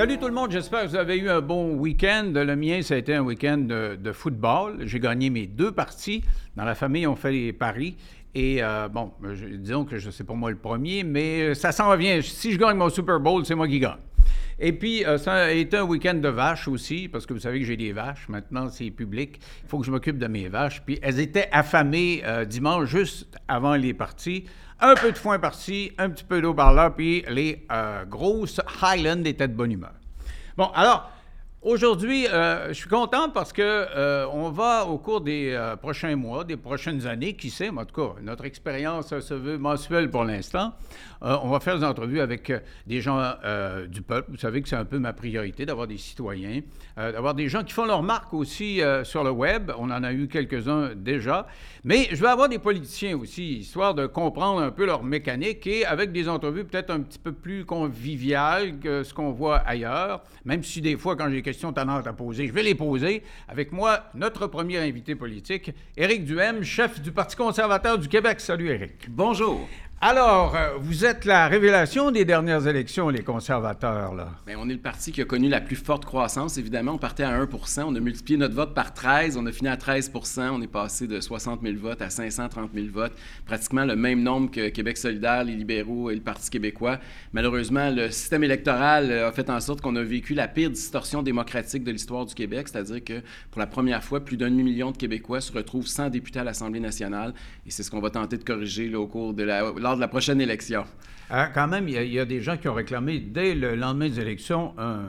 [0.00, 2.32] Salut tout le monde, j'espère que vous avez eu un bon week-end.
[2.34, 4.78] Le mien, ça a été un week-end de, football.
[4.86, 6.24] J'ai gagné mes deux parties.
[6.56, 7.98] Dans la famille, on fait les paris.
[8.34, 9.12] Et euh, bon,
[9.58, 12.22] disons que je sais pas moi le premier, mais ça s'en revient.
[12.22, 13.98] Si je gagne mon Super Bowl, c'est moi qui gagne.
[14.58, 17.60] Et puis, euh, ça a été un week-end de vaches aussi, parce que vous savez
[17.60, 18.26] que j'ai des vaches.
[18.30, 19.38] Maintenant, c'est public.
[19.64, 20.82] Il faut que je m'occupe de mes vaches.
[20.84, 24.44] Puis, elles étaient affamées euh, dimanche, juste avant les parties.
[24.82, 29.24] Un peu de foin par-ci, un petit peu d'eau par-là, puis les euh, grosses Highlands
[29.24, 29.92] étaient de bonne humeur.
[30.56, 31.10] Bon, alors,
[31.60, 36.16] aujourd'hui, euh, je suis content parce que euh, on va, au cours des euh, prochains
[36.16, 40.10] mois, des prochaines années, qui sait, mais en tout cas, notre expérience se veut mensuelle
[40.10, 40.72] pour l'instant,
[41.22, 44.30] euh, on va faire des entrevues avec euh, des gens euh, du peuple.
[44.30, 46.60] Vous savez que c'est un peu ma priorité d'avoir des citoyens,
[46.96, 49.72] d'avoir des gens qui font leur marque aussi sur le web.
[49.78, 51.46] On en a eu quelques-uns déjà.
[51.84, 55.86] Mais je vais avoir des politiciens aussi, histoire de comprendre un peu leur mécanique et
[55.86, 60.62] avec des entrevues peut-être un petit peu plus conviviales que ce qu'on voit ailleurs, même
[60.62, 63.22] si des fois, quand j'ai des questions tannantes à poser, je vais les poser.
[63.48, 68.40] Avec moi, notre premier invité politique, Éric Duhem, chef du Parti conservateur du Québec.
[68.40, 69.08] Salut, Éric.
[69.08, 69.66] Bonjour.
[70.02, 74.28] Alors, euh, vous êtes la révélation des dernières élections, les conservateurs, là.
[74.46, 76.56] Bien, on est le parti qui a connu la plus forte croissance.
[76.56, 79.36] Évidemment, on partait à 1% On a multiplié notre vote par 13.
[79.36, 82.86] On a fini à 13% On est passé de 60 000 votes à 530 000
[82.90, 83.12] votes.
[83.44, 86.98] Pratiquement le même nombre que Québec solidaire, les libéraux et le Parti québécois.
[87.34, 91.22] Malheureusement, le système électoral euh, a fait en sorte qu'on a vécu la pire distorsion
[91.22, 92.68] démocratique de l'histoire du Québec.
[92.68, 96.38] C'est-à-dire que pour la première fois, plus d'un demi-million de Québécois se retrouvent sans député
[96.38, 97.34] à l'Assemblée nationale.
[97.66, 100.40] Et c'est ce qu'on va tenter de corriger au cours de la, de la prochaine
[100.40, 100.84] élection.
[101.30, 103.54] Ah, quand même, il y, a, il y a des gens qui ont réclamé dès
[103.54, 105.00] le lendemain des élections un,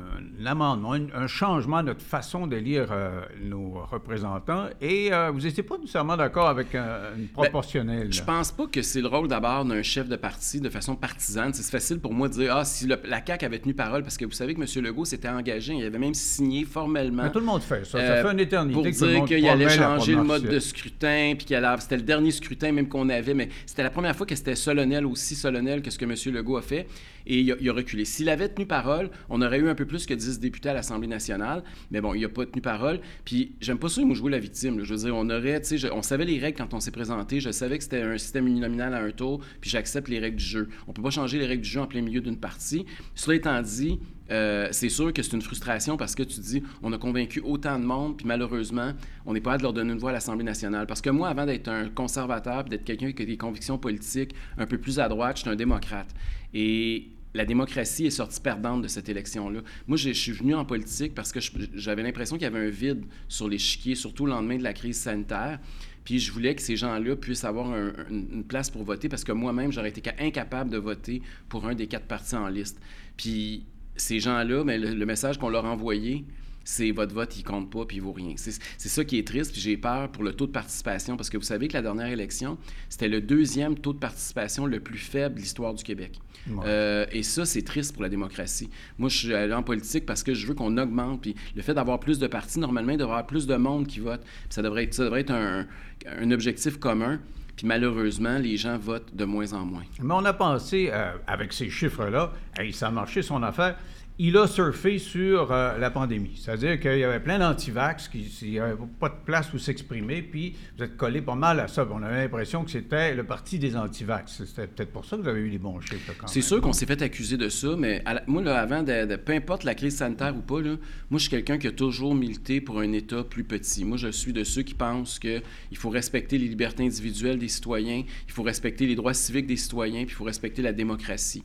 [0.41, 4.65] un amendement, un, un changement à notre façon d'élire euh, nos représentants.
[4.81, 8.11] Et euh, vous n'étiez pas nécessairement d'accord avec euh, une proportionnelle.
[8.11, 8.25] Je là.
[8.25, 11.53] pense pas que c'est le rôle d'abord d'un chef de parti de façon partisane.
[11.53, 14.17] C'est facile pour moi de dire ah si le- la CAQ avait tenu parole parce
[14.17, 14.83] que vous savez que M.
[14.83, 17.23] Legault s'était engagé, il avait même signé formellement.
[17.23, 17.91] Mais tout le monde fait ça.
[17.91, 21.33] Ça euh, fait une éternité pour que dire qu'il allait changer le mode de scrutin,
[21.37, 24.25] puis qu'il allait- c'était le dernier scrutin même qu'on avait, mais c'était la première fois
[24.25, 26.10] que c'était solennel, aussi solennel que ce que M.
[26.31, 26.87] Legault a fait,
[27.25, 28.05] et il a, reculé.
[28.05, 31.07] S'il avait tenu parole, on aurait eu un peu plus que 10 députés à l'Assemblée
[31.07, 34.39] nationale, mais bon, il n'a pas tenu parole, puis j'aime pas ça, moi, jouer la
[34.39, 34.83] victime.
[34.83, 37.39] Je veux dire, on aurait, tu sais, on savait les règles quand on s'est présenté,
[37.39, 40.45] je savais que c'était un système uninominal à un tour, puis j'accepte les règles du
[40.45, 40.69] jeu.
[40.87, 42.85] On peut pas changer les règles du jeu en plein milieu d'une partie.
[43.15, 43.99] Cela étant dit,
[44.31, 47.77] euh, c'est sûr que c'est une frustration parce que tu dis, on a convaincu autant
[47.77, 48.93] de monde, puis malheureusement,
[49.25, 50.87] on n'est pas à de leur donner une voix à l'Assemblée nationale.
[50.87, 54.65] Parce que moi, avant d'être un conservateur, d'être quelqu'un qui a des convictions politiques un
[54.65, 56.07] peu plus à droite, je suis un démocrate.
[56.53, 59.61] Et la démocratie est sortie perdante de cette élection-là.
[59.87, 61.39] Moi, je suis venu en politique parce que
[61.75, 64.99] j'avais l'impression qu'il y avait un vide sur l'échiquier, surtout au lendemain de la crise
[64.99, 65.59] sanitaire.
[66.03, 69.31] Puis je voulais que ces gens-là puissent avoir un- une place pour voter parce que
[69.31, 72.81] moi-même, j'aurais été ca- incapable de voter pour un des quatre partis en liste.
[73.15, 73.65] Puis
[74.01, 76.25] ces gens-là, mais le, le message qu'on leur a envoyé,
[76.63, 78.35] c'est votre vote, il compte pas, puis il vaut rien.
[78.37, 81.37] C'est ça qui est triste, puis j'ai peur pour le taux de participation, parce que
[81.37, 82.57] vous savez que la dernière élection,
[82.89, 86.19] c'était le deuxième taux de participation le plus faible de l'histoire du Québec.
[86.49, 86.63] Ouais.
[86.65, 88.69] Euh, et ça, c'est triste pour la démocratie.
[88.97, 91.73] Moi, je suis allé en politique parce que je veux qu'on augmente, puis le fait
[91.73, 94.21] d'avoir plus de partis, normalement, il devrait y avoir plus de monde qui vote.
[94.21, 95.67] Puis ça devrait être, ça devrait être un,
[96.07, 97.19] un objectif commun.
[97.63, 99.83] Malheureusement, les gens votent de moins en moins.
[100.01, 102.31] Mais on a pensé, euh, avec ces chiffres-là,
[102.71, 103.77] ça a marché son affaire.
[104.19, 106.33] Il a surfé sur euh, la pandémie.
[106.35, 110.83] C'est-à-dire qu'il y avait plein d'antivax, qui avait pas de place où s'exprimer, puis vous
[110.83, 111.87] êtes collé pas mal à ça.
[111.91, 114.43] On avait l'impression que c'était le parti des antivax.
[114.45, 116.13] C'était peut-être pour ça que vous avez eu des bons chiffres.
[116.27, 119.07] C'est sûr qu'on s'est fait accuser de ça, mais à la- moi, là, avant, de,
[119.07, 120.75] de- peu importe la crise sanitaire ou pas, là,
[121.09, 123.83] moi, je suis quelqu'un qui a toujours milité pour un État plus petit.
[123.85, 125.41] Moi, je suis de ceux qui pensent qu'il
[125.73, 130.03] faut respecter les libertés individuelles des citoyens, il faut respecter les droits civiques des citoyens,
[130.03, 131.43] puis il faut respecter la démocratie.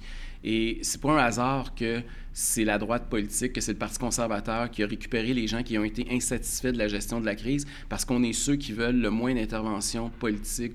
[0.48, 2.02] Et c'est pas un hasard que
[2.32, 5.76] c'est la droite politique, que c'est le Parti conservateur qui a récupéré les gens qui
[5.76, 9.00] ont été insatisfaits de la gestion de la crise, parce qu'on est ceux qui veulent
[9.00, 10.74] le moins d'intervention politique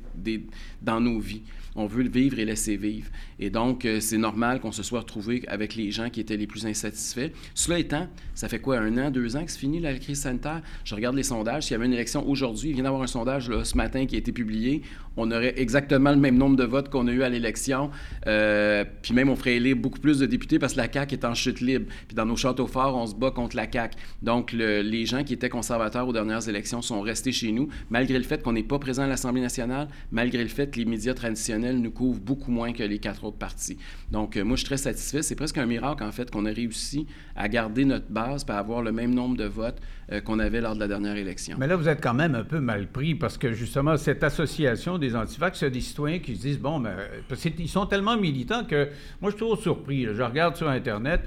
[0.81, 1.43] dans nos vies.
[1.75, 3.07] On veut vivre et laisser vivre.
[3.39, 6.47] Et donc, euh, c'est normal qu'on se soit retrouvé avec les gens qui étaient les
[6.47, 7.29] plus insatisfaits.
[7.55, 10.61] Cela étant, ça fait quoi, un an, deux ans que c'est fini la crise sanitaire?
[10.83, 11.63] Je regarde les sondages.
[11.63, 14.17] S'il y avait une élection aujourd'hui, il vient d'avoir un sondage ce matin qui a
[14.17, 14.81] été publié.
[15.17, 17.89] On aurait exactement le même nombre de votes qu'on a eu à l'élection.
[18.27, 21.25] Euh, puis même, on ferait élire beaucoup plus de députés parce que la CAQ est
[21.25, 21.85] en chute libre.
[22.07, 23.97] Puis dans nos châteaux forts, on se bat contre la CAQ.
[24.21, 28.17] Donc, le- les gens qui étaient conservateurs aux dernières élections sont restés chez nous, malgré
[28.17, 31.13] le fait qu'on n'est pas présent à l'Assemblée nationale, malgré le fait que les médias
[31.13, 33.77] traditionnels nous couvrent beaucoup moins que les quatre autres partis.
[34.11, 35.21] Donc, euh, moi, je suis très satisfait.
[35.21, 38.57] C'est presque un miracle, en fait, qu'on a réussi à garder notre base et à
[38.57, 39.79] avoir le même nombre de votes
[40.11, 41.57] euh, qu'on avait lors de la dernière élection.
[41.59, 44.97] Mais là, vous êtes quand même un peu mal pris parce que justement, cette association
[44.97, 46.91] des antivax, il y a des citoyens qui se disent bon, mais
[47.29, 48.89] parce qu'ils sont tellement militants que
[49.21, 50.05] moi, je toujours surpris.
[50.05, 51.21] Je regarde sur Internet,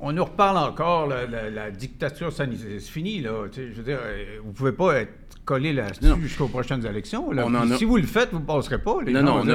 [0.00, 2.66] on nous reparle encore, la, dictature sanitaire.
[2.78, 3.46] C'est fini, là.
[3.54, 5.12] je veux dire, euh, vous pouvez pas être
[5.44, 7.30] collé là-dessus jusqu'aux prochaines élections.
[7.76, 8.98] Si vous le faites, vous ne passerez pas.
[9.06, 9.48] non, non, on,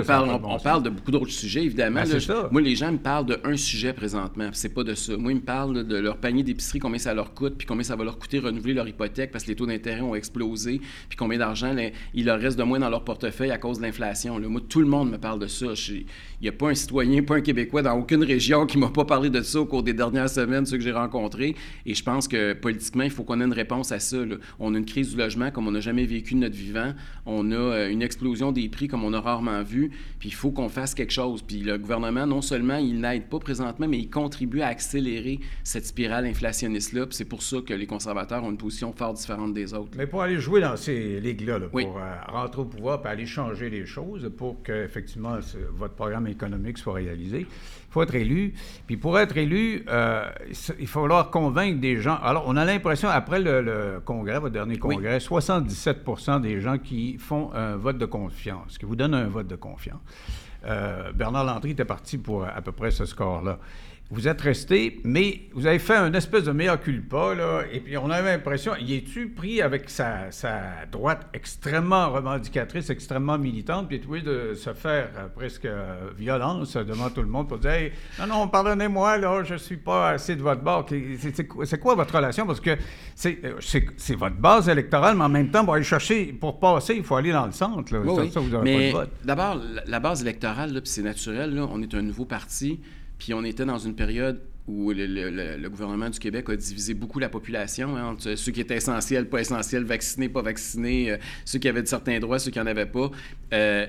[0.63, 2.03] parle, de beaucoup d'autres sujets, évidemment.
[2.03, 4.49] Ben, moi, les gens me parlent d'un sujet présentement.
[4.53, 5.17] C'est pas de ça.
[5.17, 7.95] Moi, ils me parlent de leur panier d'épicerie, combien ça leur coûte, puis combien ça
[7.95, 11.37] va leur coûter renouveler leur hypothèque parce que les taux d'intérêt ont explosé, puis combien
[11.37, 11.75] d'argent
[12.13, 14.39] il leur reste de moins dans leur portefeuille à cause de l'inflation.
[14.39, 15.67] Moi, tout le monde me parle de ça.
[16.45, 19.29] N'y a pas un citoyen, pas un Québécois dans aucune région qui m'a pas parlé
[19.29, 21.55] de ça au cours des dernières semaines, ceux que j'ai rencontrés.
[21.85, 24.17] Et je pense que politiquement, il faut qu'on ait une réponse à ça.
[24.59, 26.93] On a une crise du logement comme on n'a jamais vécu de notre vivant.
[27.25, 29.91] On a euh, une explosion des prix comme on a rarement vu.
[30.19, 31.41] Puis il faut qu'on fasse quelque chose.
[31.41, 35.85] Puis le gouvernement, non seulement il n'aide pas présentement, mais il contribue à accélérer cette
[35.85, 37.07] spirale inflationniste-là.
[37.07, 39.91] Puis c'est pour ça que les conservateurs ont une position fort différente des autres.
[39.97, 43.69] Mais pour aller jouer dans ces ligues-là, pour euh, rentrer au pouvoir, puis aller changer
[43.69, 45.39] les choses pour que effectivement
[45.73, 47.47] votre programme économique soit réalisé,
[47.89, 48.53] faut être élu.
[48.87, 50.29] Puis pour être élu, euh,
[50.79, 52.17] il faut falloir convaincre des gens.
[52.21, 57.51] Alors, on a l'impression, après le, congrès, votre dernier congrès, 77% des gens qui font
[57.53, 60.01] un vote de confiance, qui vous donnent un vote de confiance.
[60.65, 63.59] Euh, Bernard Landry était parti pour à peu près ce score-là.
[64.11, 67.97] Vous êtes resté, mais vous avez fait un espèce de meilleur culpa, là, et puis
[67.97, 70.29] on avait l'impression, y est-tu pris avec sa,
[70.91, 77.09] droite extrêmement revendicatrice, extrêmement militante, puis est de se faire euh, presque euh, violence devant
[77.09, 80.61] tout le monde pour dire Non, non, pardonnez-moi, là, je suis pas assez de votre
[80.61, 80.85] bord.
[81.63, 82.45] C'est quoi votre relation?
[82.45, 82.77] Parce que
[83.25, 83.53] euh,
[83.97, 87.15] c'est votre base électorale, mais en même temps, pour aller chercher, pour passer, il faut
[87.15, 87.91] aller dans le centre.
[87.91, 88.01] Là.
[88.05, 88.93] Oui, ça, vous avez mais
[89.23, 92.79] d'abord, la base électorale, puis c'est naturel, là, on est un nouveau parti.
[93.25, 97.27] Puis on était dans une période où le, gouvernement du Québec a divisé beaucoup la
[97.27, 101.67] population hein, entre ceux qui étaient essentiels, pas essentiels, vaccinés, pas vaccinés, euh, ceux qui
[101.67, 103.09] avaient de certains droits, ceux qui n'en avaient pas.
[103.51, 103.87] Euh,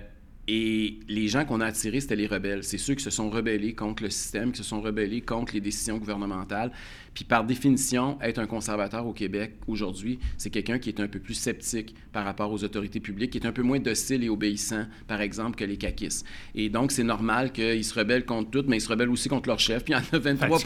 [0.49, 2.65] et les gens qu'on a attirés, c'était les rebelles.
[2.65, 5.61] C'est ceux qui se sont rebellés contre le système, qui se sont rebellés contre les
[5.61, 6.73] décisions gouvernementales.
[7.17, 11.19] Puis par définition, être un conservateur au Québec aujourd'hui, c'est quelqu'un qui est un peu
[11.19, 14.85] plus sceptique par rapport aux autorités publiques, qui est un peu moins docile et obéissant,
[15.09, 16.27] par exemple, que les caquistes.
[16.55, 19.49] Et donc, c'est normal qu'ils se rebellent contre tout, mais ils se rebellent aussi contre
[19.49, 19.83] leur chef.
[19.83, 20.59] Puis il y en a 23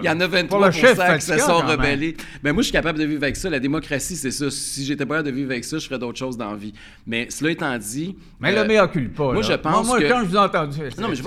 [0.00, 0.80] il y en a 23 qui
[1.26, 2.14] se sont rebellés.
[2.44, 3.50] Mais ben, moi, je suis capable de vivre avec ça.
[3.50, 4.48] La démocratie, c'est ça.
[4.48, 6.72] Si j'étais pas capable de vivre avec ça, je ferais d'autres choses dans la vie.
[7.04, 8.16] Mais cela étant dit...
[8.38, 9.32] Mais le meilleur pas.
[9.32, 10.08] Moi, je pense moi, que...
[10.08, 10.78] quand je vous ai entendu...
[11.00, 11.22] Non, mais je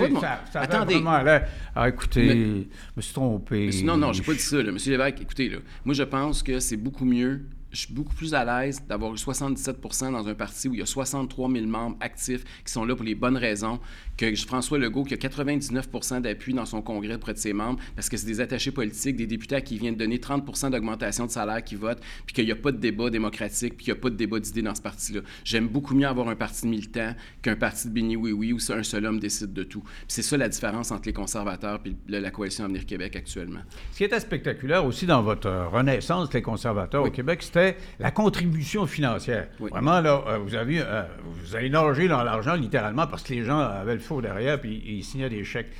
[0.52, 0.94] ça Attendez.
[0.94, 1.40] Vraiment,
[1.76, 3.70] ah, écoutez, je me suis trompé.
[3.82, 4.53] non, non, j'ai pas dit ça.
[4.62, 4.72] Là.
[4.72, 7.42] Monsieur Lévesque, écoutez, là, moi, je pense que c'est beaucoup mieux
[7.74, 10.82] je suis beaucoup plus à l'aise d'avoir eu 77% dans un parti où il y
[10.82, 13.80] a 63 000 membres actifs qui sont là pour les bonnes raisons
[14.16, 18.08] que François Legault qui a 99% d'appui dans son congrès auprès de ses membres parce
[18.08, 21.62] que c'est des attachés politiques, des députés à qui viennent donner 30% d'augmentation de salaire
[21.62, 24.10] qui votent, puis qu'il n'y a pas de débat démocratique, puis qu'il n'y a pas
[24.10, 25.20] de débat d'idées dans ce parti-là.
[25.44, 28.82] J'aime beaucoup mieux avoir un parti militant qu'un parti de béni oui oui où un
[28.82, 29.82] seul homme décide de tout.
[30.08, 33.60] c'est ça la différence entre les conservateurs et la coalition Avenir Québec actuellement.
[33.92, 38.86] Ce qui était spectaculaire aussi dans votre renaissance des conservateurs au Québec, c'était la contribution
[38.86, 39.48] financière.
[39.58, 43.44] Vraiment, là, euh, vous avez, euh, vous avez nagé dans l'argent littéralement parce que les
[43.44, 45.70] gens avaient le faux derrière puis ils signaient des chèques.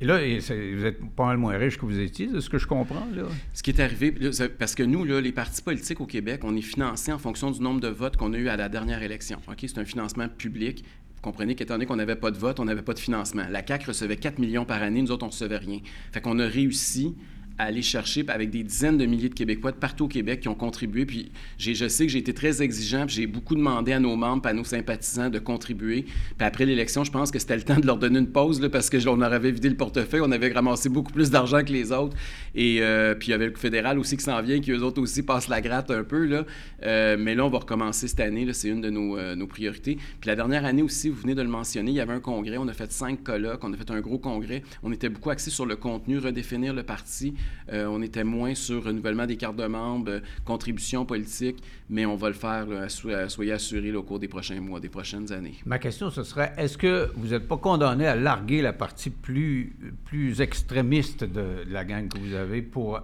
[0.00, 2.66] Et là, vous êtes pas mal moins riche que vous étiez, c'est ce que je
[2.66, 3.06] comprends.
[3.14, 3.22] Là.
[3.52, 4.12] Ce qui est arrivé,
[4.58, 7.80] parce que nous, les partis politiques au Québec, on est financés en fonction du nombre
[7.80, 9.40] de votes qu'on a eu à la dernière élection.
[9.48, 10.84] Ok, C'est un financement public.
[11.14, 13.44] Vous comprenez qu'étant donné qu'on n'avait pas de vote, on n'avait pas de financement.
[13.48, 15.78] La CAQ recevait 4 millions par année, nous autres, on ne recevait rien.
[16.12, 17.14] Fait qu'on a réussi
[17.58, 20.48] à aller chercher avec des dizaines de milliers de Québécois de partout au Québec qui
[20.48, 21.06] ont contribué.
[21.06, 24.46] Puis je sais que j'ai été très exigeant, puis j'ai beaucoup demandé à nos membres,
[24.46, 26.02] à nos sympathisants de contribuer.
[26.02, 28.68] Puis après l'élection, je pense que c'était le temps de leur donner une pause là,
[28.68, 31.92] parce que on avait vidé le portefeuille, on avait ramassé beaucoup plus d'argent que les
[31.92, 32.16] autres.
[32.54, 35.00] Et euh, puis il y avait le fédéral aussi qui s'en vient, qui eux autres
[35.00, 36.24] aussi passent la gratte un peu.
[36.24, 36.44] Là.
[36.84, 39.96] Euh, mais là, on va recommencer cette année, c'est une de nos, euh, nos, priorités.
[40.20, 42.56] Puis la dernière année aussi, vous venez de le mentionner, il y avait un congrès,
[42.58, 44.62] on a fait cinq colloques, on a fait un gros congrès.
[44.82, 47.34] On était beaucoup axé sur le contenu, redéfinir le parti.
[47.72, 52.16] Euh, on était moins sur renouvellement des cartes de membres, euh, contribution politique, mais on
[52.16, 55.54] va le faire, soyez assurés au cours des prochains mois, des prochaines années.
[55.64, 59.74] Ma question, ce serait, est-ce que vous n'êtes pas condamné à larguer la partie plus,
[60.04, 63.00] plus extrémiste de, la gang que vous avez pour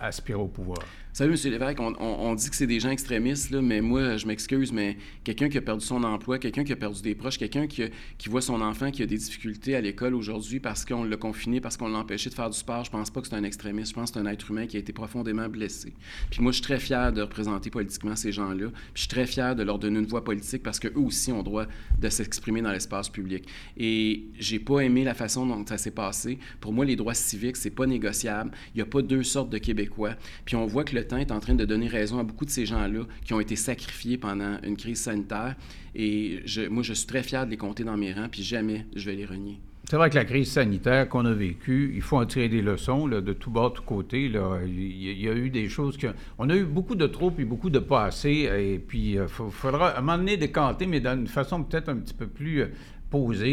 [0.00, 0.78] aspirer au pouvoir?
[1.16, 1.50] Salut, M.
[1.50, 5.48] Lévesque, on, dit que c'est des gens extrémistes, là, mais moi, je m'excuse, mais quelqu'un
[5.48, 7.88] qui a perdu son emploi, quelqu'un qui a perdu des proches, quelqu'un qui,
[8.28, 11.78] voit son enfant qui a des difficultés à l'école aujourd'hui parce qu'on l'a confiné, parce
[11.78, 13.92] qu'on l'a empêché de faire du sport, je pense pas que c'est un extrémiste.
[13.92, 15.94] Je pense que c'est un être humain qui a été profondément blessé.
[16.28, 18.66] Puis moi, je suis très fier de représenter politiquement ces gens-là.
[18.68, 21.42] Puis je suis très fier de leur donner une voix politique parce qu'eux aussi ont
[21.42, 21.64] droit
[21.98, 23.48] de s'exprimer dans l'espace public.
[23.78, 26.38] Et j'ai pas aimé la façon dont ça s'est passé.
[26.60, 28.50] Pour moi, les droits civiques, c'est pas négociable.
[28.74, 30.16] Il n'y a pas deux sortes de Québécois.
[30.44, 32.50] Puis on voit que le temps est en train de donner raison à beaucoup de
[32.50, 35.56] ces gens-là qui ont été sacrifiés pendant une crise sanitaire.
[35.94, 39.06] Et moi, je suis très fier de les compter dans mes rangs, puis jamais je
[39.06, 39.60] vais les renier.
[39.88, 43.06] C'est vrai que la crise sanitaire qu'on a vécue, il faut en tirer des leçons
[43.06, 44.24] de tout bord, de tout côté.
[44.24, 46.08] Il, y a eu des choses que...
[46.38, 48.50] On a eu beaucoup de trop et beaucoup de pas assez.
[48.58, 51.98] Et puis, il euh, faudra à un moment donné décanter, mais d'une façon peut-être un
[51.98, 52.64] petit peu plus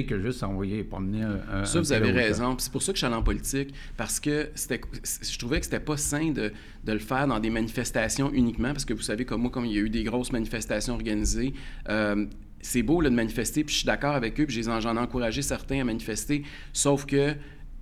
[0.08, 1.66] que juste envoyer promener un.
[1.66, 2.56] Ça, vous avez raison.
[2.58, 5.80] C'est pour ça que je suis allé en politique, parce que je trouvais que c'était
[5.80, 6.52] pas sain de,
[6.84, 9.74] de, le faire dans des manifestations uniquement, parce que vous savez, comme moi, comme il
[9.74, 11.54] y a eu des grosses manifestations organisées,
[11.90, 12.26] euh,
[12.62, 15.82] c'est beau de manifester, puis je suis d'accord avec eux, puis j'en ai encouragé certains
[15.82, 17.36] à manifester, sauf que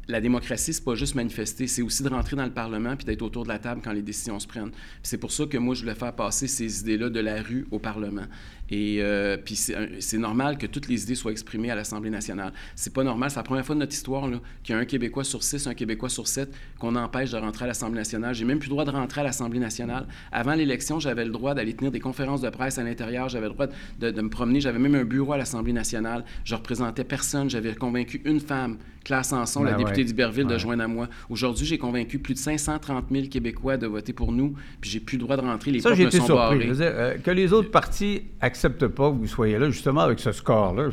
[0.08, 3.22] la démocratie, c'est pas juste manifester, c'est aussi de rentrer dans le Parlement puis d'être
[3.22, 4.72] autour de la table quand les décisions se prennent.
[5.04, 7.80] C'est pour ça que moi, je voulais faire passer ces idées-là de la rue au
[7.80, 8.26] Parlement.
[8.72, 12.54] Et euh, puis c'est normal que toutes les idées soient exprimées à l'Assemblée nationale.
[12.76, 14.30] C'est pas normal, c'est la première fois de notre histoire
[14.64, 17.66] qu'il y a un Québécois sur six, un Québécois sur sept qu'on empêche de rentrer
[17.66, 18.34] à l'Assemblée nationale.
[18.34, 20.08] J'ai même plus le droit de rentrer à l'Assemblée nationale.
[20.32, 23.54] Avant l'élection, j'avais le droit d'aller tenir des conférences de presse à l'intérieur, j'avais le
[23.54, 23.68] droit
[24.00, 26.24] de, de me promener, j'avais même un bureau à l'Assemblée nationale.
[26.46, 30.84] Je représentais personne, j'avais convaincu une femme Claire Sanson, la ben députée d'Iberville, de joindre
[30.84, 31.08] à moi.
[31.30, 35.18] Aujourd'hui, j'ai convaincu plus de 530 000 Québécois de voter pour nous, puis j'ai plus
[35.18, 35.72] le droit de rentrer.
[35.72, 36.70] Les ça, j'ai été sont surpris.
[36.80, 40.90] Euh, que les autres partis acceptent pas que vous soyez là, justement, avec ce score-là,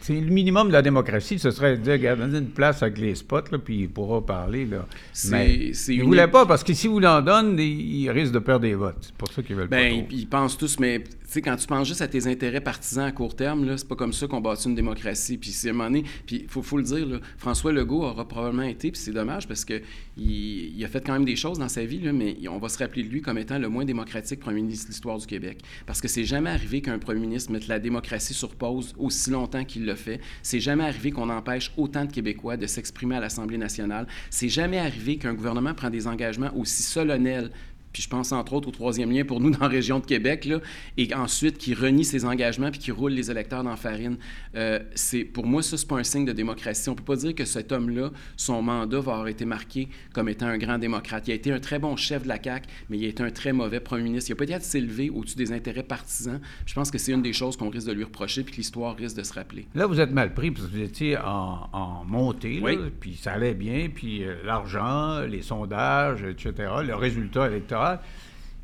[0.00, 1.38] c'est le minimum de la démocratie.
[1.38, 4.66] Ce serait de dire, une place avec les spots, là, puis il pourra parler.
[4.66, 4.86] Là.
[5.30, 8.62] Mais ils ne voulaient pas, parce que si vous l'en donnez, ils risquent de perdre
[8.62, 8.96] des votes.
[9.00, 10.06] C'est pour ça qu'ils veulent ben, pas.
[10.10, 11.02] Ils, ils pensent tous, mais
[11.32, 13.96] sais, quand tu penses juste à tes intérêts partisans à court terme, là, c'est pas
[13.96, 15.38] comme ça qu'on bâtit une démocratie.
[15.38, 15.92] Puis c'est un
[16.26, 19.64] puis il faut, faut, le dire, François Legault aura probablement été, puis c'est dommage parce
[19.64, 19.80] que
[20.16, 22.78] il, a fait quand même des choses dans sa vie, là, mais on va se
[22.78, 25.62] rappeler de lui comme étant le moins démocratique premier ministre de l'histoire du Québec.
[25.86, 29.64] Parce que c'est jamais arrivé qu'un premier ministre mette la démocratie sur pause aussi longtemps
[29.64, 30.20] qu'il le fait.
[30.42, 34.06] C'est jamais arrivé qu'on empêche autant de Québécois de s'exprimer à l'Assemblée nationale.
[34.30, 37.50] C'est jamais arrivé qu'un gouvernement prend des engagements aussi solennels
[37.92, 40.44] puis je pense entre autres au troisième lien pour nous dans la région de Québec,
[40.44, 40.60] là,
[40.96, 44.16] et ensuite qui renie ses engagements puis qui roule les électeurs dans la farine.
[44.56, 46.88] Euh, c'est, pour moi, ça, c'est pas un signe de démocratie.
[46.88, 50.46] On peut pas dire que cet homme-là, son mandat va avoir été marqué comme étant
[50.46, 51.28] un grand démocrate.
[51.28, 53.30] Il a été un très bon chef de la CAQ, mais il a été un
[53.30, 54.30] très mauvais premier ministre.
[54.30, 56.40] Il a peut-être s'élever au-dessus des intérêts partisans.
[56.66, 58.96] Je pense que c'est une des choses qu'on risque de lui reprocher puis que l'histoire
[58.96, 59.66] risque de se rappeler.
[59.74, 63.54] Là, vous êtes mal pris parce que vous étiez en, montée, là, puis ça allait
[63.54, 66.52] bien, puis euh, l'argent, les sondages, etc.,
[66.84, 67.81] le résultat électoral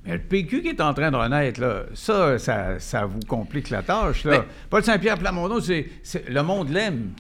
[0.05, 3.83] mais le PQ qui est en train de renaître, là, ça, ça, vous complique la
[3.83, 4.25] tâche.
[4.25, 4.45] Là.
[4.71, 5.87] Paul Saint-Pierre Plamondon, c'est,
[6.29, 7.11] le monde l'aime.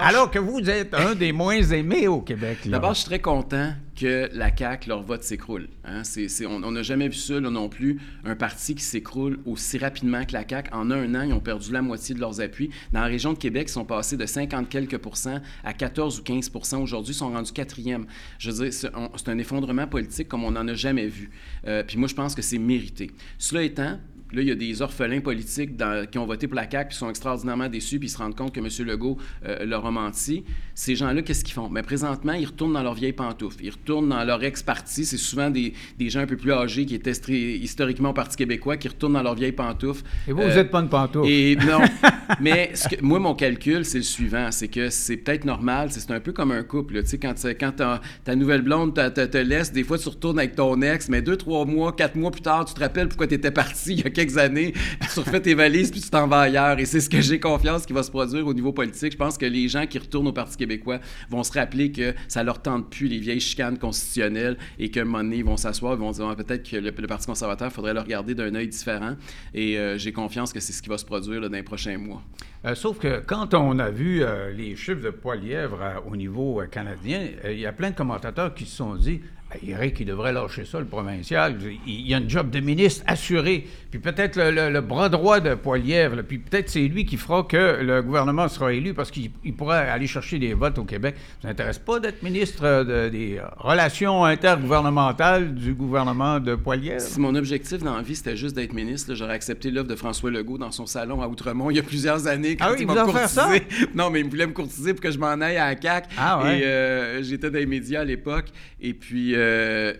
[0.00, 2.58] Alors que vous êtes un des moins aimés au Québec.
[2.66, 5.68] D'abord, je suis très content que la CAQ, leur vote s'écroule.
[5.84, 6.02] Hein.
[6.46, 10.46] on n'a jamais vu ça non plus, un parti qui s'écroule aussi rapidement que la
[10.48, 10.70] CAQ.
[10.72, 12.70] En un an, ils ont perdu la moitié de leurs appuis.
[12.92, 16.22] Dans la région de Québec, ils sont passés de 50 quelques pourcents à 14 ou
[16.22, 18.06] 15% Aujourd'hui, ils sont rendus quatrième.
[18.38, 21.30] Je veux dire, c'est un, effondrement politique comme on n'en a jamais vu.
[21.66, 23.10] Euh, puis moi, je pense que c'est mérité.
[23.38, 23.98] Cela étant,
[24.32, 25.72] là, il y a des orphelins politiques
[26.10, 28.54] qui ont voté pour la CAQ, puis sont extraordinairement déçus, puis ils se rendent compte
[28.54, 28.86] que M.
[28.86, 30.44] Legault euh, leur a menti.
[30.74, 31.68] Ces gens-là, qu'est-ce qu'ils font?
[31.68, 33.58] Mais présentement, ils retournent dans leur vieille pantoufle.
[33.62, 35.04] Ils retournent dans leur ex-parti.
[35.04, 38.88] C'est souvent des, gens un peu plus âgés qui étaient historiquement au Parti québécois qui
[38.88, 40.04] retournent dans leur vieille pantoufle.
[40.26, 41.28] Et vous, vous n'êtes euh, pas une pantoufle.
[41.28, 41.80] Et non.
[42.40, 44.50] mais moi, mon calcul, c'est le suivant.
[44.50, 45.88] C'est que c'est peut-être normal.
[45.90, 47.02] C'est un peu comme un couple.
[47.02, 50.54] Tu sais, quand, quand ta nouvelle blonde te, te, laisse, des fois, tu retournes avec
[50.54, 53.34] ton ex, mais deux, trois mois, quatre mois plus tard, tu te rappelles pourquoi tu
[53.34, 56.26] étais parti il y a quelques années, puis tu refais tes valises, puis tu t'en
[56.26, 56.78] vas ailleurs.
[56.78, 59.12] Et c'est ce que j'ai confiance qui va se produire au niveau politique.
[59.12, 60.98] Je pense que les gens qui retournent au Parti québécois
[61.30, 65.04] vont se rappeler que ça leur tente plus les vieilles chicanes constitutionnelles et qu'à un
[65.04, 67.94] moment donné, ils vont s'asseoir, ils vont dire ah, peut-être que le, Parti conservateur, faudrait
[67.94, 69.14] le regarder d'un œil différent.
[69.54, 72.22] Et euh, j'ai confiance que c'est ce qui va se produire dans les prochains mois.
[72.64, 77.28] Euh, sauf que quand on a vu euh, les chiffres de Poilièvre au niveau canadien,
[77.44, 79.20] il y a plein de commentateurs qui se sont dit
[79.66, 81.56] Eric, il devrait lâcher ça, le provincial.
[81.86, 83.66] Il, y a un job de ministre assuré.
[83.90, 86.22] Puis peut-être le, bras droit de Poilièvre.
[86.22, 90.06] Puis peut-être c'est lui qui fera que le gouvernement sera élu parce qu'il pourra aller
[90.06, 91.16] chercher des votes au Québec.
[91.40, 97.00] Ça n'intéresse pas d'être ministre des relations intergouvernementales du gouvernement de Poilièvre?
[97.00, 100.30] Si mon objectif dans la vie, c'était juste d'être ministre, j'aurais accepté l'offre de François
[100.30, 102.56] Legault dans son salon à Outremont il y a plusieurs années.
[102.56, 103.66] Quand ah oui, il m'a courtisé.
[103.94, 106.08] Non, mais il voulait me courtiser pour que je m'en aille à la CAQ.
[106.18, 106.60] Ah ouais.
[106.60, 108.46] Et euh, j'étais dans les médias à l'époque.
[108.80, 109.37] Et puis...
[109.38, 109.94] Euh,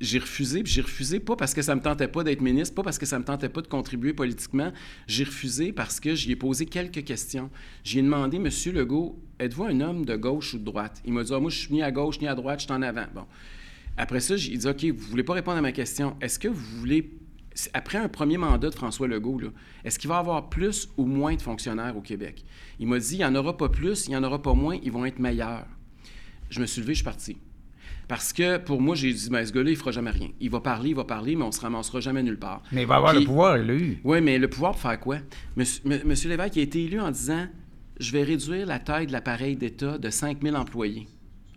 [0.00, 2.82] j'ai refusé, puis j'ai refusé pas parce que ça me tentait pas d'être ministre, pas
[2.82, 4.72] parce que ça me tentait pas de contribuer politiquement.
[5.06, 7.50] J'ai refusé parce que j'y ai posé quelques questions.
[7.84, 11.00] J'ai demandé, Monsieur Legault, êtes-vous un homme de gauche ou de droite?
[11.04, 12.72] Il m'a dit, ah, moi, je suis ni à gauche ni à droite, je suis
[12.72, 13.06] en avant.
[13.14, 13.24] Bon.
[13.96, 16.16] Après ça, j'ai dit, OK, vous voulez pas répondre à ma question.
[16.20, 17.12] Est-ce que vous voulez,
[17.72, 19.40] après un premier mandat de François Legault,
[19.84, 22.44] est-ce qu'il va y avoir plus ou moins de fonctionnaires au Québec?
[22.80, 24.76] Il m'a dit, il n'y en aura pas plus, il n'y en aura pas moins,
[24.82, 25.66] ils vont être meilleurs.
[26.50, 27.36] Je me suis levé, je suis parti.
[28.08, 30.28] Parce que pour moi, j'ai dit, ben, ce gars-là, il fera jamais rien.
[30.40, 32.62] Il va parler, il va parler, mais on ne se ramassera jamais nulle part.
[32.72, 34.00] Mais il va avoir le pouvoir, il l'a eu.
[34.04, 35.18] Oui, mais le pouvoir pour faire quoi?
[35.56, 37.46] Monsieur, Monsieur Lévesque a été élu en disant
[38.00, 41.06] je vais réduire la taille de l'appareil d'État de 5 000 employés.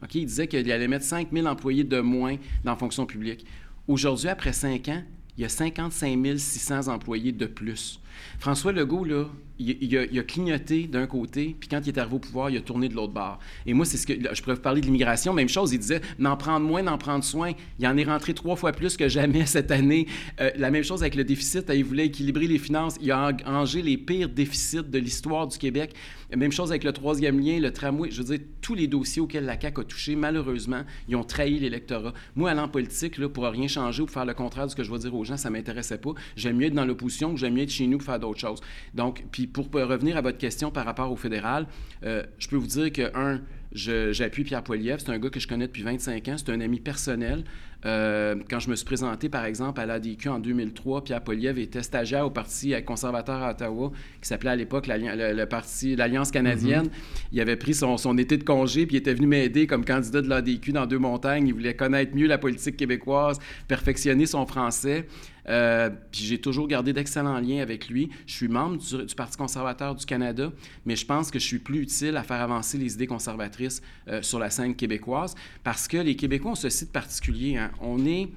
[0.03, 0.15] OK?
[0.15, 3.45] Il disait qu'il allait mettre 5 000 employés de moins dans la fonction publique.
[3.87, 5.03] Aujourd'hui, après 5 ans,
[5.37, 8.01] il y a 55 600 employés de plus.
[8.39, 9.25] François Legault, là,
[9.59, 12.89] il, a, clignoté d'un côté, puis quand il est arrivé au pouvoir, il a tourné
[12.89, 13.39] de l'autre bord.
[13.65, 15.33] Et moi, c'est ce que je pourrais vous parler de l'immigration.
[15.33, 17.53] Même chose, il disait n'en prendre moins, n'en prendre soin.
[17.79, 20.07] Il en est rentré trois fois plus que jamais cette année.
[20.41, 21.71] Euh, la même chose avec le déficit.
[21.73, 22.97] Il voulait équilibrer les finances.
[23.01, 25.93] Il a engrangé les pires déficits de l'histoire du Québec.
[26.35, 28.09] Même chose avec le troisième lien, le tramway.
[28.11, 31.59] Je veux dire, tous les dossiers auxquels la CAQ a touché, malheureusement, ils ont trahi
[31.59, 32.13] l'électorat.
[32.35, 34.83] Moi, allant en politique, là, pour rien changer ou faire le contraire de ce que
[34.83, 36.11] je vais dire aux gens, ça ne m'intéressait pas.
[36.35, 38.59] J'aime mieux être dans l'opposition que j'aime mieux être chez nous pour faire d'autres choses.
[38.93, 41.67] Donc, puis pour revenir à votre question par rapport au fédéral,
[42.03, 44.99] euh, je peux vous dire que, un, j'appuie Pierre Poilievre.
[44.99, 46.35] C'est un gars que je connais depuis 25 ans.
[46.37, 47.43] C'est un ami personnel.
[47.85, 51.83] Euh, quand je me suis présenté, par exemple, à l'ADQ en 2003, Pierre Poliev était
[51.83, 53.91] stagiaire au Parti conservateur à Ottawa,
[54.21, 56.85] qui s'appelait à l'époque le, Parti l'Alliance canadienne.
[56.87, 57.27] Mm-hmm.
[57.33, 60.21] Il avait pris son, son, été de congé, puis il était venu m'aider comme candidat
[60.21, 61.47] de l'ADQ dans Deux-Montagnes.
[61.47, 65.05] Il voulait connaître mieux la politique québécoise, perfectionner son français.
[65.49, 68.09] Euh, puis j'ai toujours gardé d'excellents liens avec lui.
[68.25, 70.51] Je suis membre du, Parti conservateur du Canada,
[70.85, 74.21] mais je pense que je suis plus utile à faire avancer les idées conservatrices euh,
[74.21, 77.57] sur la scène québécoise parce que les Québécois ont ce site particulier.
[77.57, 77.66] Hein.
[77.81, 78.29] On est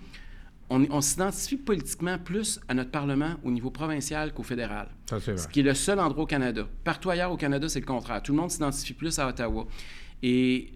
[0.70, 4.88] on, s'identifie politiquement plus à notre Parlement au niveau provincial qu'au fédéral.
[5.08, 5.36] Ça, vrai.
[5.36, 6.66] Ce qui est le seul endroit au Canada.
[6.84, 8.22] Partout ailleurs au Canada, c'est le contraire.
[8.22, 9.66] Tout le monde s'identifie plus à Ottawa.
[10.22, 10.70] Et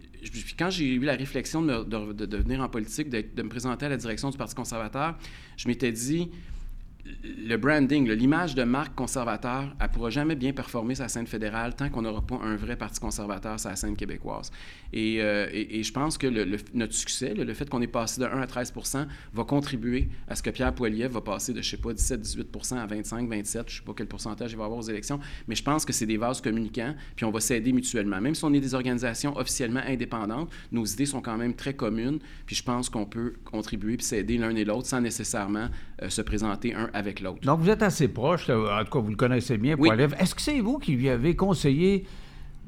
[0.59, 3.97] quand j'ai eu la réflexion de, de, venir en politique, de, me présenter à la
[3.97, 5.17] direction du Parti conservateur,
[5.57, 6.29] je m'étais dit,
[7.23, 11.75] le branding, l'image de marque conservateur, elle ne pourra jamais bien performer sa scène fédérale
[11.77, 14.51] tant qu'on n'aura pas un vrai parti conservateur sur la scène québécoise.
[14.93, 16.27] Et, euh, je pense que
[16.73, 18.73] notre succès, le, fait qu'on est passé de 1 à 13
[19.35, 22.87] va contribuer à ce que Pierre Poilievre va passer de, je sais pas, 17-18% à
[22.87, 25.85] 25, 27, je sais pas quel pourcentage il va avoir aux élections, mais je pense
[25.85, 28.21] que c'est des vases communicants, puis on va s'aider mutuellement.
[28.21, 32.19] Même si on est des organisations officiellement indépendantes, nos idées sont quand même très communes,
[32.47, 35.69] puis je pense qu'on peut contribuer puis s'aider l'un et l'autre sans nécessairement
[36.03, 37.41] euh, se présenter un avec l'autre.
[37.43, 39.91] Donc, vous êtes assez proche, en tout cas, vous le connaissez bien, oui.
[40.19, 42.07] Est-ce que c'est vous qui lui avez conseillé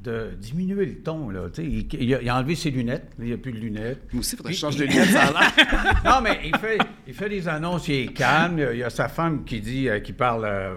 [0.07, 1.31] de diminuer le ton.
[1.31, 1.41] Là?
[1.59, 3.13] Il, il, a, il, a, enlevé ses lunettes.
[3.19, 4.03] Il n'y a plus de lunettes.
[4.13, 6.79] Moi aussi, il faudrait que je change de lunettes, ça a non, mais il fait,
[7.07, 8.65] il fait des annonces, il est calme.
[8.73, 10.75] Il y a sa femme qui dit, euh, qui parle euh,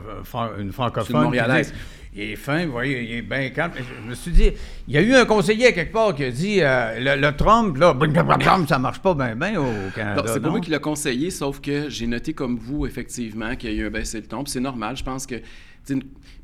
[0.59, 1.15] une francophone.
[1.15, 1.73] Une montréalaise.
[2.15, 3.74] Il est fin, vous voyez, il est bien calme.
[3.78, 4.52] Je me suis dit,
[4.88, 7.95] il y a eu un conseiller quelque part qui a dit euh, le, Trump, là,
[8.67, 10.24] ça marche pas bien ben au Canada.
[10.26, 13.80] C'est pas moi qui l'a conseillé, sauf que j'ai noté comme vous, effectivement, qu'il y
[13.80, 14.43] a eu un baissé de ton.
[14.45, 15.36] C'est normal, je pense que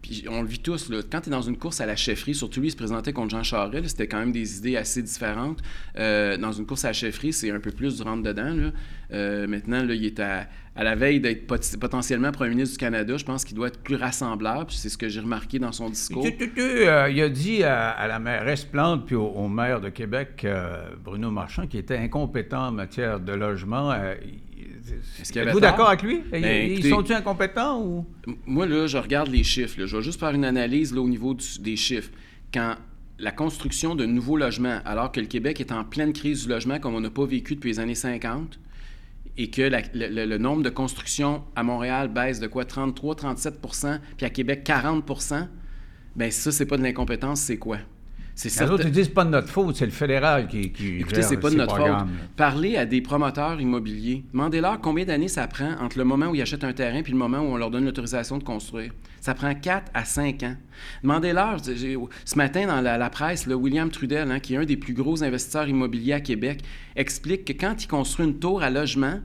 [0.05, 2.35] puis on le vit tous, là, quand tu es dans une course à la chefferie,
[2.35, 5.63] surtout lui, il se présentait contre Jean Charest, c'était quand même des idées assez différentes.
[5.97, 8.53] Euh, dans une course à la chefferie, c'est un peu plus du rentre-dedans.
[8.53, 8.71] Là.
[9.11, 11.47] Euh, maintenant, là, il est à, la veille d'être
[11.79, 13.17] potentiellement premier ministre du Canada.
[13.17, 16.25] Je pense qu'il doit être plus rassemblable, c'est ce que j'ai remarqué dans son discours.
[16.25, 20.45] Euh, il a dit à, la mairesse Plante puis au, maire de Québec,
[21.03, 23.91] Bruno Marchand, qui était incompétent en matière de logement.
[25.35, 26.21] Êtes-vous d'accord avec lui?
[26.31, 28.05] Ben, ils sont-ils incompétents ou?
[28.45, 29.85] Moi, là, je regarde les chiffres.
[29.85, 32.11] Je vais juste faire une analyse au niveau des chiffres.
[32.53, 32.75] Quand
[33.19, 36.79] la construction de nouveaux logements, alors que le Québec est en pleine crise du logement
[36.79, 38.59] comme on n'a pas vécu depuis les années 50,
[39.37, 44.29] et que le, nombre de constructions à Montréal baisse de quoi 33, 37% puis à
[44.29, 45.03] Québec 40
[46.15, 47.79] bien ça, c'est pas de l'incompétence, c'est quoi?
[48.35, 51.21] C'est Les autres, ils disent pas de notre faute, c'est le fédéral qui, qui Écoutez,
[51.21, 52.07] c'est pas de notre faute.
[52.35, 54.25] Parlez à des promoteurs immobiliers.
[54.33, 57.17] Demandez-leur combien d'années ça prend entre le moment où ils achètent un terrain et le
[57.17, 58.91] moment où on leur donne l'autorisation de construire.
[59.21, 60.55] Ça prend 4 à 5 ans.
[61.01, 64.93] Demandez-leur, ce matin dans la, presse, le William Trudel, hein, qui est un des plus
[64.93, 66.59] gros investisseurs immobiliers à Québec,
[66.97, 69.21] explique que quand il construit une tour à logement,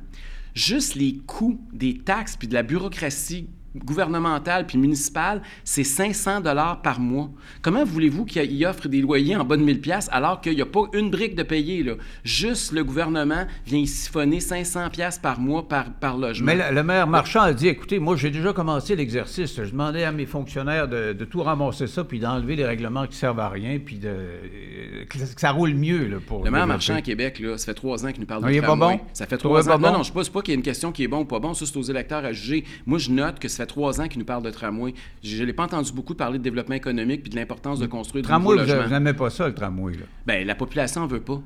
[0.54, 6.83] juste les coûts des taxes puis de la bureaucratie gouvernementale puis municipale, c'est 500 dollars
[6.83, 7.30] par mois.
[7.62, 10.66] Comment voulez-vous qu'il offre des loyers en bas de 1000 pièces alors qu'il n'y a
[10.66, 11.92] pas une brique de payer là?
[12.24, 16.46] Juste le gouvernement vient siphonner 500 pièces par mois par, par logement.
[16.46, 20.12] Mais le, maire Marchand a dit écoutez, moi j'ai déjà commencé l'exercice, je demandais à
[20.12, 23.98] mes fonctionnaires de, tout ramasser ça puis d'enlever les règlements qui servent à rien puis
[23.98, 24.16] de
[25.09, 28.04] que ça roule mieux là, pour Le maire Marchand à Québec là, ça fait trois
[28.04, 28.66] ans qu'il nous parle de tramway.
[28.66, 29.00] Pas bon?
[29.12, 29.78] Ça fait trois ans.
[29.78, 31.24] Non non, je ne sais pas qu'il y a une question qui est bon ou
[31.24, 32.64] pas bon, ça c'est aux électeurs à juger.
[32.87, 34.94] Moi je note que fait trois ans qu'il nous parle de tramway.
[35.22, 38.24] Je ne l'ai pas entendu beaucoup parler de développement économique puis de l'importance de construire
[38.24, 38.88] tramway, de nouveaux logements.
[38.88, 39.94] N'aimez pas ça, le tramway?
[39.94, 40.04] Là.
[40.26, 41.40] Bien, la population n'en veut pas.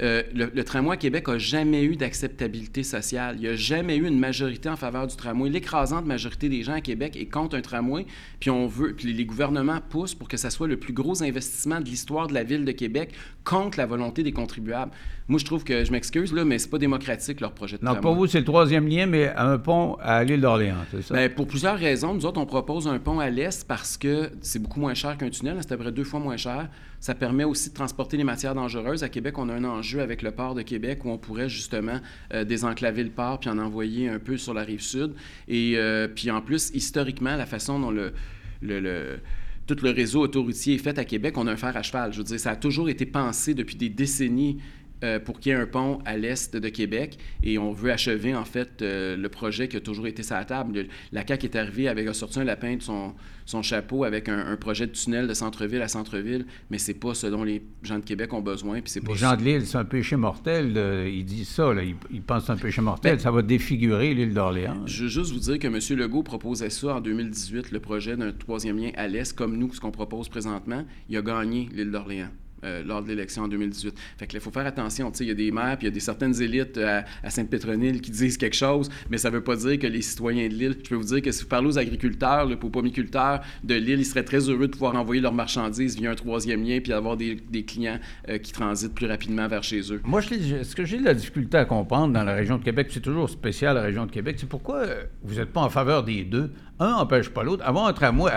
[0.00, 3.36] euh, le, tramway à Québec n'a jamais eu d'acceptabilité sociale.
[3.36, 5.50] Il n'y a jamais eu une majorité en faveur du tramway.
[5.50, 8.06] L'écrasante majorité des gens à Québec est contre un tramway,
[8.38, 11.80] puis on veut, puis les gouvernements poussent pour que ça soit le plus gros investissement
[11.80, 13.12] de l'histoire de la ville de Québec
[13.44, 14.92] contre la volonté des contribuables.
[15.28, 17.96] Moi, je trouve que, je m'excuse, là, mais c'est pas démocratique leur projet de non,
[17.96, 21.14] pour vous, c'est le troisième lien, mais un pont à l'île d'Orléans, c'est ça?
[21.14, 22.14] Bien, pour plusieurs raisons.
[22.14, 25.28] Nous autres, on propose un pont à l'est parce que c'est beaucoup moins cher qu'un
[25.28, 25.58] tunnel.
[25.60, 26.70] C'est à peu près deux fois moins cher.
[26.98, 29.04] Ça permet aussi de transporter les matières dangereuses.
[29.04, 32.00] À Québec, on a un enjeu avec le port de Québec où on pourrait justement
[32.32, 35.12] euh, désenclaver le port puis en envoyer un peu sur la rive sud.
[35.46, 38.14] Et euh, puis en plus, historiquement, la façon dont le,
[38.62, 39.18] le,
[39.66, 42.12] tout le réseau autoroutier est fait à Québec, on a un fer à cheval.
[42.12, 44.58] Je veux dire, ça a toujours été pensé depuis des décennies
[45.04, 47.18] euh, pour qu'il y ait un pont à l'est de Québec.
[47.44, 50.44] Et on veut achever, en fait, euh, le projet qui a toujours été sur la
[50.44, 50.86] table.
[51.12, 53.14] la CAQ est arrivée avec, a sorti un lapin de son,
[53.46, 57.28] son chapeau avec un, projet de tunnel de centre-ville à centre-ville, mais c'est pas ce
[57.28, 58.80] dont les gens de Québec ont besoin.
[58.80, 60.72] Puis c'est pas les gens de l'île, c'est un péché mortel.
[61.06, 61.82] ils disent ça, là.
[61.82, 63.16] Ils, pensent que c'est un péché mortel.
[63.16, 64.84] Ben, ça va défigurer l'île d'Orléans.
[64.86, 65.98] Je veux juste vous dire que M.
[65.98, 69.80] Legault proposait ça en 2018, le projet d'un troisième lien à l'est, comme nous, ce
[69.80, 70.84] qu'on propose présentement.
[71.08, 72.30] Il a gagné l'île d'Orléans.
[72.64, 73.94] Euh, lors de l'élection en 2018.
[74.16, 75.12] Fait que il faut faire attention.
[75.20, 78.10] Il y a des maires, puis il y a des certaines élites à, Sainte-Pétronille qui
[78.10, 80.88] disent quelque chose, mais ça ne veut pas dire que les citoyens de l'île, je
[80.88, 84.24] peux vous dire que si vous parlez aux agriculteurs, les pomiculteurs de l'île, ils seraient
[84.24, 88.00] très heureux de pouvoir envoyer leurs marchandises via un troisième lien puis avoir des, clients
[88.28, 90.00] euh, qui transitent plus rapidement vers chez eux.
[90.04, 93.00] Moi, ce que j'ai de la difficulté à comprendre dans la région de Québec, c'est
[93.00, 96.24] toujours spécial la région de Québec, c'est pourquoi euh, vous n'êtes pas en faveur des
[96.24, 96.50] deux?
[96.80, 97.64] Un n'empêche pas l'autre.
[97.66, 98.30] Avoir un tramway,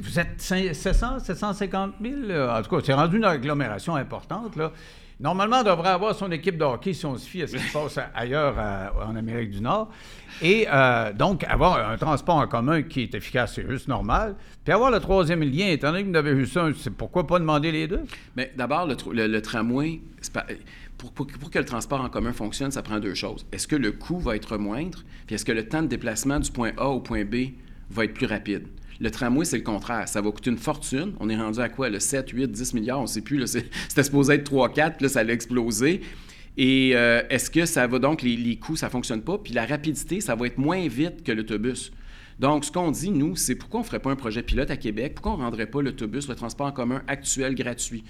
[0.00, 4.72] vous êtes 700, 750 000, en tout cas, c'est rendu une agglomération importante, là.
[5.18, 7.62] Normalement, on devrait avoir son équipe de hockey si on se fie à ce qui
[7.62, 8.54] se passe ailleurs
[9.02, 9.88] en Amérique du Nord.
[10.42, 14.36] Et euh, donc, avoir un transport en commun qui est efficace, c'est juste normal.
[14.62, 16.66] Puis avoir le troisième lien, étant donné que vous avez vu ça,
[16.98, 18.04] pourquoi pas demander les deux?
[18.36, 20.00] Mais d'abord, le, tramway,
[20.98, 21.12] pour,
[21.50, 23.46] que le transport en commun fonctionne, ça prend deux choses.
[23.52, 25.04] Est-ce que le coût va être moindre?
[25.26, 27.52] Puis est-ce que le temps de déplacement du point A au point B
[27.90, 28.66] va être plus rapide?
[28.98, 30.08] Le tramway, c'est le contraire.
[30.08, 31.12] Ça va coûter une fortune.
[31.20, 31.90] On est rendu à quoi?
[31.90, 33.46] Le 7, 8, 10 milliards, on ne sait plus.
[33.88, 36.00] C'était supposé être 3, 4, là, ça allait exploser.
[36.56, 39.36] Et euh, est-ce que ça va donc, les, les coûts, ça ne fonctionne pas?
[39.36, 41.92] Puis la rapidité, ça va être moins vite que l'autobus.
[42.38, 44.76] Donc, ce qu'on dit, nous, c'est pourquoi on ne ferait pas un projet pilote à
[44.76, 45.14] Québec?
[45.14, 48.04] Pourquoi on ne rendrait pas l'autobus, le transport en commun actuel gratuit?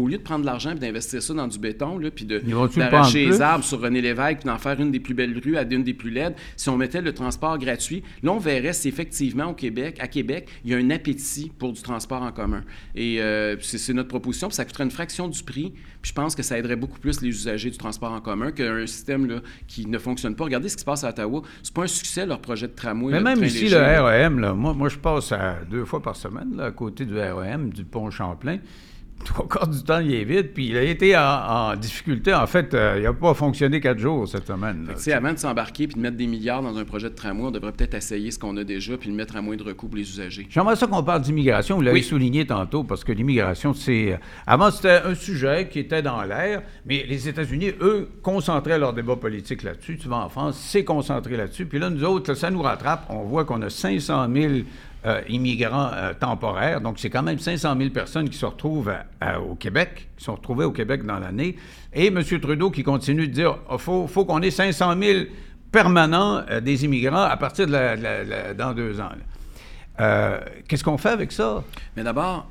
[0.00, 3.26] Au lieu de prendre de l'argent et d'investir ça dans du béton, là, puis d'arracher
[3.26, 5.82] les arbres sur René Lévesque, puis d'en faire une des plus belles rues à une
[5.82, 9.54] des plus laides, si on mettait le transport gratuit, là, on verrait si effectivement au
[9.54, 12.62] Québec, à Québec, il y a un appétit pour du transport en commun.
[12.94, 16.34] Et euh, c'est notre proposition, puis ça coûterait une fraction du prix, puis je pense
[16.34, 19.86] que ça aiderait beaucoup plus les usagers du transport en commun qu'un système là, qui
[19.86, 20.44] ne fonctionne pas.
[20.44, 21.42] Regardez ce qui se passe à Ottawa.
[21.62, 23.12] C'est pas un succès, leur projet de tramway.
[23.12, 26.60] Mais même ici, le REM, là, moi, moi, je passe à deux fois par semaine
[26.60, 28.58] à côté du REM, du pont Champlain
[29.34, 30.50] trois quarts du temps, il est vide.
[30.54, 32.34] Puis il a été en, difficulté.
[32.34, 34.88] En fait, euh, il n'a pas fonctionné quatre jours cette semaine.
[34.96, 37.50] Sais, avant de s'embarquer puis de mettre des milliards dans un projet de tramway, on
[37.50, 40.08] devrait peut-être essayer ce qu'on a déjà puis le mettre à moindre coût pour les
[40.08, 40.46] usagers.
[40.50, 41.76] J'aimerais ça qu'on parle d'immigration.
[41.76, 44.12] Vous l'avez souligné tantôt parce que l'immigration, c'est.
[44.12, 48.92] Euh, avant, c'était un sujet qui était dans l'air, mais les États-Unis, eux, concentraient leur
[48.92, 49.98] débat politique là-dessus.
[49.98, 51.66] Tu vas en France, c'est concentré là-dessus.
[51.66, 53.06] Puis là, nous autres, ça nous rattrape.
[53.08, 54.52] On voit qu'on a 500 000
[55.06, 56.80] euh, immigrants euh, temporaires.
[56.80, 58.90] Donc, c'est quand même 500 000 personnes qui se retrouvent
[59.46, 61.56] au Québec, qui sont retrouvées au Québec dans l'année.
[61.92, 62.22] Et M.
[62.22, 65.24] Trudeau qui continue de dire il oh, faut, qu'on ait 500 000
[65.70, 69.10] permanents euh, des immigrants à partir de dans deux ans.
[70.66, 71.62] Qu'est-ce qu'on fait avec ça?
[71.96, 72.48] Mais d'abord,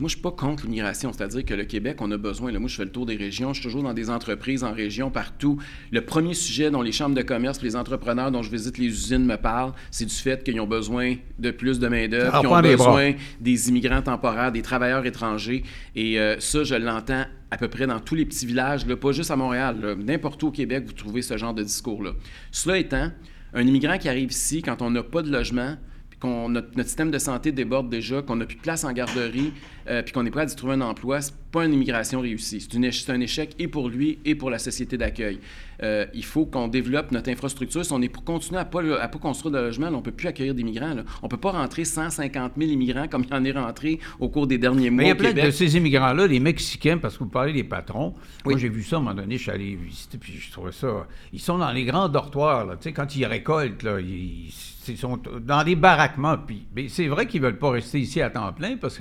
[0.00, 2.50] moi, je ne suis pas contre l'immigration, c'est-à-dire que le Québec, on a besoin.
[2.50, 4.72] Là, moi, je fais le tour des régions, je suis toujours dans des entreprises en
[4.72, 5.58] région, partout.
[5.92, 9.26] Le premier sujet dont les chambres de commerce, les entrepreneurs dont je visite les usines
[9.26, 13.12] me parlent, c'est du fait qu'ils ont besoin de plus de main-d'œuvre, qu'ils ont besoin
[13.42, 15.64] des immigrants temporaires, des travailleurs étrangers.
[15.94, 19.12] Et euh, ça, je l'entends à peu près dans tous les petits villages, là, pas
[19.12, 19.98] juste à Montréal.
[19.98, 22.12] N'importe où au Québec, vous trouvez ce genre de discours-là.
[22.52, 23.10] Cela étant,
[23.52, 25.76] un immigrant qui arrive ici, quand on n'a pas de logement,
[26.20, 29.52] qu'on notre, notre, système de santé déborde déjà, qu'on n'a plus de place en garderie,
[29.90, 32.60] euh, puis qu'on est prêt à y trouver un emploi, c'est pas une immigration réussie.
[32.60, 35.40] C'est, un échec et pour lui et pour la société d'accueil.
[35.82, 37.84] Euh, il faut qu'on développe notre infrastructure.
[37.84, 40.12] Si on est pour continuer à ne pas, pas, construire de logement, on ne peut
[40.12, 40.94] plus accueillir des migrants.
[41.22, 44.28] On ne peut pas rentrer 150 000 immigrants comme il y en est rentré au
[44.28, 44.98] cours des derniers mois.
[44.98, 47.64] Mais il y a plein de ces immigrants-là, les Mexicains, parce que vous parlez des
[47.64, 48.14] patrons.
[48.44, 50.72] Moi, j'ai vu ça à un moment donné, je suis allé visiter, puis je trouvais
[50.72, 51.06] ça.
[51.32, 52.66] Ils sont dans les grands dortoirs.
[52.66, 54.52] Là, quand ils récoltent, là, ils
[54.88, 56.36] ils sont dans des baraquements.
[56.38, 58.98] Puis, c'est vrai qu'ils ne veulent pas rester ici à temps plein parce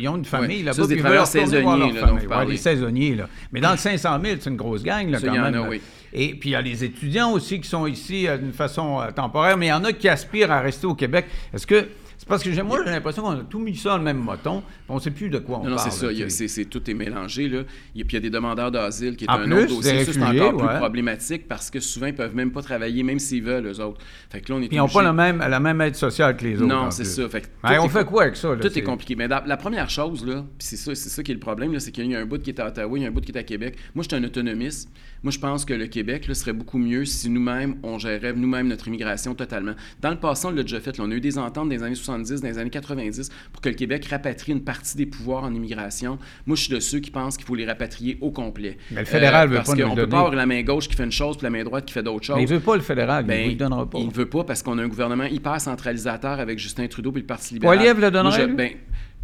[0.00, 0.82] qu'ils ont une famille là-bas.
[0.82, 1.92] C'est des travailleurs saisonniers.
[1.92, 3.14] Là, des saisonniers.
[3.14, 3.28] Là.
[3.52, 5.66] Mais dans le 500 000, c'est une grosse gang là, quand même.
[5.68, 5.80] oui.
[6.12, 9.12] Et puis il y a les étudiants aussi qui sont ici euh, d'une façon euh,
[9.12, 11.26] temporaire, mais il y en a qui aspirent à rester au Québec.
[11.54, 11.86] Est-ce que
[12.30, 14.94] parce que moi, j'ai l'impression qu'on a tout mis ça dans le même moton, on
[14.94, 15.88] ne sait plus de quoi on non, parle.
[15.88, 15.92] Non,
[16.28, 16.48] c'est ça.
[16.48, 17.48] c'est, tout est mélangé.
[17.48, 17.60] Là.
[17.94, 20.04] Et puis, il y a des demandeurs d'asile qui est un autre dossier.
[20.04, 23.42] C'est encore plus problématique parce que souvent, ils ne peuvent même pas travailler, même s'ils
[23.42, 24.00] veulent, eux autres.
[24.30, 26.44] Fait que là, on est ils n'ont pas la même, la même aide sociale que
[26.44, 26.66] les autres.
[26.66, 27.28] Non, c'est ça.
[27.28, 28.56] Fait on fait quoi avec ça?
[28.56, 28.82] tout est...
[28.82, 29.16] compliqué.
[29.16, 32.14] Mais la, première chose, là, c'est ça, ça qui est le problème, c'est qu'il y
[32.14, 33.42] a un bout qui est à Ottawa, il y a un bout qui est à
[33.42, 33.76] Québec.
[33.94, 34.90] Moi, je suis un autonomiste.
[35.22, 38.68] Moi, je pense que le Québec là, serait beaucoup mieux si nous-mêmes, on gérait nous-mêmes
[38.68, 39.74] notre immigration totalement.
[40.00, 40.98] Dans le passé, on l'a déjà fait.
[40.98, 43.74] on a eu des ententes les années 70, dans les années 90 pour que le
[43.74, 46.18] Québec rapatrie une partie des pouvoirs en immigration.
[46.46, 48.78] Moi, je suis de ceux qui pensent qu'il faut les rapatrier au complet.
[48.90, 50.88] Mais le fédéral euh, veut parce pas qu'on ne peut pas avoir la main gauche
[50.88, 52.36] qui fait une chose puis la main droite qui fait d'autres choses.
[52.36, 53.98] Mais il veut pas le fédéral, ben, il ne donnera pas.
[53.98, 57.20] Il ne veut pas parce qu'on a un gouvernement hyper centralisateur avec Justin Trudeau et
[57.20, 57.76] le Parti libéral.
[57.76, 58.46] Poiliev le donnerait?
[58.48, 58.72] Ben,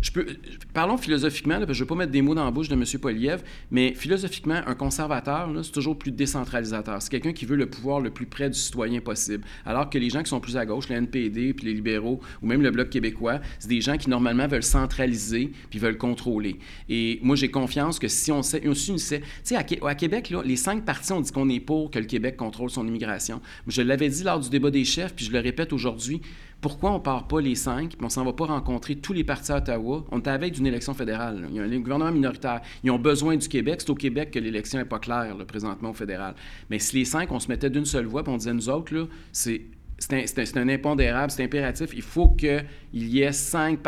[0.03, 0.27] je peux,
[0.75, 2.85] parlons philosophiquement, je ne veux pas mettre des mots dans la bouche de M.
[3.01, 7.01] Poliev, mais philosophiquement, un conservateur, c'est toujours plus décentralisateur.
[7.01, 9.45] C'est quelqu'un qui veut le pouvoir le plus près du citoyen possible.
[9.65, 12.47] Alors que les gens qui sont plus à gauche, le NPD, puis les libéraux, ou
[12.47, 16.59] même le Bloc québécois, c'est des gens qui normalement veulent centraliser puis veulent contrôler.
[16.91, 20.33] Et moi, j'ai confiance que si on sait, si on sait, tu sais, à, Québec,
[20.45, 23.41] les cinq partis ont dit qu'on est pour que le Québec contrôle son immigration.
[23.67, 26.21] Je l'avais dit lors du débat des chefs, puis je le répète aujourd'hui,
[26.61, 29.25] pourquoi on ne part pas les cinq, puis on s'en va pas rencontrer tous les
[29.25, 30.05] partis à Ottawa?
[30.11, 31.47] On est avec d'une élection fédérale.
[31.51, 32.62] Il y a un gouvernement minoritaire.
[32.83, 33.81] Ils ont besoin du Québec.
[33.81, 36.35] C'est au Québec que l'élection n'est pas claire, présentement, au fédéral.
[36.71, 38.95] Mais si les cinq, on se mettait d'une seule voix, puis on disait, nous autres,
[38.95, 39.62] là, c'est
[39.99, 41.91] c'est un, impondérable, c'est impératif.
[41.95, 43.79] Il faut qu'il y ait cinq,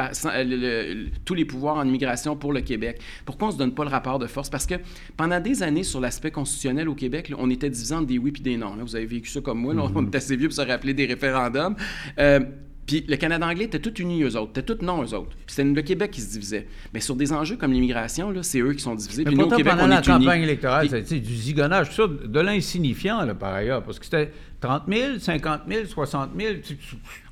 [1.25, 3.01] tous les pouvoirs en immigration pour le Québec.
[3.27, 4.49] Pourquoi on ne se donne pas le rapport de force?
[4.49, 4.77] Parce que
[5.16, 8.57] pendant des années, sur l'aspect constitutionnel au Québec, on était divisant des oui et des
[8.57, 8.77] non.
[8.81, 9.75] Vous avez vécu ça comme moi.
[9.79, 10.12] On mm-hmm.
[10.12, 11.77] est assez vieux pour se rappeler des référendums.
[12.18, 12.40] Euh,
[12.88, 14.51] puis le Canada anglais était tout unis, eux autres.
[14.59, 15.37] Était tout non, eux autres.
[15.44, 16.66] Puis c'était le Québec qui se divisait.
[16.94, 19.25] Mais sur des enjeux comme l'immigration, c'est eux qui sont divisés.
[19.25, 22.40] puis nous, au Québec, pendant on la campagne électorale, c'était du zigonnage, tout ça, de
[22.40, 23.83] l'insignifiant, par ailleurs.
[23.83, 26.55] Parce que c'était 30 000, 50 000, 60 000.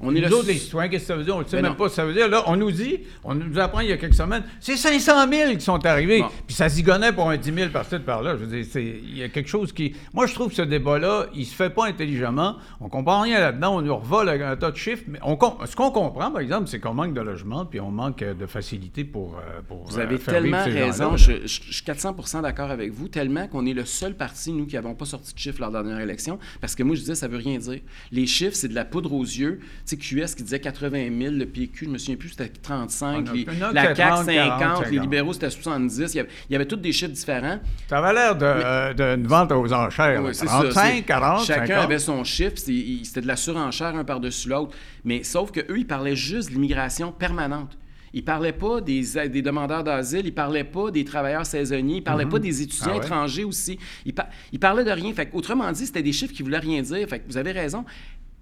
[0.01, 1.37] On est nous autres, les citoyens, qu'est-ce que ça veut dire?
[1.37, 2.29] On ne sait même pas ce que ça veut dire.
[2.29, 5.53] Là, on nous dit, on nous apprend il y a quelques semaines, c'est 500 000
[5.55, 6.25] qui sont arrivés.
[6.47, 8.37] Puis ça zigonnait pour un 10 000 par-ci, par-là.
[8.37, 9.95] Je veux dire, il y a quelque chose qui...
[10.15, 12.57] Moi, je trouve que ce débat-là, il se fait pas intelligemment.
[12.81, 13.77] On comprend rien là-dedans.
[13.77, 15.05] On nous revole un tas de chiffres.
[15.09, 18.23] Mais on, ce qu'on comprend, par exemple, c'est qu'on manque de logement puis on manque
[18.23, 21.17] de facilité pour, euh, pour Vous avez euh, tellement raison.
[21.17, 24.77] Je, je, suis 400 d'accord avec vous, tellement qu'on est le seul parti, nous, qui
[24.77, 26.39] n'avons pas sorti de chiffres lors de la dernière élection.
[26.61, 27.81] Parce que moi, je disais, ça veut rien dire.
[28.13, 29.61] Les chiffres, c'est de la poudre aux yeux.
[29.87, 33.29] Tu sais, QS qui disait 80 000, le PQ, je me souviens plus, c'était 35,
[33.73, 36.15] la CAQ 50, les libéraux, c'était 70.
[36.15, 37.61] Il y, avait, tous des chiffres différents.
[37.89, 40.23] Ça avait l'air d'une de, vente aux enchères.
[40.33, 44.77] 35, 40, Chacun avait son chiffre, c'était de la surenchère un par-dessus l'autre.
[45.05, 47.77] Mais sauf qu'eux, ils parlaient juste de l'immigration permanente.
[48.17, 51.97] Ils ne parlaient pas des, des demandeurs d'asile, ils ne parlaient pas des travailleurs saisonniers,
[51.97, 52.45] ils ne parlaient pas mhm.
[52.45, 53.79] des étudiants ah étrangers aussi.
[54.07, 54.15] Ils,
[54.55, 55.13] ne parlaient de rien.
[55.13, 57.07] Fait autrement dit, c'était des chiffres qui ne voulaient rien dire.
[57.07, 57.85] Fait vous avez raison.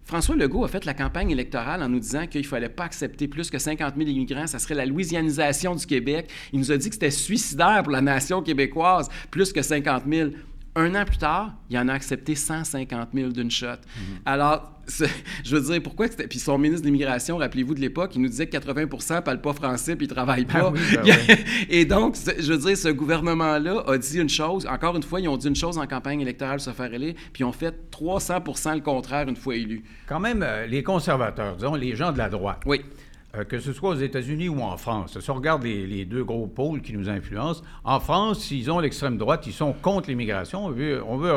[0.04, 3.26] François Legault a fait la campagne électorale en nous disant qu'il ne fallait pas accepter
[3.26, 6.30] plus que 50 000 immigrants, ça serait la louisianisation du Québec.
[6.52, 10.30] Il nous a dit que c'était suicidaire pour la nation québécoise, plus que 50 000.
[10.76, 13.66] Un an plus tard, il en a accepté 150 000 d'une shot.
[13.68, 14.18] Mhm.
[14.24, 14.72] Alors,
[15.44, 18.46] je veux dire, pourquoi Puis son ministre de l'Immigration, rappelez-vous de l'époque, il nous disait
[18.46, 20.72] que 80% ne parlent pas français puis ils ne travaillent ah pas.
[21.04, 21.16] Ben
[21.68, 24.66] Et donc, je veux dire, ce gouvernement-là a dit une chose.
[24.66, 27.42] Encore une fois, ils ont dit une chose en campagne électorale, se faire élire, puis
[27.42, 29.84] ils ont fait 300% le contraire une fois élus.
[30.08, 32.62] Quand même, euh, les conservateurs, disons, les gens de la droite.
[32.66, 32.80] Oui
[33.36, 35.18] euh, que ce soit aux États-Unis ou en France.
[35.18, 39.16] Si on regarde les, deux gros pôles qui nous influencent, en France, s'ils ont l'extrême
[39.16, 40.66] droite, ils sont contre l'immigration.
[40.66, 41.32] On veut, on veut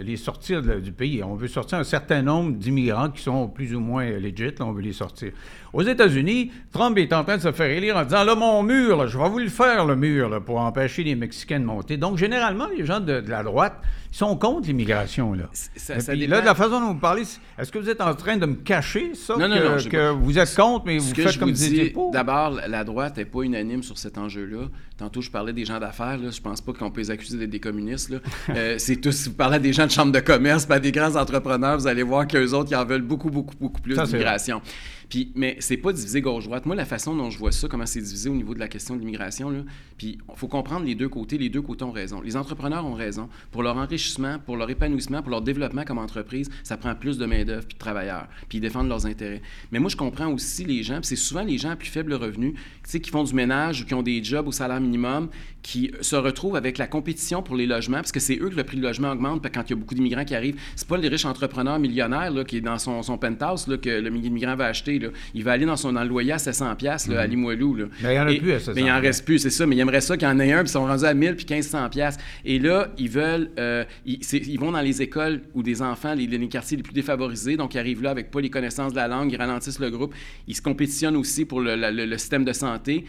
[0.00, 1.22] les, sortir du pays.
[1.22, 4.54] On veut sortir un certain nombre d'immigrants qui sont plus ou moins legit.
[4.60, 5.32] on veut les sortir.
[5.72, 9.08] Aux États-Unis, Trump est en train de se faire élire en disant là, mon mur,
[9.08, 11.96] je vais vous le faire, le mur, pour empêcher les Mexicains de monter.
[11.96, 13.74] Donc, généralement, les gens de, la droite
[14.12, 15.34] ils sont contre l'immigration.
[15.34, 15.50] Là.
[15.88, 17.24] là, de la façon dont vous parlez,
[17.58, 19.34] est-ce que vous êtes en train de me cacher ça?
[19.36, 22.12] Non, que, non, que vous êtes contre, mais vous faites comme vous pour?
[22.12, 24.68] D'abord, la droite n'est pas unanime sur cet enjeu-là.
[24.96, 26.18] Tantôt, je parlais des gens d'affaires.
[26.30, 28.12] Je pense pas qu'on peut les accuser d'être des communistes.
[28.50, 31.16] Euh, c'est tous, si vous parlez des gens de chambre de commerce, pas des grands
[31.16, 34.60] entrepreneurs, vous allez voir qu'eux autres, ils en veulent beaucoup, beaucoup, beaucoup plus d'immigration.
[35.08, 36.66] Puis, mais c'est pas divisé gauche-droite.
[36.66, 38.94] Moi, la façon dont je vois ça, comment c'est divisé au niveau de la question
[38.94, 39.64] de l'immigration,
[39.98, 41.38] puis il faut comprendre les deux côtés.
[41.38, 42.20] Les deux côtés ont raison.
[42.20, 43.28] Les entrepreneurs ont raison.
[43.50, 47.26] Pour leur enrichissement, pour leur épanouissement, pour leur développement comme entreprise, ça prend plus de
[47.26, 48.28] main-d'œuvre puis de travailleurs.
[48.48, 49.42] Puis ils défendent leurs intérêts.
[49.72, 52.54] Mais moi, je comprends aussi les gens, c'est souvent les gens à plus faible revenu,
[52.84, 55.28] qui font du ménage ou qui ont des jobs au salaire minimum,
[55.62, 58.64] qui se retrouvent avec la compétition pour les logements, parce que c'est eux que le
[58.64, 60.60] prix du logement augmente quand il y a beaucoup d'immigrants qui arrivent.
[60.76, 63.88] C'est pas les riches entrepreneurs millionnaires là, qui est dans son, son penthouse là, que
[63.88, 65.08] le migrant va acheter Là.
[65.34, 67.74] Il va aller dans son dans le loyer à 700 pièces à Limoilou.
[67.74, 67.84] Là.
[68.02, 69.50] Mais il n'y en a Et- plus à 700 Mais il en reste plus, c'est
[69.50, 69.66] ça.
[69.66, 71.36] Mais il aimerait ça qu'il y en ait un, puis ils sont rendus à 1000
[71.36, 72.16] puis 1500 pièces.
[72.44, 76.48] Et là, ils veulent, euh, ils, vont dans les écoles où des enfants, les, les
[76.48, 79.32] quartiers les plus défavorisés, donc ils arrivent là avec pas les connaissances de la langue,
[79.32, 80.14] ils ralentissent le groupe.
[80.48, 83.04] Ils se compétitionnent aussi pour le, la- le- le système de santé.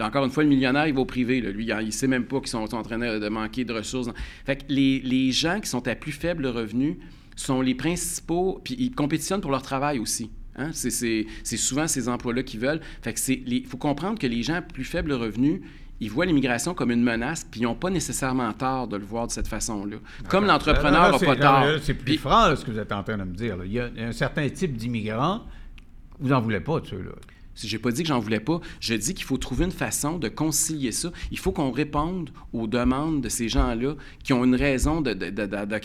[0.00, 1.40] Encore une fois, le millionnaire, il va au privé.
[1.42, 1.50] là.
[1.50, 3.72] Lui, il ne sait même pas qu'ils sont, sont en train de de manquer de
[3.72, 4.08] ressources.
[4.46, 6.98] Fait que les, les gens qui sont à plus faible revenu
[7.36, 10.30] sont les principaux, puis ils compétitionnent pour leur travail aussi.
[10.58, 10.70] Hein?
[10.72, 11.24] C'est-
[11.56, 12.80] souvent ces emplois-là qu'ils veulent.
[13.02, 15.62] Fait que c'est il faut comprendre que les gens à plus faible revenu,
[16.00, 19.26] ils voient l'immigration comme une menace, puis ils n'ont pas nécessairement tort de le voir
[19.26, 19.96] de cette façon-là.
[20.28, 21.64] Comme l'entrepreneur n'a pas tort.
[21.82, 23.56] C'est plus Puis- franc, là, ce que vous êtes en train de me dire.
[23.56, 23.64] là.
[23.64, 25.42] Il y a un certain type d'immigrants,
[26.20, 27.12] vous n'en voulez pas de ceux-là.
[27.66, 28.60] J'ai pas dit que j'en voulais pas.
[28.80, 31.10] Je dis qu'il faut trouver une façon de concilier ça.
[31.30, 35.30] Il faut qu'on réponde aux demandes de ces gens-là qui ont une raison de, de,
[35.30, 35.78] de, de-.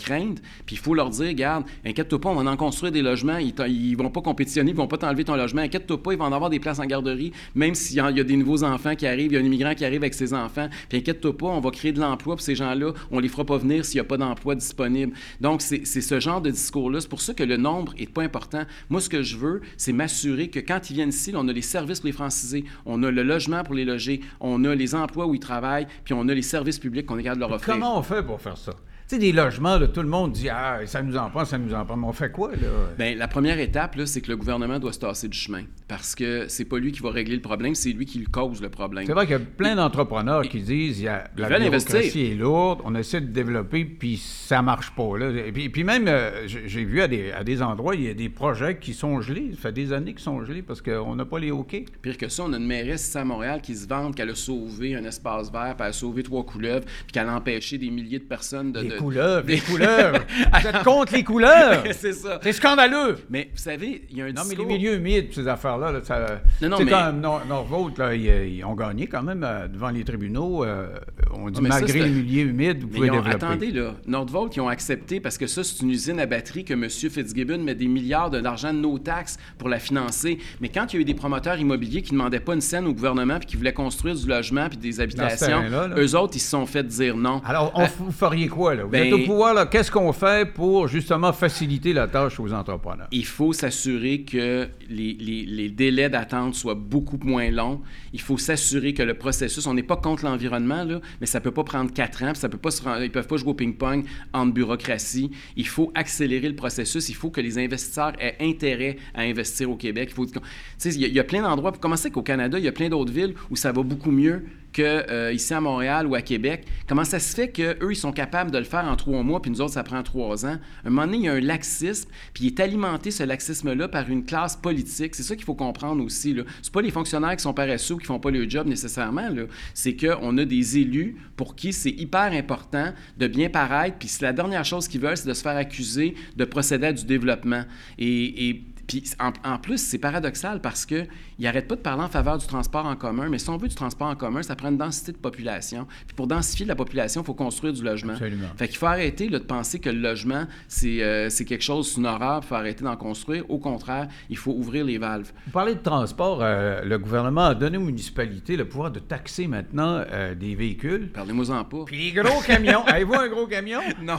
[0.66, 3.38] Puis il faut leur dire, regarde, inquiète-toi pas, on va en construire des logements.
[3.38, 5.62] Ils, ils vont pas compétitionner, ils vont pas t'enlever ton logement.
[5.62, 7.32] Inquiète-toi pas, ils vont en avoir des places en garderie.
[7.54, 9.74] Même s'il y y a des nouveaux enfants qui arrivent, il y a un immigrant
[9.74, 10.68] qui arrive avec ses enfants.
[10.88, 12.92] Puis inquiète-toi pas, on va créer de l'emploi pour ces gens-là.
[13.10, 15.14] On les fera pas venir s'il n'y a pas d'emploi disponible.
[15.40, 17.00] Donc c'est ce genre de discours-là.
[17.00, 18.64] C'est pour ça que le nombre est pas important.
[18.90, 21.62] Moi, ce que je veux, c'est m'assurer que quand ils viennent ici, on a les
[21.64, 25.26] services pour les francisés, on a le logement pour les loger, on a les emplois
[25.26, 27.74] où ils travaillent, puis on a les services publics qu'on est leur offrir.
[27.74, 28.72] Comment on fait pour faire ça?
[29.06, 31.58] Tu sais, des logements, là, tout le monde dit Ah, ça nous en prend, ça
[31.58, 31.96] nous en prend.
[31.96, 32.68] Mais on fait quoi, là?
[32.96, 35.64] Bien, la première étape, c'est que le gouvernement doit se tasser du chemin.
[35.88, 38.62] Parce que c'est pas lui qui va régler le problème, c'est lui qui le cause
[38.62, 39.04] le problème.
[39.06, 42.34] C'est vrai qu'il y a plein d'entrepreneurs qui disent il y a, la bureaucratie est
[42.34, 45.18] lourde, on essaie de développer, puis ça marche pas.
[45.18, 45.30] Là.
[45.30, 48.14] Et puis, puis même, euh, j'ai vu à des, à des endroits, il y a
[48.14, 49.50] des projets qui sont gelés.
[49.52, 51.84] Ça fait des années qu'ils sont gelés parce qu'on n'a pas les OK.
[52.00, 54.34] Pire que ça, on a une mairesse ici à Montréal qui se vante qu'elle a
[54.34, 57.90] sauvé un espace vert, puis elle a sauvé trois couleuvres, puis qu'elle a empêché des
[57.90, 58.93] milliers de personnes de.
[58.94, 60.18] De- couleuvres, des couleuvres.
[60.62, 61.82] Vous êtes contre les couleuvres.
[61.92, 62.40] c'est ça.
[62.42, 63.16] C'est scandaleux.
[63.30, 64.66] Mais vous savez, il y a un Non, mais les discours...
[64.66, 66.40] milieux humides, ces affaires-là, là, ça.
[66.62, 69.90] Non, non, mais- comme Nor- Norvolt, là, ils, ils ont gagné quand même euh, devant
[69.90, 70.64] les tribunaux.
[70.64, 70.88] euh,
[71.32, 73.44] on dit ça, malgré les milieux humides, vous Mais pouvez ils ont- développer.
[73.46, 76.74] attendez, là, Nordvolt, qui ont accepté, parce que ça, c'est une usine à batterie que
[76.74, 76.88] M.
[76.88, 80.38] Fitzgibbon met des milliards d'argent de nos taxes pour la financer.
[80.60, 82.86] Mais quand il y a eu des promoteurs immobiliers qui ne demandaient pas une scène
[82.86, 85.88] au gouvernement puis qui voulaient construire du logement puis des habitations, là.
[85.96, 87.40] eux autres, ils se sont fait dire non.
[87.44, 88.83] Alors, on, Euh, vous feriez quoi, là?
[88.84, 89.66] Vous ben- êtes au pouvoir, là.
[89.66, 93.08] Qu'est-ce qu'on fait pour, justement, faciliter la tâche aux entrepreneurs?
[93.10, 97.80] il faut s'assurer que les, les- les délais d'attente soient beaucoup moins longs.
[98.12, 101.44] Il faut s'assurer que le processus, on n'est pas contre l'environnement, là, mais ça ne
[101.44, 103.36] peut pas prendre quatre ans, puis ça peut pas se rend- ils ne peuvent pas
[103.36, 105.30] jouer au ping-pong en bureaucratie.
[105.56, 107.08] Il faut accélérer le processus.
[107.08, 110.10] Il faut que les investisseurs aient intérêt à investir au Québec.
[110.12, 112.68] Il faut, y, a- il y a plein d'endroits, comment c'est qu'au Canada, il y
[112.68, 114.44] a plein d'autres villes où ça va beaucoup mieux
[114.74, 116.66] que euh, ici à Montréal ou à Québec.
[116.86, 119.50] Comment ça se fait qu'eux, ils sont capables de le faire en trois mois, puis
[119.50, 120.58] nous autres, ça prend trois ans?
[120.84, 123.88] À un moment donné, il y a un laxisme, puis il est alimenté, ce laxisme-là,
[123.88, 125.14] par une classe politique.
[125.14, 126.36] C'est ça qu'il faut comprendre aussi.
[126.60, 129.28] Ce pas les fonctionnaires qui sont paresseux ou qui font pas le job nécessairement.
[129.72, 134.32] C'est qu'on a des élus pour qui c'est hyper important de bien paraître, puis la
[134.32, 137.62] dernière chose qu'ils veulent, c'est de se faire accuser de procéder à du développement.
[137.98, 141.04] Et, et puis en, en plus, c'est paradoxal parce que
[141.38, 143.66] ils n'arrêtent pas de parler en faveur du transport en commun, mais si on veut
[143.68, 145.86] du transport en commun, ça prend une densité de population.
[146.06, 148.12] Puis pour densifier la population, il faut construire du logement.
[148.12, 148.46] Absolument.
[148.56, 152.00] Fait qu'il faut arrêter là, de penser que le logement, c'est euh, quelque chose, c'est
[152.00, 153.48] une horreur, il faut arrêter d'en construire.
[153.50, 155.32] Au contraire, il faut ouvrir les valves.
[155.46, 156.38] Vous parlez de transport.
[156.42, 161.10] euh, le gouvernement a donné aux municipalités le pouvoir de taxer maintenant euh, des véhicules.
[161.12, 161.84] Parlez-moi-en pas.
[161.86, 162.84] Puis les gros camions.
[162.86, 163.80] Avez-vous un gros camion?
[164.02, 164.18] Non.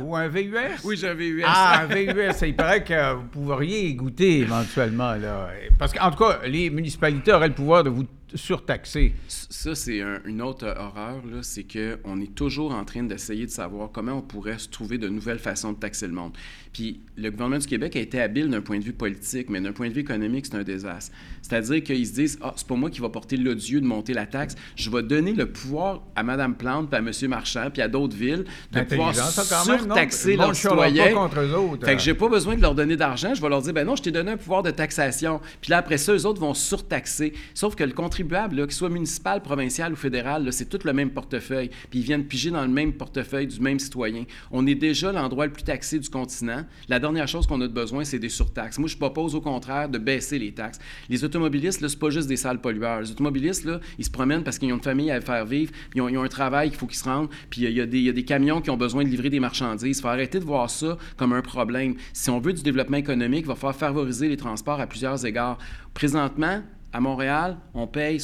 [0.00, 0.54] Ou un VUS?
[0.84, 3.88] oui, j'avais eu Ah, un VUS, il paraît que vous pourriez
[4.18, 5.14] éventuellement.
[5.14, 5.50] Là.
[5.78, 9.14] Parce qu'en tout cas, les municipalités auraient le pouvoir de vous surtaxer.
[9.28, 13.90] Ça, c'est un- une autre horreur, c'est qu'on est toujours en train d'essayer de savoir
[13.92, 16.32] comment on pourrait se trouver de nouvelles façons de taxer le monde.
[16.74, 19.72] Puis le gouvernement du Québec a été habile d'un point de vue politique, mais d'un
[19.72, 21.14] point de vue économique, c'est un désastre.
[21.40, 24.26] C'est-à-dire qu'ils se disent Ah, c'est pas moi qui va porter l'odieux de monter la
[24.26, 27.30] taxe, je vais donner le pouvoir à Mme Plante, puis à M.
[27.30, 31.14] Marchand, puis à d'autres villes de pouvoir surtaxer leurs pas citoyens.
[31.14, 31.86] contre eux autres.
[31.86, 33.34] Fait que j'ai pas besoin de leur donner d'argent.
[33.34, 35.40] Je vais leur dire, ben non, je t'ai donné un pouvoir de taxation.
[35.60, 37.34] Puis là, après ça, eux autres vont surtaxer.
[37.54, 41.70] Sauf que le contribuable, qu'il soit municipal, provincial ou fédéral, c'est tout le même portefeuille.
[41.90, 44.24] Puis ils viennent piger dans le même portefeuille du même citoyen.
[44.50, 46.63] On est déjà l'endroit le plus taxé du continent.
[46.88, 48.78] La dernière chose qu'on a de besoin, c'est des surtaxes.
[48.78, 50.78] Moi, je propose au contraire de baisser les taxes.
[51.08, 53.00] Les automobilistes, là, c'est pas juste des sales pollueurs.
[53.00, 56.00] Les automobilistes, là, ils se promènent parce qu'ils ont une famille à faire vivre, ils
[56.02, 57.98] ont, ils ont un travail qu'il faut qu'ils se rendent, puis il y, a des-
[57.98, 59.98] il y a des camions qui ont besoin de livrer des marchandises.
[59.98, 61.94] Il faut arrêter de voir ça comme un problème.
[62.12, 65.58] Si on veut du développement économique, il va falloir favoriser les transports à plusieurs égards.
[65.94, 68.18] Présentement, à Montréal, on paye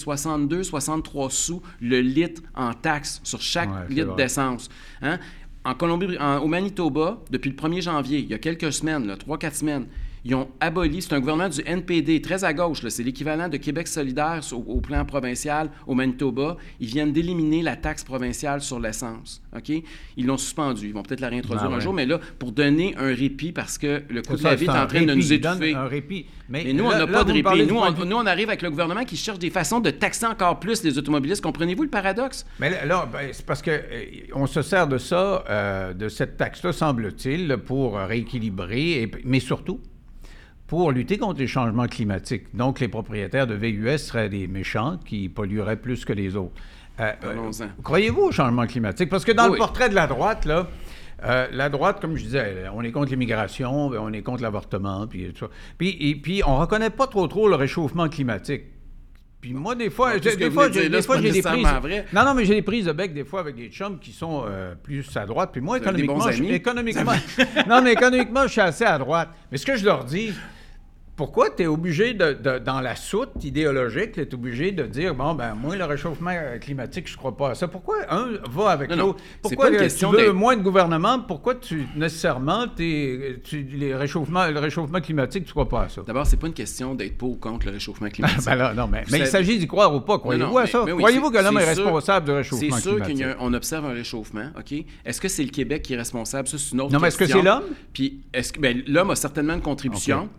[0.49, 4.69] 62-63 sous le litre en taxes sur chaque Ouais, litre d'essence.
[5.03, 5.19] Hein?
[5.65, 9.55] En Colombie, au Manitoba, depuis le 1er janvier, il y a quelques semaines, là, 3-4
[9.55, 9.87] semaines,
[10.25, 13.89] Ils ont aboli, c'est un gouvernement du NPD, très à gauche, c'est l'équivalent de Québec
[13.89, 16.57] solidaire au, plan provincial au Manitoba.
[16.79, 19.43] Ils viennent d'éliminer la taxe provinciale sur l'essence.
[19.57, 19.71] OK?
[20.17, 20.89] Ils l'ont suspendu.
[20.89, 23.79] Ils vont peut-être la réintroduire ah un jour, mais là, pour donner un répit, parce
[23.79, 25.75] que le coût de la vie est en train de nous étouffer.
[25.75, 26.27] Un répit.
[26.49, 27.67] Mais, nous, on n'a pas de répit.
[27.67, 30.61] Nous on, nous on, arrive avec le gouvernement qui cherche des façons de taxer encore
[30.61, 31.43] plus les automobilistes.
[31.43, 32.45] Comprenez-vous le paradoxe?
[32.59, 36.73] Mais là, ben, c'est parce qu'on euh, se sert de ça, euh, de cette taxe-là,
[36.73, 39.81] semble-t-il, pour rééquilibrer, mais surtout
[40.71, 42.55] pour lutter contre les changements climatiques.
[42.55, 46.55] Donc, les propriétaires de VUS seraient des méchants qui pollueraient plus que les autres.
[47.01, 47.51] Euh, euh,
[47.83, 49.09] croyez-vous au changement climatique?
[49.11, 50.69] Parce que dans le portrait de la droite, là,
[51.25, 55.33] euh, la droite, comme je disais, on est contre l'immigration, on est contre l'avortement, puis
[55.33, 55.51] tout ça.
[55.77, 58.63] Puis, et, puis, on reconnaît pas trop trop le réchauffement climatique.
[59.41, 61.67] Puis moi, des fois, des, fois, j'ai des prises.
[62.13, 64.45] Non, non, mais j'ai des prises de bec des fois avec des chums qui sont
[64.85, 65.51] plus à droite.
[65.51, 67.15] Puis moi, économiquement, je, économiquement,
[67.69, 69.31] non, mais économiquement, je suis assez à droite.
[69.51, 70.33] Mais ce que je leur dis,
[71.21, 75.35] pourquoi tu es obligé, de, dans la soute idéologique, tu es obligé de dire, bon,
[75.35, 77.69] ben moi, le réchauffement climatique, je crois pas à ça.
[77.69, 79.21] Pourquoi un va avec l'autre?
[79.43, 81.21] Pourquoi pas tu veux moins de gouvernement?
[81.21, 86.01] Pourquoi tu, nécessairement, tu, les réchauffements, le réchauffement climatique, tu crois pas à ça?
[86.07, 88.43] D'abord, c'est pas une question d'être pour ou contre le réchauffement climatique.
[88.47, 90.19] ben non, mais, il s'agit d'y croire ou pas.
[90.19, 90.87] Croyez-vous à ça?
[90.89, 93.05] Croyez-vous que l'homme est, responsable du réchauffement climatique?
[93.07, 94.73] C'est sûr qu'on observe un réchauffement, OK?
[95.05, 96.49] Est-ce que c'est le Québec qui est responsable?
[96.49, 96.99] Ça, c'est une autre question.
[96.99, 97.65] Non, mais est-ce que c'est l'homme?
[97.93, 100.31] Puis, est-ce que, ben, l'homme a certainement une contribution.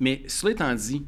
[0.00, 1.04] Mais cela étant dit,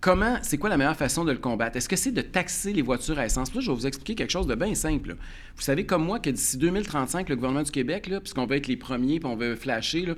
[0.00, 1.76] comment, c'est quoi la meilleure façon de le combattre?
[1.76, 3.52] Est-ce que c'est de taxer les voitures à essence?
[3.52, 5.16] Là, je vais vous expliquer quelque chose de bien simple.
[5.56, 8.76] Vous savez comme moi que d'ici 2035, le gouvernement du Québec, puisqu'on veut être les
[8.76, 10.14] premiers, puis on veut flasher,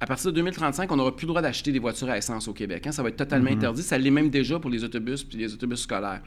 [0.00, 2.52] à partir de 2035, on n'aura plus le droit d'acheter des voitures à essence au
[2.52, 2.86] Québec.
[2.86, 2.92] Hein.
[2.92, 3.54] Ça va être totalement mm-hmm.
[3.54, 3.82] interdit.
[3.82, 6.22] Ça l'est même déjà pour les autobus puis les autobus scolaires.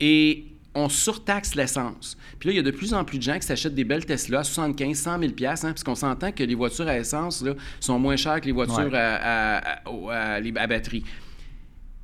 [0.00, 2.16] Et on surtaxe l'essence.
[2.38, 4.04] Puis là, il y a de plus en plus de gens qui s'achètent des belles
[4.04, 7.98] Tesla à 75, 100 000 hein, puisqu'on s'entend que les voitures à essence là, sont
[7.98, 11.04] moins chères que les voitures à, à, batterie.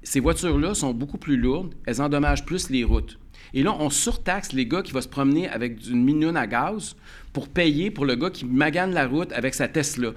[0.02, 3.18] Ces voitures-là sont beaucoup plus lourdes, elles endommagent plus les routes.
[3.54, 6.96] Et là, on surtaxe les gars qui vont se promener avec une minion à gaz
[7.32, 10.10] pour payer pour le gars qui magane la route avec sa Tesla.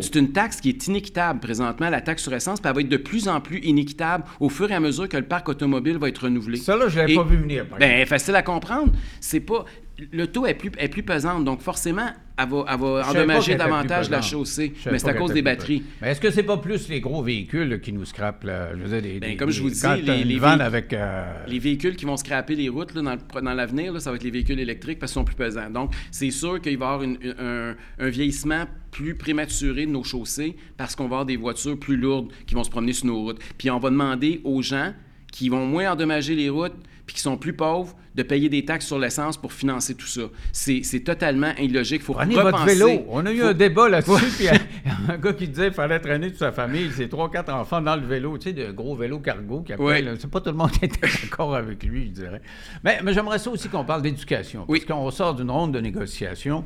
[0.00, 2.88] c'est une taxe qui est inéquitable présentement, la taxe sur essence, puis elle va être
[2.88, 6.08] de plus en plus inéquitable au fur et à mesure que le parc automobile va
[6.08, 6.56] être renouvelé.
[6.56, 7.66] Ça, là, je l'avais pas vu venir.
[7.78, 8.92] Ben, facile à comprendre.
[9.20, 9.64] C'est pas
[10.12, 14.72] le taux est plus, est plus pesante, donc forcément, elle va, endommager davantage la chaussée.
[14.90, 15.82] Mais c'est à cause des batteries.
[16.00, 19.20] Mais est-ce que c'est pas plus les gros véhicules qui nous scrapent, je veux dire,
[19.20, 22.68] ben, comme je vous dis, les, les, avec, euh, les véhicules qui vont scraper les
[22.68, 25.70] routes là, dans, l'avenir, ça va être les véhicules électriques parce qu'ils sont plus pesants.
[25.70, 30.56] Donc, c'est sûr qu'il va y avoir un, un, vieillissement plus prématuré de nos chaussées
[30.76, 33.40] parce qu'on va avoir des voitures plus lourdes qui vont se promener sur nos routes.
[33.58, 34.92] Puis on va demander aux gens
[35.30, 36.74] qui vont moins endommager les routes
[37.06, 40.22] puis qui sont plus pauvres, de payer des taxes sur l'essence pour financer tout ça.
[40.52, 42.02] C'est totalement illogique.
[42.02, 43.04] faut Prenez votre vélo.
[43.08, 46.38] On a eu un débat là-dessus, puis un gars qui disait qu'il fallait traîner toute
[46.38, 49.62] sa famille, ses trois, quatre enfants dans le vélo, tu sais, de gros vélo cargo
[49.62, 50.16] qui appelle.
[50.18, 52.42] C'est pas tout le monde qui était d'accord avec lui, je dirais.
[52.84, 54.64] Mais, mais j'aimerais ça aussi qu'on parle d'éducation.
[54.68, 54.80] Oui.
[54.80, 56.64] Parce qu'on sort d'une ronde de négociation.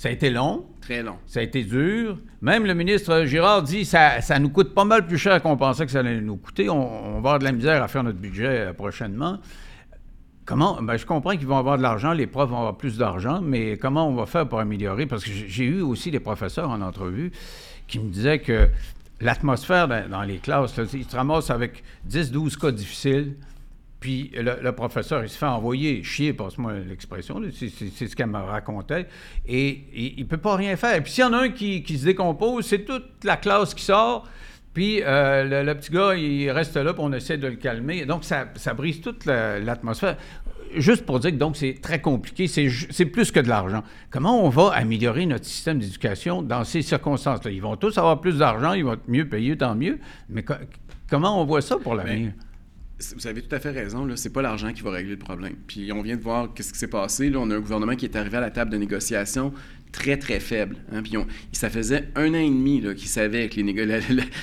[0.00, 0.64] Ça a été long.
[0.80, 1.18] Très long.
[1.26, 2.16] Ça a été dur.
[2.40, 5.84] Même le ministre Girard dit ça, ça nous coûte pas mal plus cher qu'on pensait
[5.84, 6.70] que ça allait nous coûter.
[6.70, 9.40] On, on va avoir de la misère à faire notre budget euh, prochainement.
[10.46, 10.80] Comment?
[10.80, 13.76] Ben, je comprends qu'ils vont avoir de l'argent, les profs vont avoir plus d'argent, mais
[13.76, 15.04] comment on va faire pour améliorer?
[15.04, 17.30] Parce que j'ai eu aussi des professeurs en entrevue
[17.86, 18.70] qui me disaient que
[19.20, 23.36] l'atmosphère dans, les classes, ils se ramassent avec 10-12 cas difficiles,
[24.00, 29.06] puis le, professeur, il se fait envoyer chier, passe-moi l'expression, c'est ce qu'elle me racontait,
[29.46, 31.02] et, il ne peut pas rien faire.
[31.02, 34.26] Puis s'il y en a un qui, se décompose, c'est toute la classe qui sort,
[34.72, 38.06] puis euh, le, petit gars, il reste là, puis on essaie de le calmer.
[38.06, 40.16] Donc, ça, brise toute l'atmosphère.
[40.76, 43.82] Juste pour dire que donc c'est très compliqué, c'est plus que de l'argent.
[44.08, 47.50] Comment on va améliorer notre système d'éducation dans ces circonstances-là?
[47.50, 49.98] Ils vont tous avoir plus d'argent, ils vont être mieux payés, tant mieux.
[50.28, 50.44] Mais
[51.10, 52.30] comment on voit ça pour l'avenir?
[53.16, 54.06] Vous avez tout à fait raison.
[54.16, 55.54] Ce n'est pas l'argent qui va régler le problème.
[55.66, 57.30] Puis on vient de voir qu'est-ce qui s'est passé.
[57.30, 59.52] Là, on a un gouvernement qui est arrivé à la table de négociation
[59.92, 60.76] très, très faible.
[60.92, 61.02] Hein.
[61.02, 61.14] Puis
[61.52, 63.98] ça faisait un an et demi qu'ils savaient que les la,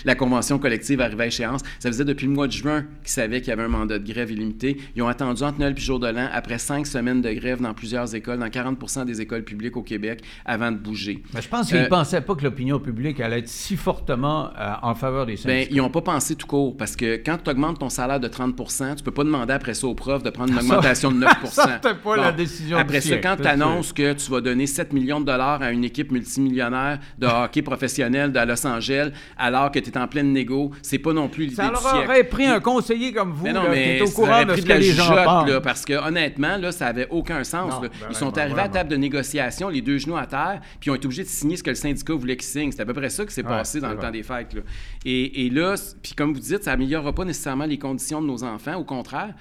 [0.06, 1.62] la, convention collective arrivait à échéance.
[1.80, 4.12] Ça faisait depuis le mois de juin qu'ils savaient qu'il y avait un mandat de
[4.12, 4.78] grève illimité.
[4.96, 7.74] Ils ont attendu entre Noël et jour de l'an, après cinq semaines de grève dans
[7.74, 11.24] plusieurs écoles, dans 40% des écoles publiques au Québec, avant de bouger.
[11.34, 14.50] Mais je pense qu'ils ne euh, pensaient pas que l'opinion publique allait être si fortement
[14.58, 15.66] euh, en faveur des syndicats.
[15.66, 18.28] Bien, ils n'ont pas pensé tout court, parce que quand tu augmentes ton salaire de
[18.28, 21.24] 30% tu ne peux pas demander après ça aux profs de prendre une augmentation de
[21.24, 24.94] 9% ça, pas la décision Après ça, quand tu annonces que tu vas donner 7
[24.94, 29.80] millions de dollars à une équipe multimillionnaire de hockey professionnel de Los Angeles alors que
[29.80, 30.72] tu es en pleine négo.
[30.82, 32.06] C'est pas non plus l'idée Ça du leur siècle.
[32.06, 34.62] aurait pris un conseiller comme vous, Mais non, là, qui est au courant de ce
[34.62, 35.50] que les gens pensent.
[35.50, 37.74] là, parce que honnêtement, là, ça avait aucun sens.
[37.74, 40.26] Non, ben, ils sont ben, arrivés à la table de négociation, les deux genoux à
[40.26, 42.72] terre, puis ils ont été obligés de signer ce que le syndicat voulait qu'ils signent.
[42.72, 44.06] C'est à peu près ça qui s'est Ouais, passé dans le vrai.
[44.06, 44.54] temps des fêtes.
[44.54, 44.62] là.
[45.06, 48.44] Et, et là, puis comme vous dites, ça améliorera pas nécessairement les conditions de nos
[48.44, 48.76] enfants.
[48.76, 49.34] Au contraire,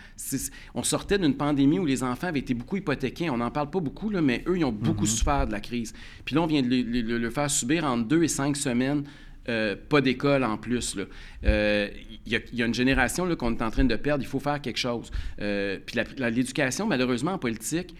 [0.74, 3.30] on sortait d'une pandémie où les enfants avaient été beaucoup hypothéqués.
[3.30, 5.06] On n'en parle pas beaucoup, là, mais eux, ils ont beaucoup Mhm.
[5.06, 5.85] souffert de la crise.
[6.24, 9.04] Puis là, on vient de le, faire subir en deux et cinq semaines.
[9.48, 10.96] euh, pas d'école en plus.
[10.96, 11.04] là.
[11.44, 11.88] Euh,
[12.26, 14.24] Il y, a- il une génération qu'on est en train de perdre.
[14.24, 15.12] Il faut faire quelque chose.
[15.40, 17.94] Euh, puis l'éducation, malheureusement, en politique,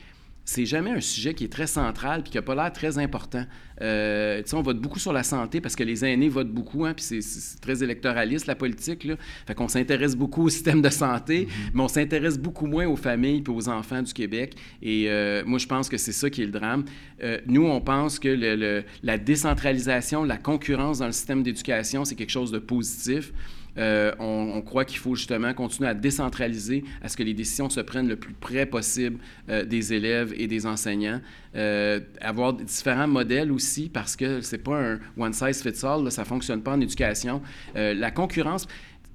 [0.49, 3.45] c'est jamais un sujet qui est très central puis qui n'a pas l'air très important.
[3.83, 6.87] Euh, tu sais, on vote beaucoup sur la santé parce que les aînés votent beaucoup,
[6.87, 9.05] hein, puis c'est- très électoraliste, la politique.
[9.05, 9.17] Là.
[9.47, 13.43] Fait qu'on s'intéresse beaucoup au système de santé, mais on s'intéresse beaucoup moins aux familles
[13.47, 14.55] et aux enfants du Québec.
[14.81, 16.85] Et euh, moi, je pense que c'est ça qui est le drame.
[17.23, 22.05] Euh, nous, on pense que le- le- la décentralisation, la concurrence dans le système d'éducation,
[22.05, 23.33] c'est quelque chose de positif.
[23.79, 27.81] Euh, on, croit qu'il faut justement continuer à décentraliser, à ce que les décisions se
[27.81, 29.19] prennent le plus près possible
[29.49, 31.21] euh, des élèves et des enseignants.
[31.55, 36.11] Euh, avoir différents modèles aussi, parce que c'est pas un one size fits all, là,
[36.11, 37.43] ça fonctionne pas en éducation.
[37.75, 38.67] La concurrence.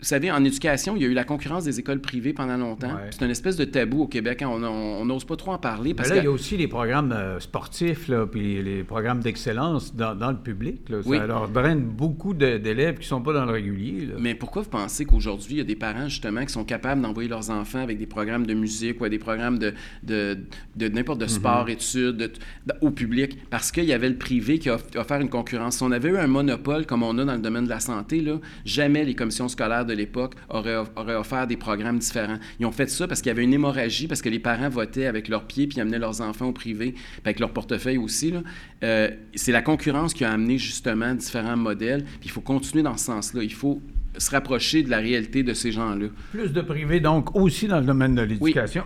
[0.01, 2.87] Vous savez, en éducation, il y a eu la concurrence des écoles privées pendant longtemps.
[2.87, 3.09] Ouais.
[3.11, 4.41] C'est une espèce de tabou au Québec.
[4.41, 4.49] hein.
[4.49, 7.11] On- n'ose pas trop en parler Mais là, que il y a aussi les programmes
[7.11, 10.89] euh, sportifs, là, puis les programmes d'excellence dans, dans le public.
[10.89, 10.97] là.
[11.05, 11.17] Oui.
[11.17, 14.05] Ça leur draine beaucoup d'élèves qui ne sont pas dans le régulier.
[14.07, 14.13] là.
[14.19, 17.29] Mais pourquoi vous pensez qu'aujourd'hui, il y a des parents, justement, qui sont capables d'envoyer
[17.29, 19.73] leurs enfants avec des programmes de musique ou à des programmes de,
[20.03, 20.37] de,
[20.77, 23.37] de n'importe de sport, études, de- de- au public?
[23.49, 25.77] Parce qu'il y avait le privé qui a off- offert une concurrence.
[25.77, 28.21] Si on avait eu un monopole comme on a dans le domaine de la santé,
[28.21, 32.37] là, jamais les commissions scolaires de l'époque auraient, off- auraient offert des programmes différents.
[32.59, 35.05] Ils ont fait ça parce qu'il y avait une hémorragie, parce que les parents votaient
[35.05, 38.31] avec leurs pieds puis amenaient leurs enfants au privé, puis avec leur portefeuille aussi.
[38.31, 38.41] là.
[38.83, 42.03] Euh, c'est la concurrence qui a amené justement différents modèles.
[42.03, 43.43] Puis il faut continuer dans ce sens-là.
[43.43, 43.81] Il faut
[44.17, 46.07] se rapprocher de la réalité de ces gens-là.
[46.31, 48.83] Plus de privés, donc, aussi dans le domaine de l'éducation.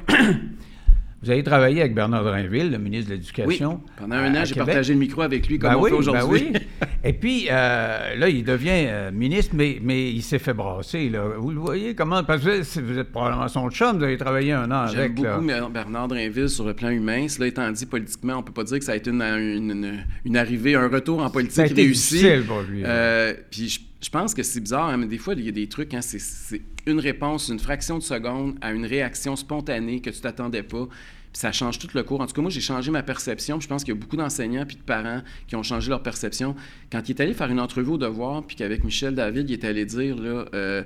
[1.26, 3.22] Vous avez travaillé avec Bernard Drainville, le ministre de Oui.
[3.22, 3.82] l'Éducation.
[3.98, 6.50] Pendant un an, j'ai partagé le micro avec lui comme Ben on oui, fait aujourd'hui.
[6.52, 6.88] ben oui.
[7.04, 11.10] Et puis, euh, là, il devient euh, ministre, mais, mais il s'est fait brasser.
[11.10, 11.24] Là.
[11.38, 12.24] Vous le voyez comment?
[12.24, 15.20] Parce que vous êtes- probablement son chum, vous avez travaillé un an J'aime avec.
[15.20, 15.34] là.
[15.38, 17.28] beaucoup Ber- Bernard Drinville sur le plan humain.
[17.28, 20.06] Cela étant dit, politiquement, on peut pas dire que ça a été une, une- une-
[20.26, 22.16] une arrivée, un retour en politique Ça a été réussi.
[22.18, 22.82] difficile pour lui.
[22.82, 22.90] là.
[22.90, 25.52] Euh, puis je, je pense que c'est bizarre, hein, mais des fois, il y a
[25.52, 30.02] des trucs, hein, c'est- c'est une réponse, une fraction de seconde à une réaction spontanée
[30.02, 30.88] que tu t'attendais pas.
[31.36, 32.22] Puis ça change tout le cours.
[32.22, 33.58] En tout cas, moi, j'ai changé ma perception.
[33.58, 36.02] Puis je pense qu'il y a beaucoup d'enseignants puis de parents qui ont changé leur
[36.02, 36.56] perception.
[36.90, 39.66] Quand il est allé faire une entrevue au devoir, puis qu'avec Michel David, il est
[39.66, 40.84] allé dire, là, euh,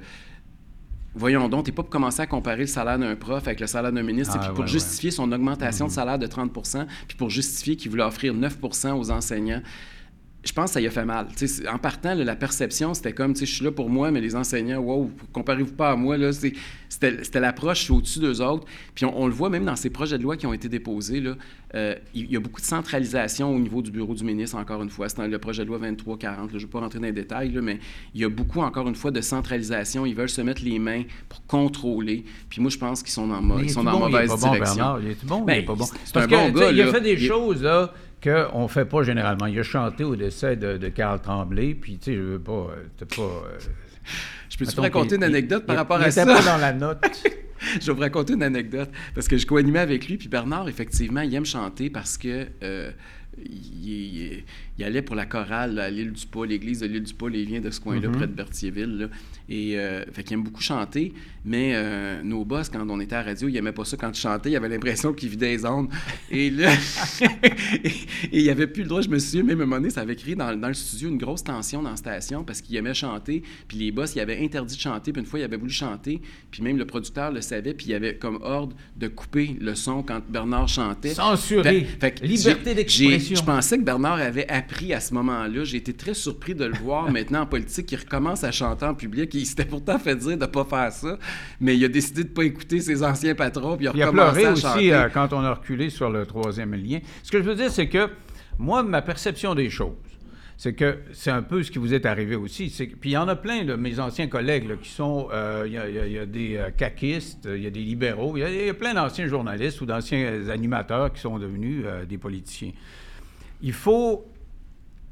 [1.13, 3.91] Voyons donc, t'es pas pour commencer à comparer le salaire d'un prof avec le salaire
[3.91, 6.51] d'un ministre, Ah, puis pour ouais, justifier son augmentation de salaire de 30
[7.07, 9.61] puis pour justifier qu'il voulait offrir 9% aux enseignants.
[10.41, 11.27] Je pense que ça y a fait mal.
[11.69, 14.79] En partant, là, la perception, c'était comme, je suis là pour moi, mais les enseignants,
[14.79, 16.15] wow, comparez-vous pas à moi.
[16.87, 18.65] C'était l'approche, je suis au-dessus d'eux autres.
[18.95, 21.19] Puis on, on le voit même dans ces projets de loi qui ont été déposés.
[21.19, 21.35] là,
[21.75, 24.89] euh, il y a beaucoup de centralisation au niveau du bureau du ministre, encore une
[24.89, 25.09] fois.
[25.09, 26.37] C'est dans le projet de loi 2340.
[26.37, 27.77] là, je ne vais pas rentrer dans les détails, là, mais
[28.15, 30.05] il y a beaucoup, encore une fois, de centralisation.
[30.05, 32.23] Ils veulent se mettre les mains pour contrôler.
[32.49, 34.25] Puis moi, je pense qu'ils sont dans, mo- Mais ils sont dans bon, il est
[34.25, 34.75] mauvaise pas bon, direction.
[34.77, 34.99] Bernard?
[35.01, 35.85] Il est bon, Ben, il est pas bon.
[36.13, 37.93] Parce un que, bon gars, Il a fait des Il choses là
[38.23, 39.45] qu'on ne fait pas généralement.
[39.45, 42.51] Il a chanté au décès de, de Carl Tremblay, puis tu sais, je veux pas...
[42.51, 43.21] euh, pas...
[43.21, 43.57] euh,
[44.49, 46.25] Je mettons vous raconter une anecdote il- par il- rapport il à ça?
[46.25, 47.03] pas dans la note.
[47.81, 50.17] je vais vous raconter une anecdote parce que je co-animais avec lui.
[50.17, 52.91] Puis Bernard, effectivement, il aime chanter parce que euh,
[53.37, 54.43] il, il-
[54.79, 57.27] il allait pour la chorale là, à l'île du Pas, l'église de l'île du Pas,
[57.33, 58.15] il vient de ce coin-là, Mhm.
[58.15, 58.97] près de Berthierville.
[58.97, 59.07] là.
[59.51, 61.11] Et euh, fait qu'il aime beaucoup chanter,
[61.43, 64.11] mais euh, nos boss, quand on était à la radio, ils n'aimaient pas ça quand
[64.11, 64.51] tu chantais.
[64.51, 65.89] Ils avaient l'impression qu'ils vidaient les ondes.
[66.29, 66.71] Et là,
[67.83, 67.91] et,
[68.31, 69.01] il n'y avait plus le droit.
[69.01, 71.09] Je me souviens, même à un moment donné, ça avait créé dans, dans le studio
[71.09, 73.43] une grosse tension dans la station parce qu'il aimait chanter.
[73.67, 75.11] Puis les boss, ils avaient interdit de chanter.
[75.11, 76.21] Puis une fois, il avait voulu chanter.
[76.51, 77.73] Puis même le producteur le savait.
[77.73, 81.13] Puis il avait comme ordre de couper le son quand Bernard chantait.
[81.15, 81.87] Censuré.
[81.99, 83.35] Fait- fait Liberté d'expression.
[83.35, 85.63] Je pensais que Bernard avait appris à ce moment-là.
[85.63, 87.91] J'ai été très surpris de le voir maintenant en politique.
[87.91, 89.33] Il recommence à chanter en public.
[89.33, 91.17] Il s'était pourtant fait dire de ne pas faire ça.
[91.59, 93.75] Mais il a décidé de ne pas écouter ses anciens patrons.
[93.77, 94.93] Puis il a Il a recommencé pleuré à aussi chanter.
[94.93, 96.99] euh, quand on a reculé sur le troisième lien.
[97.23, 98.09] Ce que je veux dire, c'est que
[98.57, 99.93] moi, ma perception des choses,
[100.57, 102.69] c'est que c'est un peu ce qui vous est arrivé aussi.
[102.69, 105.29] C'est Puis il y en a plein de mes anciens collègues là, qui sont...
[105.31, 108.41] euh, Il y, a- y y des euh, caquistes, il y a des libéraux, il
[108.41, 112.03] y a, il y a plein d'anciens journalistes ou d'anciens animateurs qui sont devenus euh,
[112.05, 112.71] des politiciens.
[113.61, 114.28] Il faut...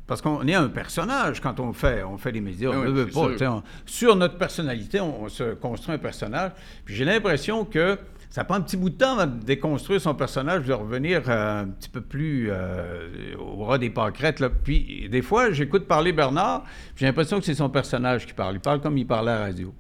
[0.08, 2.72] Parce qu'on est un personnage quand on fait, on fait des médias.
[2.74, 3.52] Ah on ne veut c'est pas.
[3.52, 6.52] on- sur notre personnalité, on, on se construit un personnage.
[6.86, 8.00] Puis j'ai l'impression que
[8.30, 11.68] ça prend un petit bout de temps de déconstruire son personnage, de revenir euh, un
[11.68, 14.40] petit peu plus euh, au ras des pâquerettes.
[14.40, 14.50] Là.
[14.50, 16.64] Puis des fois, j'écoute parler Bernard,
[16.96, 18.56] j'ai l'impression que c'est son personnage qui parle.
[18.56, 19.74] Il parle comme il parlait à la radio.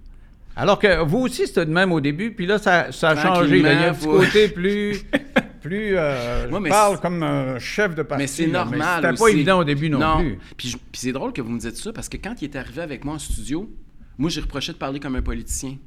[0.56, 3.62] Alors que vous aussi, c'était de même au début, puis là, ça, ça a changé.
[3.62, 3.74] Là.
[3.74, 5.04] Il y a un petit côté plus...
[5.68, 8.24] plus euh, je parle comme un chef de parti.
[8.24, 9.04] Mais c'est normal.
[9.04, 10.18] C'était pas évident au début non, non.
[10.20, 10.40] plus.
[10.56, 12.82] Puis, puis c'est drôle que vous me dites ça, parce que quand il est arrivé
[12.82, 13.70] avec moi en studio,
[14.18, 15.78] moi, j'ai reproché de parler comme un politicien.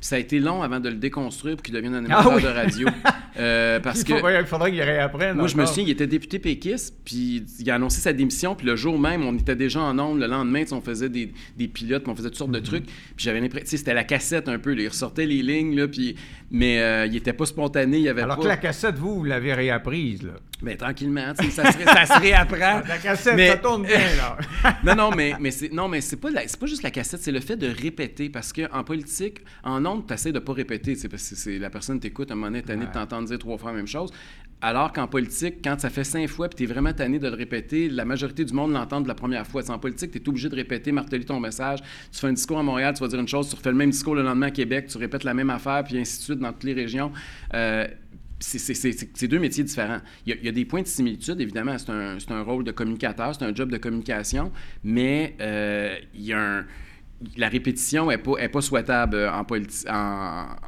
[0.00, 2.42] Ça a été long avant de le déconstruire pour qu'il devienne un animateur Ah oui.
[2.42, 2.88] de radio.
[3.38, 5.36] Euh, parce il, que il faudrait qu'il réapprenne.
[5.36, 8.66] moi, je me souviens, il était député péquiste, puis il a annoncé sa démission, puis
[8.66, 10.18] le jour même, on était déjà en ondes.
[10.18, 12.84] Le lendemain, on faisait des, des pilotes, puis on faisait toutes sortes de trucs.
[12.86, 14.74] Puis j'avais l'impression, c'était la cassette un peu.
[14.74, 14.82] là.
[14.82, 16.16] il ressortait les lignes, là, puis...
[16.50, 18.42] mais euh, il était pas spontané, il y avait Alors pas...
[18.42, 20.22] que la cassette, vous, vous l'avez réapprise.
[20.24, 20.32] Là.
[20.62, 22.82] Mais tranquillement, tu sais, ça, se, ça se réapprend.
[22.88, 24.36] La cassette, Mais- ça tourne bien, là.
[24.84, 27.32] non, non, mais, mais c'est non, mais c'est pas la- pas juste la cassette, c'est
[27.32, 30.96] le fait de répéter parce que en politique, en ondes, tu essaies de pas répéter,
[31.10, 32.92] parce que c'est la personne t'écoute un moment donné, tanné de Ouais.
[32.92, 34.10] t'entendre dire trois fois la même chose.
[34.62, 37.34] Alors qu'en politique, quand ça fait cinq fois puis tu es vraiment tanné de le
[37.34, 39.62] répéter, la majorité du monde l'entend de la première fois.
[39.70, 41.78] En politique, tu es obligé de répéter, marteler ton message.
[42.12, 43.88] Tu fais un discours à Montréal, tu vas dire une chose, tu refais le même
[43.90, 46.52] discours le lendemain à Québec, tu répètes la même affaire, puis ainsi de suite dans
[46.52, 47.10] toutes les régions.
[47.54, 47.86] Euh,
[48.40, 50.00] c'est- deux métiers différents.
[50.26, 51.76] Il y, a, des points de similitude, évidemment.
[51.78, 51.90] C'est
[52.32, 54.50] un, rôle de communicateur, c'est un job de communication,
[54.82, 55.96] mais euh.
[57.36, 59.30] La répétition n'est pas, est pas souhaitable euh,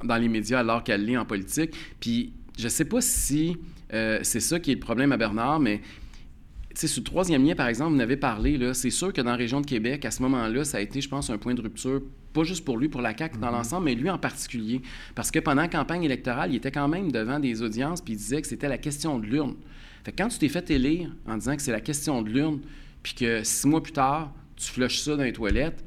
[0.04, 1.74] dans les médias alors qu'elle l'est en politique.
[1.98, 3.56] Puis je sais pas si
[3.94, 5.80] euh, c'est ça qui est le problème à Bernard, mais
[6.80, 9.20] sais, sur le troisième lien, par exemple, vous en avez parlé, là, c'est sûr que
[9.20, 11.54] dans la région de Québec, à ce moment-là, ça a été, je pense, un point
[11.54, 12.02] de rupture,
[12.32, 14.80] pas juste pour lui, pour la CAQ dans l'ensemble, mais lui en particulier.
[15.14, 18.16] Parce que pendant la campagne électorale, il était quand même devant des audiences, puis il
[18.16, 19.56] disait que c'était la question de l'urne.
[20.04, 22.60] Fait que quand tu t'es fait élire en disant que c'est la question de l'urne,
[23.02, 25.84] puis que six mois plus tard, tu flushes ça dans les toilettes,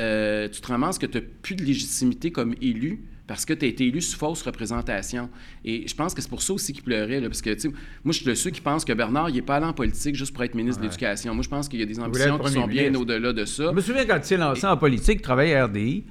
[0.00, 3.66] euh, tu te ramasses que tu n'as plus de légitimité comme élu parce que tu
[3.66, 5.28] as été élu sous fausse représentation.
[5.64, 7.20] Et je pense que c'est pour ça aussi qu'il pleurait.
[7.20, 9.36] Là, parce que, tu sais, moi, je suis de ceux qui pensent que Bernard, il
[9.36, 11.34] n'est pas allé en politique juste pour être ministre de l'Éducation.
[11.34, 13.66] Moi, je pense qu'il y a des ambitions qui sont bien au-delà de ça.
[13.68, 16.04] Je me souviens quand il s'est lancé en politique, il travaillait à RDI,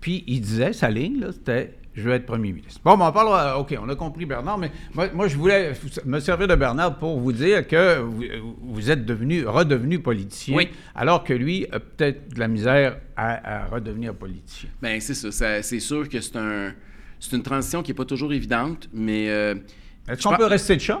[0.00, 2.80] puis il disait, sa ligne, là, c'était «je veux être premier ministre».
[2.84, 5.72] Bon, ben, on parlera, OK, on a compris Bernard, mais moi, moi, je voulais
[6.04, 8.22] me servir de Bernard pour vous dire que vous,
[8.62, 10.68] vous êtes devenu, redevenu politicien, Oui.
[10.94, 14.68] alors que lui a peut-être de la misère à, à redevenir politicien.
[14.80, 15.32] Ben c'est ça.
[15.32, 16.72] Ça- c'est sûr que c'est un,
[17.18, 19.28] c'est une transition qui n'est pas toujours évidente, mais...
[19.30, 19.54] euh,
[20.08, 21.00] Est-ce qu'on peut rester de chum?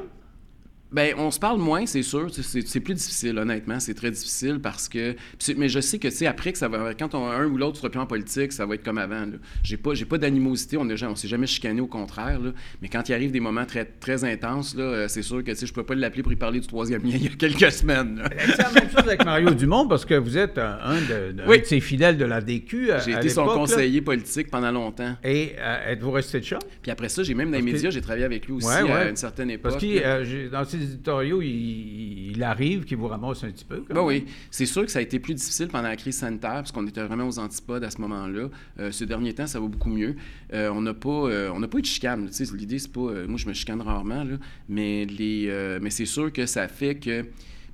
[0.92, 2.28] Ben, on se parle moins, c'est sûr.
[2.32, 3.80] C'est- plus difficile, honnêtement.
[3.80, 5.16] C'est très difficile parce que.
[5.56, 6.94] Mais je sais que, tu sais, après que ça va.
[6.94, 9.26] Quand on, un ou l'autre sera plus en politique, ça va être comme avant.
[9.64, 10.76] J'ai pas, pas d'animosité.
[10.76, 12.38] On ne on s'est jamais chicané, au contraire.
[12.40, 12.52] là.
[12.82, 15.56] Mais quand il arrive des moments très, très intenses, là, euh, c'est sûr que, tu
[15.56, 17.72] sais, je peux pas l'appeler pour y parler du troisième lien il y a quelques
[17.72, 18.22] semaines.
[18.46, 21.58] C'est la même chose avec Mario Dumont, parce que vous êtes un, un de, Oui.
[21.64, 23.54] ses fidèles de la DQ à, J'ai été son là.
[23.54, 25.16] conseiller politique pendant longtemps.
[25.24, 26.58] Et euh, êtes-vous resté de chum?
[26.82, 28.82] Puis après ça, j'ai même dans les que- médias, j'ai travaillé avec lui aussi Ouais,
[28.82, 28.92] ouais.
[28.92, 29.72] à une certaine époque.
[29.72, 33.84] Parce que euh, dans ses éditoriaux, il, il arrive qu'il vous ramasse un petit peu.
[33.88, 36.72] Ben oui, c'est sûr que ça a été plus difficile pendant la crise sanitaire, parce
[36.72, 38.48] qu'on était vraiment aux antipodes à ce moment-là.
[38.78, 40.16] Euh, ces derniers temps, ça va beaucoup mieux.
[40.52, 42.28] Euh, on n'a pas, euh, on n'a pas eu de chicane.
[42.28, 43.00] Tu sais, l'idée, c'est pas.
[43.00, 44.36] euh, moi, je me chicane rarement, là,
[44.68, 47.24] mais, les, euh, mais c'est sûr que ça fait que.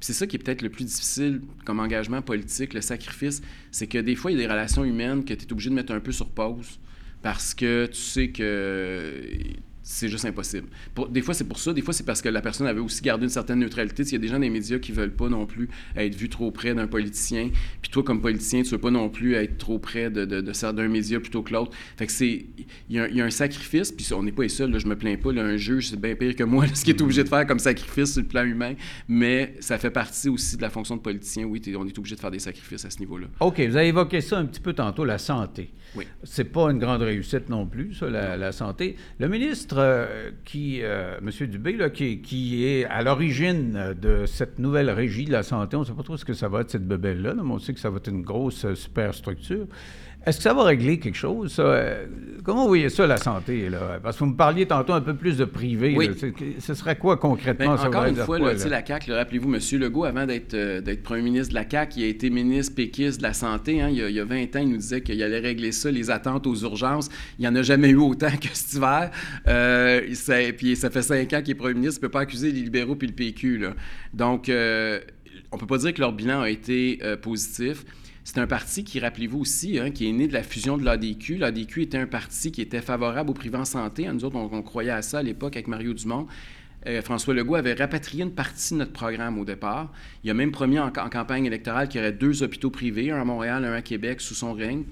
[0.00, 3.40] c'est ça qui est peut-être le plus difficile comme engagement politique, le sacrifice,
[3.70, 5.74] c'est que des fois, il y a des relations humaines que tu es obligé de
[5.74, 6.80] mettre un peu sur pause
[7.22, 9.22] parce que tu sais que
[9.83, 10.68] c'est juste impossible.
[10.95, 11.72] Pour- des fois, c'est pour ça.
[11.72, 14.03] Des fois, c'est parce que la personne avait aussi gardé une certaine neutralité.
[14.05, 16.28] Il y a des gens dans les médias qui veulent pas non plus être vus
[16.28, 17.51] trop près d'un politicien.
[17.80, 20.72] Puis toi, comme politicien, tu veux pas non plus être trop près de, de, de
[20.72, 21.72] d'un média plutôt que l'autre.
[21.97, 22.47] Fait que c'est...
[22.89, 24.70] Il y, a un- il y a un sacrifice, puis on n'est pas les seuls,
[24.70, 25.33] là, je me plains pas.
[25.33, 27.47] là, un juge, c'est bien pire que moi, là, ce qu'il est obligé de faire
[27.47, 28.74] comme sacrifice sur le plan humain.
[29.09, 31.45] Mais ça fait partie aussi de la fonction de politicien.
[31.45, 33.26] Oui, on est obligé de faire des sacrifices à ce niveau-là.
[33.41, 35.72] OK, vous avez évoqué ça un petit peu tantôt, la santé.
[35.97, 36.07] Oui.
[36.22, 38.97] C'est pas une grande réussite non plus, ça, la, la santé.
[39.18, 41.47] Le ministre euh, qui, euh, M.
[41.49, 45.85] Dubé, qui, qui est à l'origine de cette nouvelle régie de la santé, on ne
[45.85, 47.81] sait pas trop ce que ça va être, cette bebelle-là, là, mais on sait que
[47.81, 49.66] ça va être une grosse euh, superstructure.
[50.25, 51.62] Est-ce que ça va régler quelque chose, ça?
[51.62, 52.07] Euh,
[52.45, 53.68] Comment vous voyez ça, la santé?
[53.70, 54.01] Là?
[54.03, 55.95] Parce que vous me parliez tantôt un peu plus de privé.
[55.97, 56.11] Oui.
[56.59, 57.77] Ce serait quoi concrètement?
[57.77, 59.61] Ben, encore une fois, quoi, là, la CAQ, rappelez-vous, M.
[59.81, 63.23] Legault, avant d'être euh, premier ministre de la CAQ, il a été ministre péquiste de
[63.23, 63.81] la Santé.
[63.81, 63.89] hein.
[63.91, 65.91] il, y a, il y a 20 ans, il nous disait qu'il allait régler ça,
[65.93, 67.09] les attentes aux urgences.
[67.39, 69.11] Il n'y en a jamais eu autant que cet hiver.
[69.47, 70.01] Euh,
[70.57, 72.01] puis ça fait 5 ans qu'il est premier ministre.
[72.01, 73.59] Il ne peut pas accuser les libéraux puis le PQ.
[73.59, 73.75] là.
[74.14, 74.99] Donc, euh,
[75.53, 77.85] on ne peut pas dire que leur bilan a été positif.
[78.25, 81.39] C'est un parti qui, rappelez-vous aussi, hein, qui est né de la fusion de l'ADQ.
[81.39, 84.07] L'ADQ était un parti qui était favorable au privé en santé.
[84.12, 86.29] Nous autres, on, on croyait à ça à l'époque avec Mario Dumont.
[86.87, 89.93] Euh, François Legault avait rapatrié une partie de notre programme au départ.
[90.25, 93.20] Il a même promis en, en campagne électorale qu'il y aurait deux hôpitaux privés, un
[93.20, 94.85] à Montréal, un à Québec, sous son règne.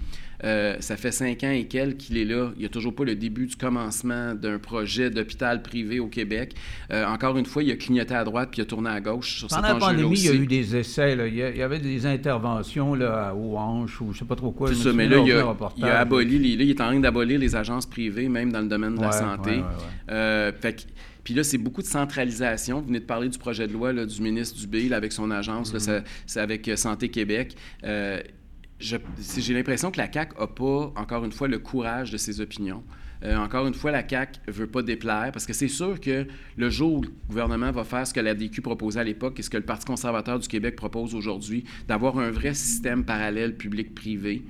[0.44, 2.50] Euh, ça fait cinq ans et quelques qu'il est là.
[2.56, 6.54] Il n'y a toujours pas le début du commencement d'un projet d'hôpital privé au Québec.
[6.90, 9.38] Euh, encore une fois, il a clignoté à droite puis il a tourné à gauche
[9.38, 11.14] sur Pendant la pandémie, il y a eu des essais.
[11.14, 11.26] Là.
[11.26, 14.68] Il, y avait des interventions là, aux hanches ou je ne sais pas trop quoi.
[14.68, 17.38] C'est ça, mais là, il a, il a, aboli, là, il est en train d'abolir
[17.38, 19.62] les agences privées, même dans le domaine de la santé.
[20.10, 20.86] Euh, fait
[21.22, 22.80] puis là, c'est beaucoup de centralisation.
[22.80, 26.02] Vous venez de parler du projet de loi du ministre Dubé avec son agence, mm-hmm.
[26.26, 27.54] c'est avec Santé Québec.
[27.84, 28.20] Euh,
[28.80, 32.82] j'ai l'impression que la CAQ n'a pas, encore une fois, le courage de ses opinions.
[33.22, 36.26] Euh, encore une fois, la CAQ ne veut pas déplaire parce que c'est sûr que
[36.56, 39.42] le jour où le gouvernement va faire ce que la DQ proposait à l'époque et
[39.42, 44.42] ce que le Parti conservateur du Québec propose aujourd'hui, d'avoir un vrai système parallèle public-privé,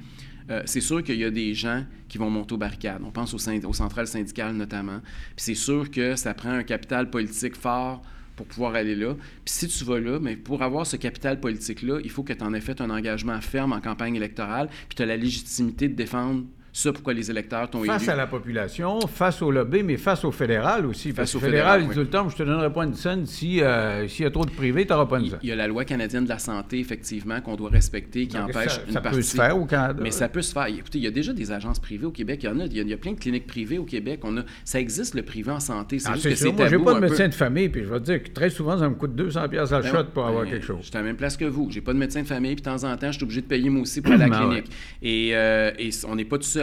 [0.50, 3.02] euh, c'est sûr qu'il y a des gens qui vont monter aux barricades.
[3.04, 5.00] On pense aux, aux centrales syndicales notamment.
[5.36, 8.02] Puis c'est sûr que ça prend un capital politique fort
[8.40, 9.16] pour pouvoir aller là.
[9.44, 12.42] Puis si tu vas là, mais pour avoir ce capital politique-là, il faut que tu
[12.42, 15.94] en aies fait un engagement ferme en campagne électorale, puis tu as la légitimité de
[15.94, 17.88] défendre ça, pourquoi les électeurs t'ont élu.
[17.88, 21.12] Face à la population, face au lobby, mais face au fédéral aussi.
[21.12, 24.24] Face au fédéral, dit tout le temps, je te donnerai pas une scène euh, s'il
[24.24, 25.38] y a trop de privé, tu n'auras pas une scène.
[25.42, 28.74] Il y a la loi canadienne de la santé, effectivement, qu'on doit respecter, qui empêche
[28.74, 30.00] ça, une ça peut se faire au Canada.
[30.02, 30.66] Mais ça peut se faire.
[30.66, 32.40] Écoutez, il y a déjà des agences privées au Québec.
[32.42, 34.20] Il y en a, il y a, plein de cliniques privées au Québec.
[34.24, 35.98] On a, ça existe le privé en santé.
[35.98, 38.00] C'est ah, juste que c'est Moi, j'ai pas de médecin de famille, puis je vais
[38.00, 40.44] te dire que très souvent, ça me coûte 200 pièces à ben shot pour avoir
[40.44, 40.78] ben, quelque chose.
[40.82, 41.68] Je suis à la même place que vous.
[41.70, 43.46] J'ai pas de médecin de famille, puis de temps en temps, je suis obligé de
[43.46, 44.66] payer moi aussi pour la ben clinique.
[45.02, 46.59] Et, euh, et on n'est pas tout seul.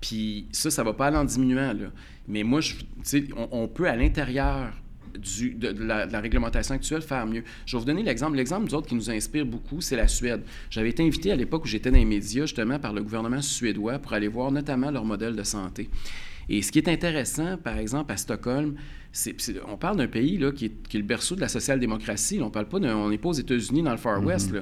[0.00, 1.72] Puis ça, ça va pas aller en diminuant.
[1.72, 1.88] Là.
[2.28, 2.74] Mais moi, je,
[3.36, 4.72] on, on peut à l'intérieur
[5.18, 7.42] du, de, la, réglementation actuelle faire mieux.
[7.66, 8.36] Je vais vous donner l'exemple.
[8.36, 10.42] L'exemple, nous autres, qui nous inspire beaucoup, c'est la Suède.
[10.70, 13.98] J'avais été invité à l'époque où j'étais dans les médias, justement, par le gouvernement suédois
[13.98, 15.90] pour aller voir notamment leur modèle de santé.
[16.48, 18.74] Et ce qui est intéressant, par exemple, à Stockholm,
[19.12, 19.36] c'est,
[19.68, 22.40] on parle d'un pays là, qui, est, qui, est, le berceau de la social-démocratie.
[22.42, 24.26] On parle pas on n'est pas aux États-Unis dans le Far mm-hmm.
[24.26, 24.52] West.
[24.52, 24.60] Là.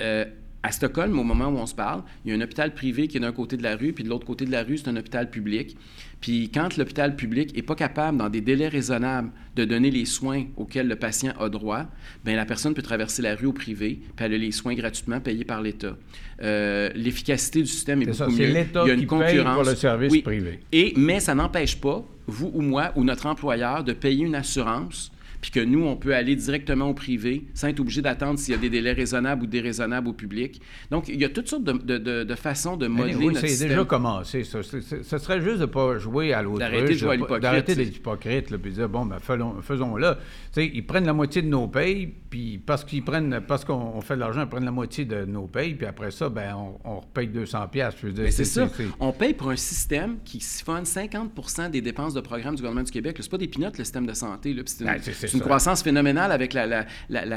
[0.00, 0.24] Euh,
[0.66, 3.18] à Stockholm, au moment où on se parle, il y a un hôpital privé qui
[3.18, 4.96] est d'un côté de la rue, puis de l'autre côté de la rue, c'est un
[4.96, 5.76] hôpital public.
[6.20, 10.44] Puis quand l'hôpital public n'est pas capable, dans des délais raisonnables, de donner les soins
[10.56, 11.84] auxquels le patient a droit,
[12.24, 15.20] bien, la personne peut traverser la rue au privé, puis elle a les soins gratuitement
[15.20, 15.96] payés par l'État.
[16.42, 18.52] Euh, l'efficacité du système est, beaucoup mieux.
[18.52, 19.54] l'État il y a une concurrence.
[19.54, 20.58] pour le service privé.
[20.72, 25.12] Et, mais ça n'empêche pas, vous ou moi, ou notre employeur, de payer une assurance
[25.46, 28.56] puis que nous, on peut aller directement au privé sans être obligé d'attendre s'il y
[28.56, 30.60] a des délais raisonnables ou déraisonnables au public.
[30.90, 33.68] Donc, il y a toutes sortes de, de, de, façons de modeler oui, notre c'est
[33.68, 34.60] déjà commencé, ça.
[34.64, 36.58] Ce serait juste de ne pas jouer à l'autre.
[36.58, 37.42] D'arrêter de jouer à l'hypocrite.
[37.42, 40.16] D'arrêter d'être hypocrite, puis de dire, bon, ben, faisons-le.
[40.56, 44.20] ils prennent la moitié de nos payes, puis parce qu'ils prennent, parce qu'on fait de
[44.20, 47.28] l'argent, ils prennent la moitié de nos payes, puis après ça, ben, on, on repaye
[47.28, 47.94] 200 pièces.
[48.30, 48.68] C'est ça.
[48.98, 52.90] On paye pour un système qui siphonne 50% des dépenses de programme du gouvernement du
[52.90, 53.16] Québec.
[53.20, 54.56] C'est pas des pinottes, le système de santé.
[54.66, 56.86] C'est une, une croissance phénoménale avec la,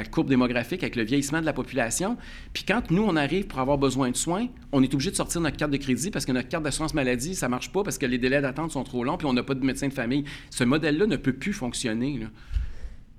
[0.06, 2.18] courbe démographique, avec le vieillissement de la population.
[2.54, 5.41] Puis quand nous, on arrive pour avoir besoin de soins, on est obligé de sortir
[5.41, 8.06] notre carte de crédit parce que notre carte d'assurance maladie, ça marche pas parce que
[8.06, 10.26] les délais d'attente sont trop longs, puis on n'a pas de médecin de famille.
[10.50, 12.28] Ce modèle-là ne peut plus fonctionner.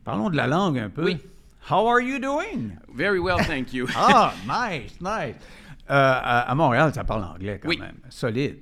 [0.04, 1.04] Parlons de la langue un peu.
[1.04, 1.18] Oui.
[1.70, 2.72] How are you doing?
[2.94, 3.86] Very well, thank you.
[3.96, 5.36] ah, nice, nice.
[5.90, 7.96] Euh, à, Montréal, ça parle anglais quand même.
[8.08, 8.56] Solide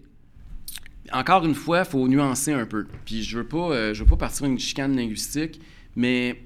[1.12, 2.86] encore une fois, il faut nuancer un peu.
[3.04, 5.60] Puis je veux pas, euh, je veux pas partir une chicane linguistique,
[5.98, 6.40] mais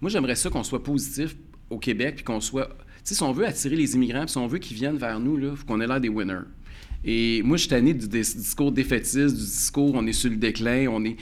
[0.00, 1.36] moi, j'aimerais ça qu'on soit positif
[1.68, 2.70] au Québec, puis qu'on soit.
[3.04, 5.66] Si on veut attirer les immigrants, si on veut qu'ils viennent vers nous, il faut
[5.66, 6.46] qu'on ait l'air des winners.
[7.04, 10.86] Et moi, je suis tanné du, discours défaitiste, du discours on est sur le déclin,
[10.90, 11.16] on est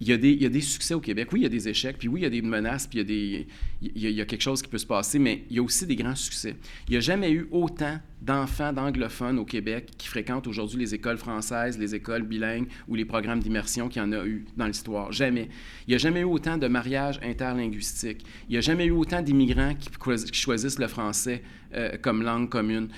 [0.00, 0.12] il y,
[0.46, 1.28] a des, succès au Québec.
[1.30, 3.02] Oui, il y a des échecs, puis oui, il y a des menaces, puis il
[3.02, 3.46] y a, des,
[3.82, 5.94] il y a, quelque chose qui peut se passer, mais il y a aussi des
[5.94, 6.56] grands succès.
[6.88, 11.18] Il n'y a jamais eu autant d'enfants d'anglophones au Québec qui fréquentent aujourd'hui les écoles
[11.18, 15.12] françaises, les écoles bilingues ou les programmes d'immersion qu'il y en a eu dans l'histoire.
[15.12, 15.50] Jamais.
[15.86, 18.24] Il n'y a jamais eu autant de mariages interlinguistiques.
[18.48, 19.90] Il n'y a jamais eu autant d'immigrants qui,
[20.32, 21.42] choisissent le français
[21.74, 22.88] euh, comme langue commune.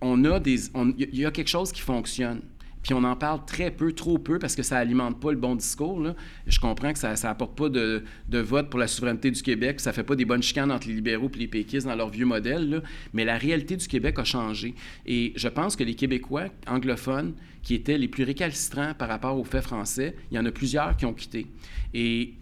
[0.00, 2.40] On a des, il y a quelque chose qui fonctionne.
[2.82, 5.54] Puis on en parle très peu, trop peu, parce que ça alimente pas le bon
[5.54, 6.02] discours.
[6.46, 10.02] Je comprends que ça n'apporte pas de, vote pour la souveraineté du Québec, ça fait
[10.02, 13.24] pas des bonnes chicanes entre les libéraux et les péquistes dans leur vieux modèle, mais
[13.24, 14.74] la réalité du Québec a changé.
[15.06, 19.44] Et je pense que les Québécois anglophones, qui étaient les plus récalcitrants par rapport aux
[19.44, 21.46] faits français, il y en a plusieurs qui ont quitté.
[21.92, 22.34] Et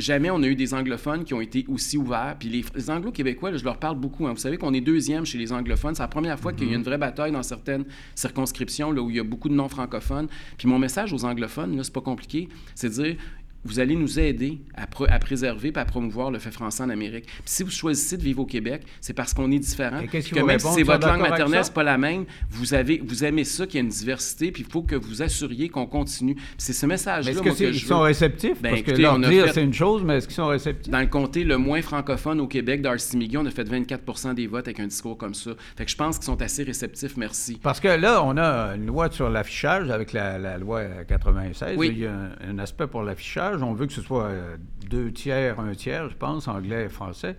[0.00, 2.36] jamais on a eu des anglophones qui ont été aussi ouverts.
[2.38, 4.26] Puis les, anglo-québécois, je leur parle beaucoup.
[4.26, 4.32] Hein.
[4.32, 5.94] Vous savez qu'on est deuxième chez les anglophones.
[5.94, 6.84] C'est la première fois qu'il y a une mm-hmm.
[6.84, 7.84] vraie bataille dans certaines
[8.14, 10.28] circonscriptions là, où il y a beaucoup de non-francophones.
[10.58, 13.16] Puis mon message aux anglophones, là, c'est pas compliqué, c'est de dire
[13.64, 17.26] vous allez nous aider à, à préserver et à promouvoir le fait français en Amérique.
[17.26, 20.00] Puis si vous choisissez de vivre au Québec, c'est parce qu'on est différent.
[20.00, 23.44] que même si c'est votre langue maternelle, c'est pas la même, vous, avez, vous aimez
[23.44, 26.36] ça, qu'il y a une diversité, puis il faut que vous assuriez qu'on continue.
[26.56, 28.60] C'est ce message-là que, que ils sont réceptifs?
[28.60, 30.90] Ben, parce que leur dire, c'est une chose, mais est-ce qu'ils sont réceptifs?
[30.90, 34.46] Dans le comté le moins francophone au Québec, Darcy McGee, on a fait 24% des
[34.46, 35.50] votes avec un discours comme ça.
[35.76, 37.58] Fait que je pense qu'ils sont assez réceptifs, merci.
[37.62, 41.76] Parce que là, on a une loi sur l'affichage avec la, loi 96.
[41.76, 41.90] Oui.
[41.92, 44.56] Il y a un aspect pour l'affichage on veut que ce soit euh,
[44.88, 47.36] deux tiers, un tiers, je pense, anglais français.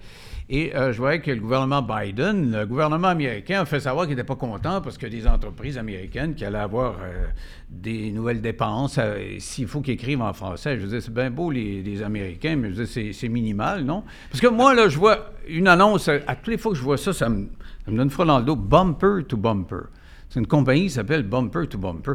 [0.49, 4.16] Et euh, je voyais que le gouvernement Biden, le gouvernement américain, a fait savoir qu'il
[4.16, 7.26] n'était pas content parce que des entreprises américaines qui allaient avoir euh,
[7.70, 8.99] des nouvelles dépenses,
[9.39, 12.82] s'il faut qu'ils écrivent en français, je dire, c'est bien beau les, Américains, mais je
[12.82, 14.03] veux dire, c'est minimal, non?
[14.30, 16.97] Parce que moi, là, je vois une annonce, à toutes les fois que je vois
[16.97, 17.47] ça, ça me,
[17.86, 19.88] ça me donne froid dans le dos, bumper to bumper.
[20.32, 22.13] C'est une compagnie qui s'appelle Bumper to Bumper.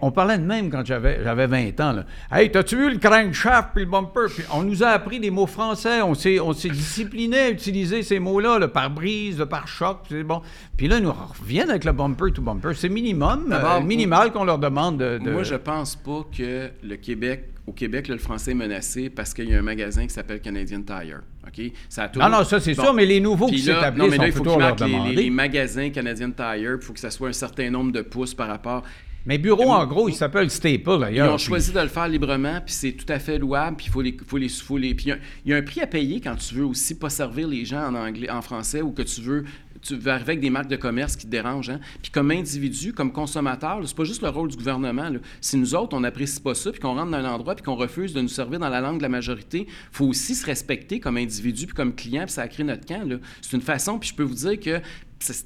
[0.00, 1.92] on parlait de même quand j'avais, j'avais 20 ans.
[1.92, 2.06] Là.
[2.32, 4.28] Hey, t'as-tu vu le crankshaft puis le bumper?
[4.34, 6.00] Puis on nous a appris des mots français.
[6.00, 9.98] On s'est, on s'est discipliné à utiliser ces mots-là, le pare-brise, le pare-choc.
[10.08, 10.40] C'est bon.
[10.78, 12.72] Puis là, ils nous reviennent avec le bumper to bumper.
[12.74, 17.53] C'est minimum, euh, minimal qu'on leur demande de, Moi, je pense pas que le Québec
[17.66, 20.82] au Québec, le français est menacé parce qu'il y a un magasin qui s'appelle Canadian
[20.82, 21.22] Tire.
[21.46, 21.72] OK?
[21.88, 24.32] Ça non, non, ça c'est sûr, mais les nouveaux qui s'établissent, non, mais là, il
[24.32, 27.92] faut qu'ils les, les, magasins Canadian Tire, il faut que ça soit un certain nombre
[27.92, 28.82] de pouces par rapport.
[29.26, 31.28] Mais bureau, en gros, il s'appelle Staple, d'ailleurs.
[31.28, 33.90] Ils ont choisi de le faire librement, puis c'est tout à fait louable, puis il
[33.90, 35.12] faut les, faut les, faut les puis
[35.44, 37.88] il y, a un prix à payer quand tu veux aussi pas servir les gens
[37.88, 39.44] en anglais, en français, ou que tu veux
[39.84, 41.70] tu vas arriver avec des marques de commerce qui te dérangent.
[41.70, 41.80] Hein?
[42.02, 45.10] Puis comme individu, comme consommateur, c'est pas juste le rôle du gouvernement.
[45.40, 47.76] Si nous autres, on n'apprécie pas ça, puis qu'on rentre dans un endroit, puis qu'on
[47.76, 51.16] refuse de nous servir dans la langue de la majorité, faut aussi se respecter comme
[51.16, 53.06] individu, puis comme client, puis ça crée notre camp.
[53.42, 54.80] C'est une façon, puis je peux vous dire que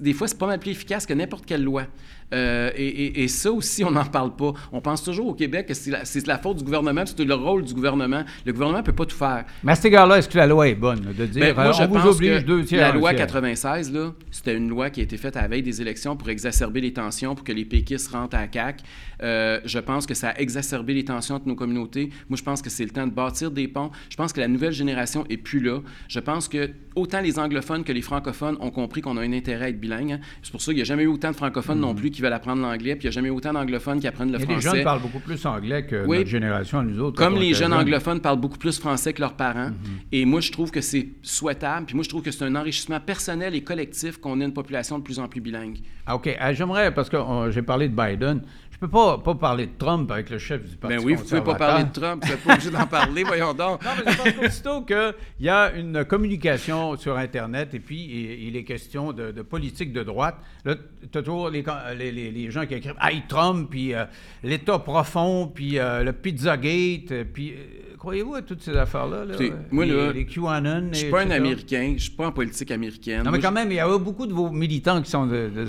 [0.01, 1.87] des fois, c'est pas mal plus efficace que n'importe quelle loi.
[2.35, 4.53] Euh, et, ça aussi, on n'en parle pas.
[4.73, 7.75] On pense toujours au Québec que c'est la, faute du gouvernement, c'est le rôle du
[7.75, 8.25] gouvernement.
[8.45, 9.45] Le gouvernement ne peut pas tout faire.
[9.65, 11.83] Mais à cet égard-là, est-ce que la loi est bonne de dire ben, moi, je
[11.83, 13.93] on vous oblige deux tiers La loi 96,
[14.31, 16.93] c'était une loi qui a été faite à la veille des élections pour exacerber les
[16.93, 18.85] tensions, pour que les péquistes rentrent à la CAQ.
[19.23, 22.11] Euh, je pense que ça a exacerbé les tensions entre nos communautés.
[22.29, 23.91] Moi, je pense que c'est le temps de bâtir des ponts.
[24.11, 25.81] Je pense que la nouvelle génération est plus là.
[26.09, 29.67] Je pense que autant les anglophones que les francophones ont compris qu'on a un intérêt
[29.67, 30.13] à être bilingue.
[30.13, 30.21] Hein.
[30.43, 31.97] C'est pour ça qu'il n'y a jamais eu autant de francophones non mm.
[31.97, 34.39] plus qui veulent apprendre l'anglais, puis il n'y a jamais autant d'anglophones qui apprennent le
[34.39, 34.55] français.
[34.55, 37.19] Les jeunes parlent beaucoup plus anglais que notre génération, nous autres.
[37.19, 39.71] Comme les jeunes anglophones parlent beaucoup plus français que leurs parents.
[39.71, 40.07] Mm-hmm.
[40.13, 43.01] Et moi, je trouve que c'est souhaitable, puis moi, je trouve que c'est un enrichissement
[43.01, 45.79] personnel et collectif qu'on ait une population de plus en plus bilingue.
[46.07, 46.35] Ah, OK.
[46.39, 47.17] Ah, j'aimerais, parce que
[47.51, 48.43] j'ai parlé de Biden,
[48.81, 51.25] je peux pas, pas parler de Trump avec le chef du Parti Ben oui, vous
[51.25, 53.85] pouvez pas parler de Trump, vous n'êtes pas obligé d'en parler, voyons donc.
[53.85, 58.57] Non, mais je pense qu'aussitôt qu'il y a une communication sur Internet et puis il,
[58.57, 60.77] est question de, politique de droite, là,
[61.11, 61.65] tu as toujours les,
[61.97, 64.05] les, les, gens qui écrivent «Hey, Trump», puis euh,
[64.45, 67.55] l'État profond, puis euh, le Pizzagate, euh, puis...
[67.99, 69.25] Croyez-vous à toutes ces affaires-là?
[69.25, 69.35] Là?
[69.73, 70.91] Moi, là, les QAnon.
[70.93, 73.25] Je suis pas un Américain, je suis pas en politique américaine.
[73.25, 75.67] Non, mais quand même, il y a beaucoup de vos militants qui sont de de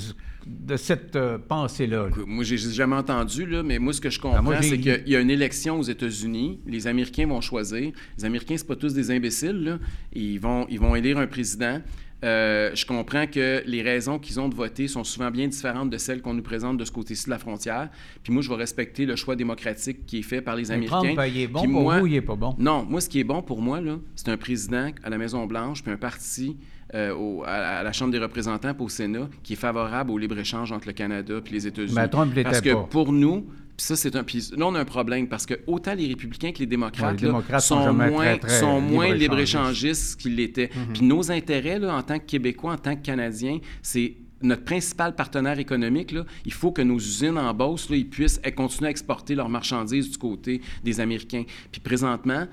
[0.77, 2.09] cette euh, pensée-là?
[2.25, 5.15] Moi, j'ai jamais entendu, là, mais moi, ce que je ah, comprends, c'est qu'il y
[5.15, 6.59] a une élection aux États-Unis.
[6.65, 7.91] Les Américains vont choisir.
[8.17, 9.63] Les Américains, c'est pas tous des imbéciles.
[9.63, 9.79] Là.
[10.13, 11.81] Ils, vont, ils vont élire un président.
[12.23, 15.97] Euh, je comprends que les raisons qu'ils ont de voter sont souvent bien différentes de
[15.97, 17.89] celles qu'on nous présente de ce côté-ci de la frontière.
[18.23, 21.13] Puis moi, je vais respecter le choix démocratique qui est fait par les Américains.
[21.13, 22.55] Trump, il est bon pour vous ou il n'est pas bon?
[22.59, 23.79] Non, moi, ce qui est bon pour moi,
[24.15, 26.57] c'est un président à la Maison-Blanche, puis un parti
[26.95, 30.87] euh, à, la Chambre des représentants et au Sénat qui est favorable au libre-échange entre
[30.87, 31.95] le Canada et les États-Unis.
[32.43, 33.47] parce que pour nous,
[33.79, 34.25] puis ça, c'est un.
[34.25, 37.17] Puis là, on a un problème parce que autant les républicains que les démocrates,
[37.61, 40.69] sont, moins, sont moins libre-échangistes qu'ils l'étaient.
[40.75, 40.93] Mhm.
[40.93, 45.15] Puis nos intérêts, là, en tant que Québécois, en tant que Canadiens, c'est notre principal
[45.15, 48.91] partenaire économique, là, il faut que nos usines en Beauce là, ils puissent continuer à
[48.91, 51.43] exporter leurs marchandises du côté des Américains.
[51.71, 52.47] Puis présentement,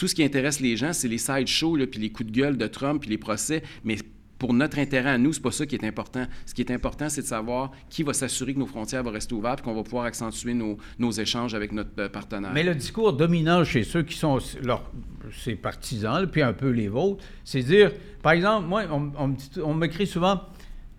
[0.00, 2.66] tout ce qui intéresse les gens, c'est les sideshows, puis les coups de gueule de
[2.66, 3.98] Trump, puis les procès, mais
[4.38, 6.26] pour notre intérêt à nous, c'est pas ça qui est important.
[6.46, 9.34] Ce qui est important, c'est de savoir qui va s'assurer que nos frontières vont rester
[9.34, 12.50] ouvertes qu'on va pouvoir accentuer nos, échanges avec notre euh, partenaire.
[12.54, 14.90] Mais le discours dominant chez ceux qui sont leur,
[15.44, 17.92] ces partisans, puis un peu les vôtres, c'est dire,
[18.22, 20.40] par exemple, moi, on, on m'écrit souvent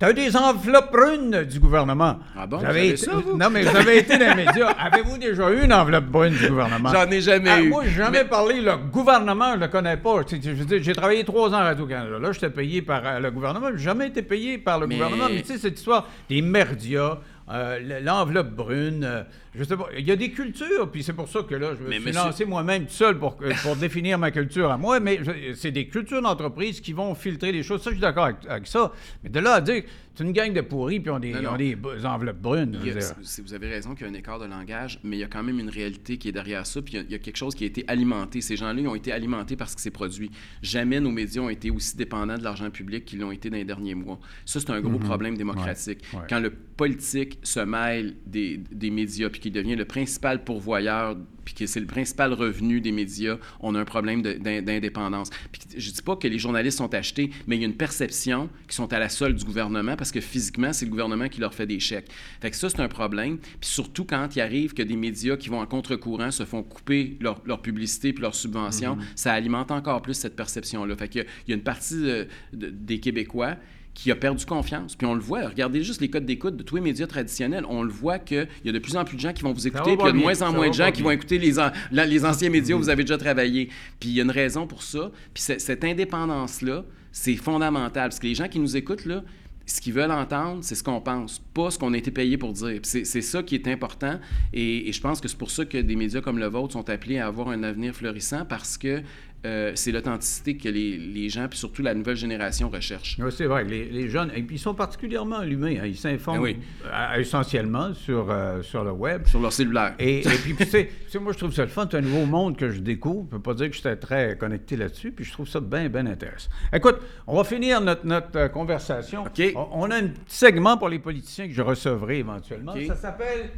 [0.01, 2.17] T'as des enveloppes brunes du gouvernement.
[2.35, 2.57] Ah bon?
[2.57, 3.37] Vous avez ça, vous?
[3.37, 4.69] Non, mais vous avez été dans les médias.
[4.79, 6.89] Avez-vous déjà eu une enveloppe brune du gouvernement?
[6.91, 7.69] J'en ai jamais ah, eu.
[7.69, 8.61] Moi, j'ai jamais parlé.
[8.61, 10.15] Le gouvernement, je le connais pas.
[10.27, 12.17] J'ai travaillé trois ans à Radio-Canada.
[12.17, 13.67] Là, j'étais payé par euh, le gouvernement.
[13.75, 15.27] J'ai jamais été payé par le gouvernement.
[15.29, 17.19] Mais tu sais, cette histoire des merdias,
[17.51, 19.23] euh, l'enveloppe brune, euh,
[19.53, 19.87] je sais pas.
[19.97, 22.45] Il y a des cultures, puis c'est pour ça que là, je me suis lancé
[22.45, 25.19] moi-même tout seul pour, pour définir ma culture à moi, mais
[25.55, 27.81] c'est des cultures d'entreprise qui vont filtrer les choses.
[27.81, 28.91] Ça, je suis d'accord avec, ça.
[29.23, 29.83] Mais de là à dire,
[30.13, 32.75] C'est une gang de pourris, puis ils ont des, Non, ont des enveloppes brunes.
[32.75, 35.23] a- c'est- vous avez raison qu'il y a un écart de langage, mais il y
[35.23, 36.81] a quand même une réalité qui est derrière ça.
[36.81, 38.41] Puis il y a, il y a quelque chose qui a été alimenté.
[38.41, 40.29] Ces gens-là, ils ont été alimentés parce que c'est produit.
[40.61, 43.63] Jamais nos médias ont été aussi dépendants de l'argent public qu'ils l'ont été dans les
[43.63, 44.19] derniers mois.
[44.45, 45.99] Ça, c'est un gros problème démocratique.
[46.11, 46.17] Mhm.
[46.17, 46.27] Ouais, ouais.
[46.29, 51.53] Quand le politique se mêle des, des médias, puis qu'il devient le principal pourvoyeur, puis
[51.53, 55.29] que c'est le principal revenu des médias, on a un problème d'indépendance.
[55.51, 58.49] Puis je dis pas que les journalistes sont achetés, mais il y a une perception
[58.63, 61.53] qu'ils sont à la solde du gouvernement parce que physiquement, c'est le gouvernement qui leur
[61.53, 62.07] fait des chèques.
[62.41, 63.37] Fait que ça, c'est un problème.
[63.37, 67.17] Puis surtout quand il arrive que des médias qui vont en contre-courant se font couper
[67.19, 70.95] leur, leur publicité puis leurs subventions, ça alimente encore plus cette perception-là.
[70.95, 73.55] Fait qu'il y a- il y a une partie euh, de- des Québécois
[73.93, 74.95] qui a perdu confiance.
[74.95, 77.65] Puis on le voit, regardez juste les codes d'écoute de tous les médias traditionnels.
[77.69, 79.67] On le voit qu'il y a de plus en plus de gens qui vont vous
[79.67, 81.37] écouter, puis il y a de bien, moins en moins de gens qui vont écouter
[81.37, 83.67] les, an- la- les anciens médias où vous avez déjà travaillé.
[83.99, 85.11] Puis il y a une raison pour ça.
[85.33, 88.09] Puis cette indépendance-là, c'est fondamental.
[88.09, 89.23] Parce que les gens qui nous écoutent, là,
[89.65, 92.51] ce qu'ils veulent entendre, c'est ce qu'on pense, pas ce qu'on a été payé pour
[92.51, 92.79] dire.
[92.83, 94.19] C'est c'est ça qui est important.
[94.53, 96.89] Et, et je pense que c'est pour ça que des médias comme le vôtre sont
[96.89, 99.01] appelés à avoir un avenir florissant parce que
[99.45, 103.17] euh, c'est l'authenticité que les, les gens, puis surtout la nouvelle génération, recherchent.
[103.19, 103.63] Oui, c'est vrai.
[103.63, 105.79] Les, les jeunes, et puis ils sont particulièrement allumés.
[105.79, 105.85] hein.
[105.85, 106.57] Ils s'informent Ben oui.
[106.85, 109.25] euh, essentiellement sur, euh, sur le web.
[109.25, 109.95] Sur leur cellulaire.
[109.99, 110.89] Et, et puis, tu sais,
[111.19, 111.87] moi, je trouve ça le fun.
[111.89, 113.27] C'est un nouveau monde que je découvre.
[113.31, 115.11] Je ne peux pas dire que j'étais très connecté là-dessus.
[115.11, 116.49] Puis je trouve ça bien, bien intéressant.
[116.71, 119.23] Écoute, on va finir notre, notre conversation.
[119.55, 122.73] On, on a un petit segment pour les politiciens que je recevrai éventuellement.
[122.87, 123.49] Ça s'appelle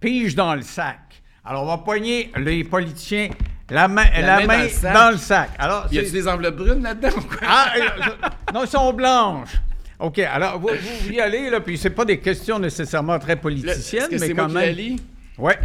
[0.00, 1.22] Pige dans le sac.
[1.44, 3.28] Alors, on va poigner les politiciens
[3.70, 4.94] la main, la main main dans le sac.
[4.94, 5.50] dans le sac.
[5.58, 7.38] Alors, Y a-tu des enveloppes brunes là-dedans ou quoi?
[7.46, 9.54] ah, euh, je- non, elles sont blanches.
[9.98, 14.08] OK, alors vous, vous y allez, là, puis c'est pas des questions nécessairement très politiciennes,
[14.08, 14.74] que mais quand moi qui même.
[14.76, 15.02] lis?
[15.38, 15.58] Ouais.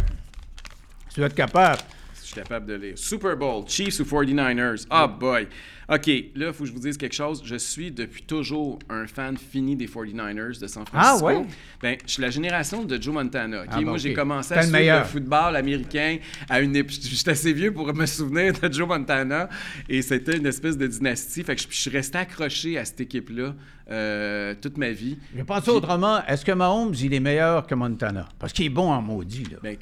[1.12, 1.82] Tu dois être capable.
[2.20, 2.92] Je suis capable de lire.
[2.96, 4.86] Super Bowl, Chiefs ou 49ers?
[4.90, 5.48] Ah boy!
[5.90, 7.40] OK, là, il faut que je vous dise quelque chose.
[7.46, 11.26] Je suis depuis toujours un fan fini des 49ers de San Francisco.
[11.28, 11.46] Ah ouais?
[11.80, 13.64] Ben, je suis la génération de Joe Montana.
[13.68, 14.98] Ah bon, Moi, j'ai commencé à le suivre meilleur.
[15.00, 16.18] le football américain
[16.50, 16.92] à une époque.
[17.02, 19.48] Je suis assez vieux pour me souvenir de Joe Montana.
[19.88, 21.42] Et c'était une espèce de dynastie.
[21.42, 23.54] Fait que je, je suis resté accroché à cette équipe-là
[23.90, 25.16] euh, toute ma vie.
[25.34, 26.22] Je pense autrement.
[26.26, 28.28] Est-ce que Mahomes, il est meilleur que Montana?
[28.38, 29.56] Parce qu'il est bon en maudit, là.
[29.62, 29.76] Ben,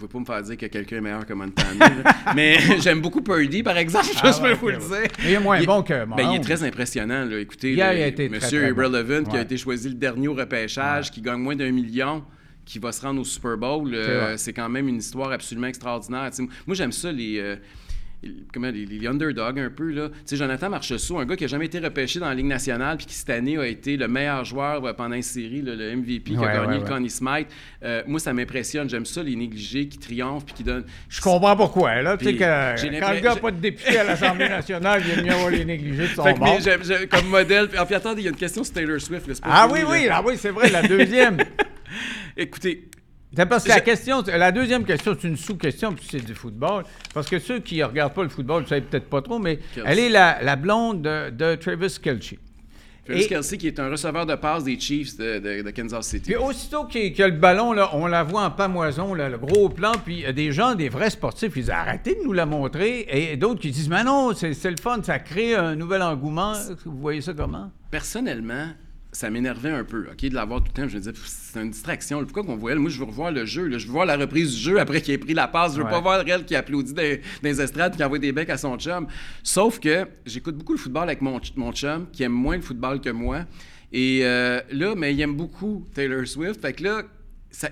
[0.00, 1.88] vous pouvez pas me faire dire que quelqu'un est meilleur que Montana.
[1.88, 2.16] là.
[2.34, 4.06] Mais j'aime beaucoup Purdy, par exemple.
[4.22, 4.88] Ah je ouais, peux vous le dire.
[5.22, 7.24] Mais il est moins Il- bon que Ben, il est très impressionnant.
[7.24, 7.38] Là.
[7.38, 9.30] Écoutez, il a été Monsieur très bon.
[9.30, 12.24] Qui a été choisi le dernier au repêchage, qui gagne moins d'un million,
[12.64, 15.66] qui va se rendre au Super Bowl, euh, C'est c'est quand même une histoire absolument
[15.66, 16.30] extraordinaire.
[16.66, 17.38] Moi, j'aime ça, les...
[17.38, 17.56] euh,
[18.52, 20.08] comment, les, les underdogs un peu là.
[20.08, 22.96] Tu sais, Jonathan Marchessault, un gars qui a jamais été repêché dans la Ligue nationale
[22.96, 26.32] puis qui cette année a été le meilleur joueur pendant une série, là, le MVP
[26.32, 26.86] qui a gagné ouais, le.
[26.88, 27.48] Connie Smythe.
[27.82, 28.88] Euh, moi, ça m'impressionne.
[28.88, 30.84] J'aime ça, les négligés qui triomphent puis qui donnent.
[31.08, 32.16] Je comprends pourquoi, là.
[32.16, 35.32] Puis, que quand le gars n'a pas de député à l'Assemblée nationale, il est mieux
[35.32, 37.68] avoir les négligés de son Fait que, comme modèle.
[37.76, 39.26] Ah, puis attendez, il y a une question sur Taylor Swift.
[39.26, 41.38] là, Ah oui, oui, ah oui, c'est vrai, la deuxième.
[42.36, 42.88] Écoutez,
[43.36, 46.84] C'est parce que la question, la deuxième question, c'est une sous-question, puis c'est du football.
[47.14, 49.58] Parce que ceux qui ne regardent pas le football, ne savent peut-être pas trop, mais
[49.74, 49.82] Kelsey.
[49.90, 52.34] elle est la, la blonde de, de Travis Kelce.
[53.04, 56.06] Travis Et- Kelsey, qui est un receveur de passe des Chiefs de, de- de Kansas
[56.08, 56.32] City.
[56.32, 59.38] Puis aussitôt qu'il y a le ballon, là, on la voit en pamoison, là, le
[59.38, 62.46] gros plan, puis euh, des gens, des vrais sportifs, ils disent arrêtez de nous la
[62.46, 66.52] montrer, et d'autres qui disent mais non, c'est le fun, ça crée un nouvel engouement.
[66.84, 67.70] Vous voyez ça comment?
[67.92, 68.68] Personnellement,
[69.12, 70.88] ça m'énervait un peu, OK, de l'avoir tout le temps.
[70.88, 72.22] Je me disais, c'est une distraction.
[72.24, 72.78] Pourquoi qu'on voit elle?
[72.78, 73.66] Moi, je veux revoir le jeu.
[73.66, 73.76] là.
[73.78, 75.72] Je veux voir la reprise du jeu après qu'il ait pris la passe.
[75.72, 75.90] Je veux Ouais.
[75.90, 78.56] pas voir elle qui applaudit dans, dans les estrades et qui envoie des becs à
[78.56, 79.06] son chum.
[79.42, 82.62] Sauf que j'écoute beaucoup le football avec mon, ch- mon chum, qui aime moins le
[82.62, 83.46] football que moi.
[83.92, 86.60] Et euh, là, mais il aime beaucoup Taylor Swift.
[86.60, 87.02] Fait que là,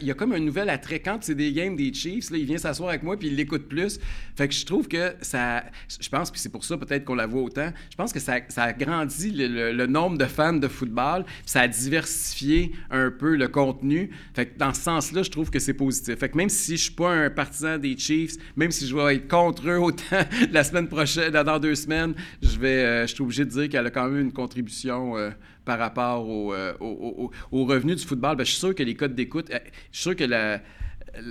[0.01, 1.01] il y a comme un nouvel attrait.
[1.01, 3.69] Quand c'est des games des Chiefs, là, il vient s'asseoir avec moi puis il l'écoute
[3.69, 3.99] plus.
[4.37, 5.65] Fait que je trouve que ça.
[6.01, 7.71] Je pense, puis c'est pour ça peut-être qu'on la voit autant.
[7.91, 11.25] Je pense que ça, ça a grandi le, nombre de fans de football.
[11.25, 14.11] puis ça a diversifié un peu le contenu.
[14.35, 16.19] Fait que dans ce sens-là, je trouve que c'est positif.
[16.19, 19.17] Fait que même si je suis pas un partisan des Chiefs, même si je vais
[19.17, 20.21] être contre eux autant
[20.53, 23.87] la semaine prochaine, dans deux semaines, je vais, euh, je suis obligé de dire qu'elle
[23.87, 25.17] a quand même une contribution.
[25.17, 25.31] euh,
[25.69, 28.75] par rapport au, euh, au, au- au- au revenu du football, ben, je suis sûr
[28.75, 29.59] que les codes d'écoute, euh,
[29.93, 30.61] je suis sûr que la,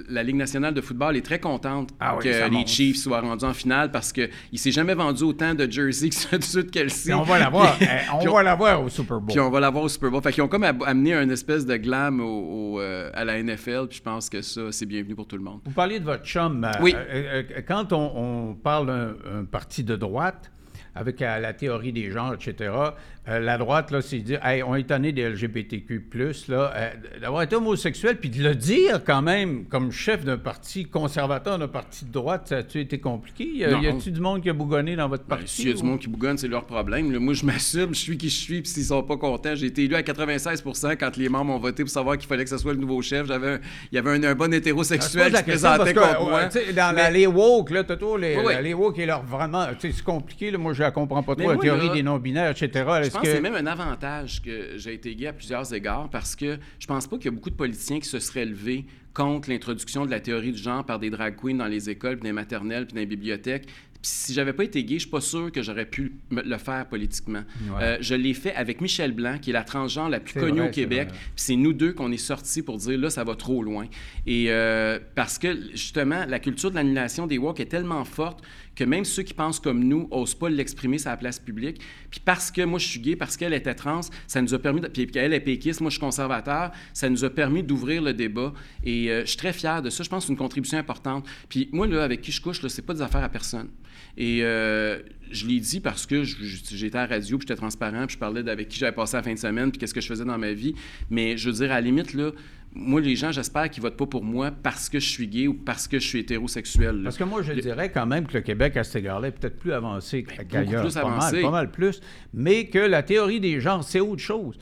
[0.10, 2.66] la Ligue nationale de football est très contente Ah oui, que les.
[2.68, 6.42] Chiefs soient rendus en finale parce qu'il ne s'est jamais vendu autant de jerseys que
[6.44, 7.06] ceux de Kelsey.
[7.12, 7.76] Puis on va la voir.
[7.78, 9.30] Puis- Eh, on puis va la voir au Super Bowl.
[9.30, 10.22] puis on va l'avoir au Super Bowl.
[10.22, 13.88] Fait qu'ils ont comme amené un espèce de glam au- au, euh, à la NFL,
[13.90, 15.62] puis je pense que ça, c'est bienvenu pour tout le monde.
[15.66, 16.68] Vous parliez de votre chum.
[16.82, 16.94] Oui.
[16.96, 18.12] euh, euh, quand on,
[18.52, 20.52] on parle d'un un parti de droite,
[20.96, 22.72] avec la théorie des genres, etc.,
[23.30, 26.06] euh, la droite, là, c'est dire, hey, on est tanné des LGBTQ,
[26.48, 26.90] là, euh,
[27.22, 31.68] d'avoir été homosexuel, puis de le dire quand même comme chef d'un parti conservateur, d'un
[31.68, 33.44] parti de droite, ça a-tu été compliqué?
[33.44, 35.56] Y a-tu du monde qui a bougonné dans votre ben, parti?
[35.56, 37.18] S'il y a du monde qui bougonne, c'est leur problème.
[37.18, 39.84] moi, je m'assume, je suis qui je suis, puis s'ils sont pas contents, j'ai été
[39.84, 42.74] élu à 96% quand les membres ont voté pour savoir qu'il fallait que ce soit
[42.74, 43.28] le nouveau chef.
[43.28, 43.60] J'avais
[43.92, 46.46] il y avait un, bon hétérosexuel qui se présentait contre moi.
[46.74, 50.82] Dans les woke, là, Toto, les, les woke, leur vraiment, c'est compliqué, là, moi, je
[50.82, 52.86] la comprends pas trop, la théorie des non-binaires, etc
[53.24, 57.08] c'est même un avantage que j'ai été gay à plusieurs égards parce que je pense
[57.08, 60.20] pas qu'il y a beaucoup de politiciens qui se seraient levés contre l'introduction de la
[60.20, 62.94] théorie du genre par des drag queens dans les écoles, puis dans les maternelles, puis
[62.94, 63.66] dans les bibliothèques.
[63.66, 66.88] Puis si j'avais pas été gay, je suis pas sûr que j'aurais pu le faire
[66.88, 67.42] politiquement.
[67.82, 70.70] Euh, je l'ai fait avec Michel Blanc, qui est la transgenre la plus connue au
[70.70, 71.10] Québec.
[71.12, 73.88] Puis c'est nous deux qu'on est sortis pour dire là, ça va trop loin.
[74.28, 78.44] Et euh, parce que justement, la culture de l'annulation des walks est tellement forte
[78.78, 81.82] que même ceux qui pensent comme nous n'osent pas l'exprimer sur la place publique.
[82.12, 84.82] Puis parce que moi, je suis gay, parce qu'elle était trans, ça nous a permis,
[84.82, 88.54] puis qu'elle est péquiste, moi, je suis conservateur, ça nous a permis d'ouvrir le débat.
[88.84, 90.04] Et euh, je suis très fier de ça.
[90.04, 91.26] Je pense c'est une contribution importante.
[91.50, 93.70] Puis moi, là, avec qui je couche, ce n'est pas des affaires à personne.
[94.16, 95.00] Et euh,
[95.32, 98.44] je l'ai dit parce que j'étais à la radio, puis j'étais transparent, puis je parlais
[98.44, 100.54] d'avec qui j'avais passé la fin de semaine, puis qu'est-ce que je faisais dans ma
[100.54, 100.76] vie.
[101.10, 102.32] Mais je veux dire, à la limite, là,
[102.74, 105.54] moi, les gens, j'espère qu'ils votent pas pour moi parce que je suis gay ou
[105.54, 107.02] parce que je suis hétérosexuel.
[107.04, 109.58] Parce que moi, je dirais quand même que le Québec, à cet égard-là, est peut-être
[109.58, 110.84] plus avancé ben, qu'ailleurs.
[110.84, 112.02] Plus pas Mal, pas mal plus.
[112.34, 114.60] Mais que la théorie des genres, c'est autre chose.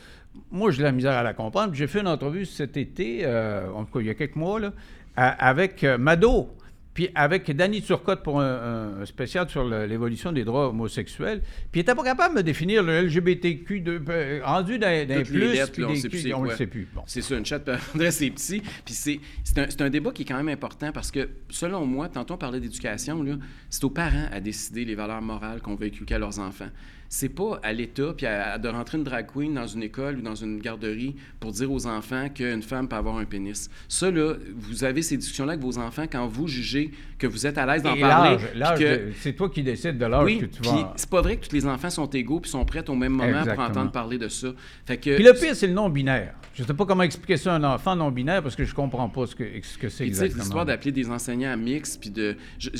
[0.51, 1.73] Moi, j'ai de la misère à la comprendre.
[1.73, 4.59] J'ai fait une entrevue cet été, euh, en tout cas, il y a quelques mois,
[4.59, 4.73] là,
[5.15, 6.49] avec euh, Mado.
[6.95, 11.41] Puis avec Danny Turcotte pour un, spécial sur l'évolution des droits homosexuels.
[11.41, 15.51] Puis il n'était pas capable de me définir le LGBTQ de, euh, rendu d'un plus.
[15.51, 16.87] Lettres, on ne sait plus.
[17.05, 17.69] C'est ça, une chatte,
[18.11, 18.61] c'est petit.
[18.85, 19.19] Puis c'est
[19.57, 22.61] un, un, débat qui est quand même important parce que, selon moi, tantôt on parlait
[22.61, 23.23] d'éducation,
[23.69, 26.69] c'est aux parents à décider les valeurs morales qu'on veut inculquer à leurs enfants
[27.15, 30.35] c'est pas à l'État puis de rentrer une drag queen dans une école ou dans
[30.35, 33.69] une garderie pour dire aux enfants qu'une femme peut avoir un pénis.
[33.87, 37.57] Ça, là, vous avez ces discussions-là avec vos enfants quand vous jugez que vous êtes
[37.57, 38.37] à l'aise d'en parler.
[38.53, 40.91] L'âge, c'est toi qui décides de l'âge que tu vas...
[40.97, 43.45] c'est pas vrai que tous les enfants sont égaux puis sont prêts au même moment
[43.45, 44.49] pour entendre parler de ça.
[44.85, 45.15] Fait que...
[45.15, 46.33] Puis le pire, c'est le non-binaire.
[46.55, 49.27] Je sais pas comment expliquer ça à un enfant non-binaire parce que je comprends pas
[49.27, 50.41] ce que, ce que c'est exactement.
[50.41, 52.37] l'histoire d'appeler des enseignants à mix, puis de...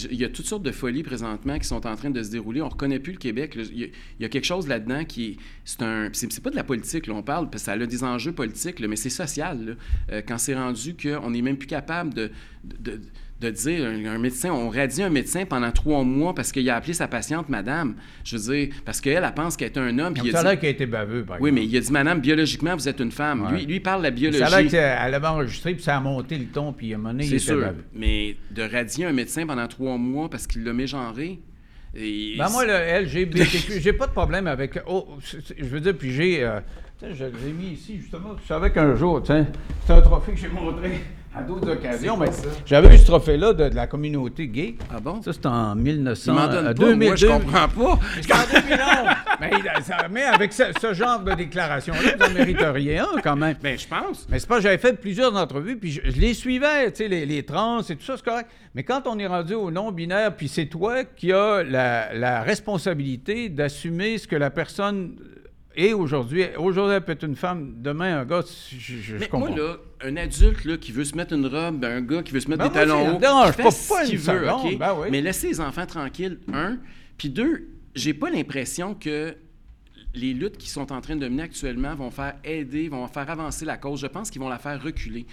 [0.10, 2.62] Il y a toutes sortes de folies présentement qui sont en train de se dérouler.
[2.62, 3.58] On reconnaît plus le Québec.
[3.74, 7.16] Il y a quelque chose là-dedans qui c'est un c'est pas de la politique là,
[7.16, 9.78] on parle parce que ça a des enjeux politiques mais c'est social
[10.12, 12.32] euh, quand c'est rendu qu'on n'est même plus capable de,
[12.64, 13.02] de, de
[13.40, 17.08] dire un, médecin, on radie un médecin pendant trois mois parce qu'il a appelé sa
[17.08, 17.96] patiente madame.
[18.24, 20.14] Je veux dire, parce qu'elle, elle pense qu'elle est un homme.
[20.14, 22.76] Puis ça a qu'elle a été baveux, par Oui, mais il a dit, madame, biologiquement,
[22.76, 23.48] vous êtes une femme.
[23.52, 24.40] Lui, lui, parle de la biologie.
[24.40, 27.12] Ça a qu'elle avait enregistré, puis ça a monté le ton, puis à un moment
[27.12, 27.74] donné, il était sûr.
[27.94, 31.40] Mais de radier un médecin pendant trois mois parce qu'il l'a mégenré,
[31.96, 34.80] ben moi, le LGBTQ, j'ai pas de problème avec.
[34.86, 35.08] Oh,
[35.58, 36.44] je veux dire, puis j'ai.
[36.44, 36.60] Euh,
[37.02, 38.36] je l'ai mis ici, justement.
[38.42, 41.02] Je savais qu'un jour, c'est un trophée que j'ai montré
[41.36, 42.18] à d'autres occasions.
[42.18, 42.30] Mais
[42.66, 44.76] j'avais eu ce trophée-là de, la communauté gay.
[44.94, 45.22] Ah bon?
[45.22, 46.34] Ça, c'était en 1900.
[46.34, 48.00] m'en donne pas, moi, je comprends pas.
[49.42, 49.52] mais,
[50.12, 53.56] mais avec ce, genre de déclaration-là, vous en mériteriez un, quand même.
[53.62, 54.28] Ben, je pense.
[54.30, 57.44] Mais c'est pas, j'avais fait plusieurs entrevues, puis je, les suivais, tu sais, les, les,
[57.44, 58.50] trans et tout ça, c'est correct.
[58.74, 63.50] Mais quand on est rendu au non-binaire, puis c'est toi qui as la, la responsabilité
[63.50, 65.16] d'assumer ce que la personne
[65.76, 69.50] et aujourd'hui, aujourd'hui, elle peut être une femme, demain, un gars, je, je, Mais moi,
[69.50, 72.50] là, un adulte là, qui veut se mettre une robe, un gars qui veut se
[72.50, 74.78] mettre ben des talons hauts, non, fait ce qu'il veut, OK?
[74.78, 76.78] Ben Mais laissez les enfants tranquilles, un.
[77.18, 79.36] Puis deux, j'ai pas l'impression que
[80.14, 83.66] les luttes qui sont en train de mener actuellement vont faire aider, vont faire avancer
[83.66, 84.00] la cause.
[84.00, 85.26] Je pense qu'ils vont la faire reculer.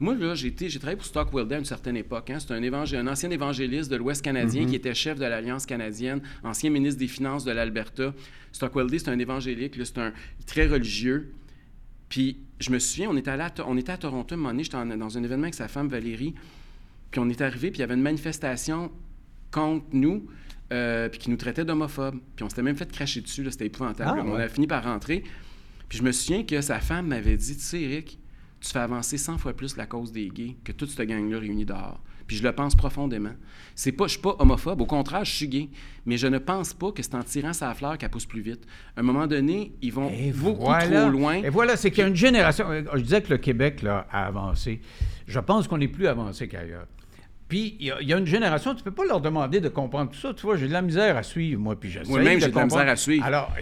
[0.00, 2.30] Moi, là, j'ai, travaillé pour Stockwell Day à une certaine époque.
[2.30, 2.38] Hein.
[2.40, 4.68] C'est un, un, ancien évangéliste de l'Ouest canadien mm-hmm.
[4.68, 8.14] qui était chef de l'Alliance canadienne, ancien ministre des Finances de l'Alberta.
[8.52, 10.12] Stockwell Day, c'est un évangélique, c'est un
[10.46, 11.32] très religieux.
[12.08, 14.64] Puis je me souviens, on était, allé à, on était à Toronto un moment donné,
[14.64, 16.34] j'étais dans un événement avec sa femme Valérie,
[17.10, 18.90] puis on est arrivé, puis il y avait une manifestation
[19.50, 20.26] contre nous,
[20.72, 22.18] euh, puis qui nous traitait d'homophobes.
[22.36, 24.20] Puis on s'était même fait cracher dessus, c'était épouvantable.
[24.20, 25.22] Ah, on a fini par rentrer.
[25.88, 28.18] Puis je me souviens que sa femme m'avait dit, tu sais, Eric,
[28.64, 31.66] tu fais avancer 100 fois plus la cause des gays que toute cette gang-là réunie
[31.66, 32.00] dehors.
[32.26, 33.34] Puis je le pense profondément.
[33.74, 35.68] C'est pas, je suis pas homophobe, au contraire, je suis gay.
[36.06, 38.66] Mais je ne pense pas que c'est en tirant sa fleur qu'elle pousse plus vite.
[38.96, 41.34] À un moment donné, ils vont beaucoup trop loin.
[41.34, 42.66] Et voilà, c'est qu'il y a une génération.
[42.94, 44.80] Je disais que le Québec là, a avancé.
[45.26, 46.86] Je pense qu'on est plus avancé qu'ailleurs.
[47.54, 50.18] Puis, il y, a une génération, tu ne peux pas leur demander de comprendre tout
[50.18, 50.34] ça.
[50.34, 52.64] Tu vois, j'ai de la misère à suivre, moi, puis j'essaie Moi-même, j'ai de, la
[52.64, 53.24] misère à suivre.
[53.24, 53.52] Alors,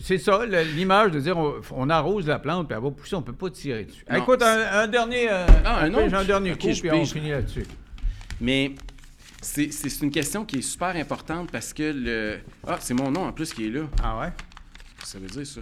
[0.00, 3.26] c'est ça, l'image de dire on, arrose la plante, puis elle va pousser, on ne
[3.26, 4.04] peut pas tirer dessus.
[4.12, 7.64] écoute, un, dernier, euh, ah, un, un, dernier coup, puis on finit là-dessus.
[8.40, 8.72] Mais
[9.40, 12.38] c'est une question qui est super importante parce que le...
[12.66, 13.82] Ah, c'est mon nom en plus qui est là.
[14.02, 14.32] Ah ouais?
[15.04, 15.60] ça veut dire, ça?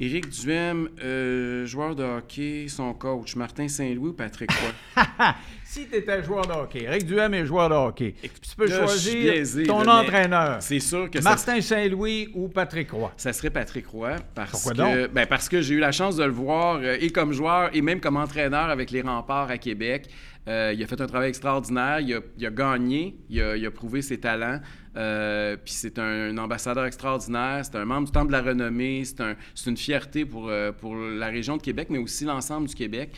[0.00, 3.34] Éric Duhem, euh, joueur de hockey, son coach.
[3.34, 5.04] Martin Saint-Louis ou Patrick Roy?
[5.64, 8.78] si tu étais joueur de hockey, Éric Duhem est joueur de hockey, tu peux Là,
[8.86, 10.58] choisir biaisé, ton là, entraîneur.
[10.62, 13.12] C'est sûr que ça, Martin Saint-Louis ou Patrick Roy.
[13.16, 14.16] ça serait Patrick Roy.
[14.34, 15.12] Parce Pourquoi que, donc?
[15.12, 17.82] ben parce que j'ai eu la chance de le voir euh, et comme joueur et
[17.82, 20.08] même comme entraîneur avec les remparts à Québec.
[20.48, 22.00] Euh, il a fait un travail extraordinaire.
[22.00, 23.16] Il a, gagné.
[23.28, 24.60] Il a, prouvé ses talents.
[24.96, 27.64] Euh, puis c'est un, ambassadeur extraordinaire.
[27.64, 29.04] C'est un membre du Temple de la Renommée.
[29.04, 32.68] C'est un- c'est une fierté pour, euh, pour la région de Québec, mais aussi l'ensemble
[32.68, 33.10] du Québec.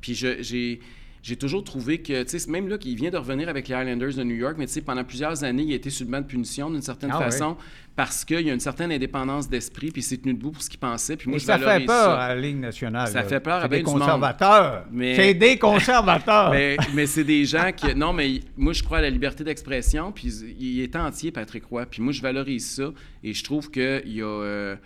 [0.00, 0.80] Puis j'ai.
[1.26, 4.14] J'ai toujours trouvé que, tu sais, même là, qu'il vient de revenir avec les Highlanders
[4.14, 6.20] de New York, mais tu sais, pendant plusieurs années, il a été sur le banc
[6.20, 7.24] de punition d'une certaine Ah ouais.
[7.24, 7.56] façon
[7.96, 10.70] parce qu'il y a une certaine indépendance d'esprit, puis il s'est tenu debout pour ce
[10.70, 11.16] qu'il pensait.
[11.16, 12.22] Puis moi, Et je ça fait peur ça.
[12.22, 13.08] à la Ligue nationale.
[13.08, 13.28] Ça là.
[13.28, 14.84] fait peur à des conservateurs.
[14.92, 16.50] Mais- C'est des conservateurs.
[16.52, 17.92] Mais, mais c'est des gens qui.
[17.94, 20.28] Non, mais moi, je crois à la liberté d'expression, puis
[20.60, 21.86] il est entier, Patrick Roy.
[21.86, 22.92] Puis moi, je valorise ça,
[23.24, 24.26] et je trouve qu'il y a.
[24.26, 24.76] euh,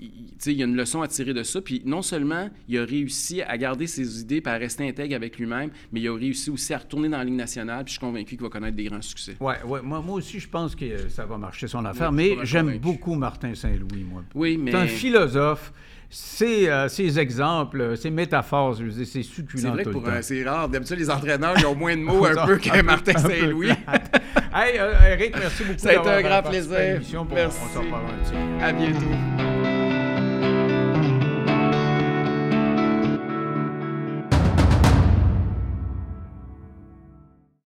[0.00, 1.60] il- y a une leçon à tirer de ça.
[1.60, 5.38] Puis non seulement il a réussi à garder ses idées et à rester intègre avec
[5.38, 7.84] lui-même, mais il a réussi aussi à retourner dans la Ligue nationale.
[7.84, 9.36] Puis je suis convaincu qu'il va connaître des grands succès.
[9.40, 12.10] Ouais, ouais, moi, moi aussi, je pense que ça va marcher son affaire.
[12.10, 14.22] Ouais, mais j'aime beaucoup Martin Saint-Louis, moi.
[14.34, 14.70] Oui, mais.
[14.70, 15.72] C'est un philosophe.
[16.12, 20.42] Ses, euh, exemples, ses métaphores, veux dire, c'est succulent C'est vrai que pour un- c'est
[20.42, 20.68] rare.
[20.68, 23.68] D'habitude, les entraîneurs, ils ont moins de mots un peu que Martin Saint-Louis.
[23.70, 25.78] hey, euh, Eric, merci beaucoup.
[25.78, 26.72] Ça a été un grand plaisir.
[26.72, 27.14] on- Merci.
[27.16, 27.36] On peu.
[28.60, 29.59] À bientôt.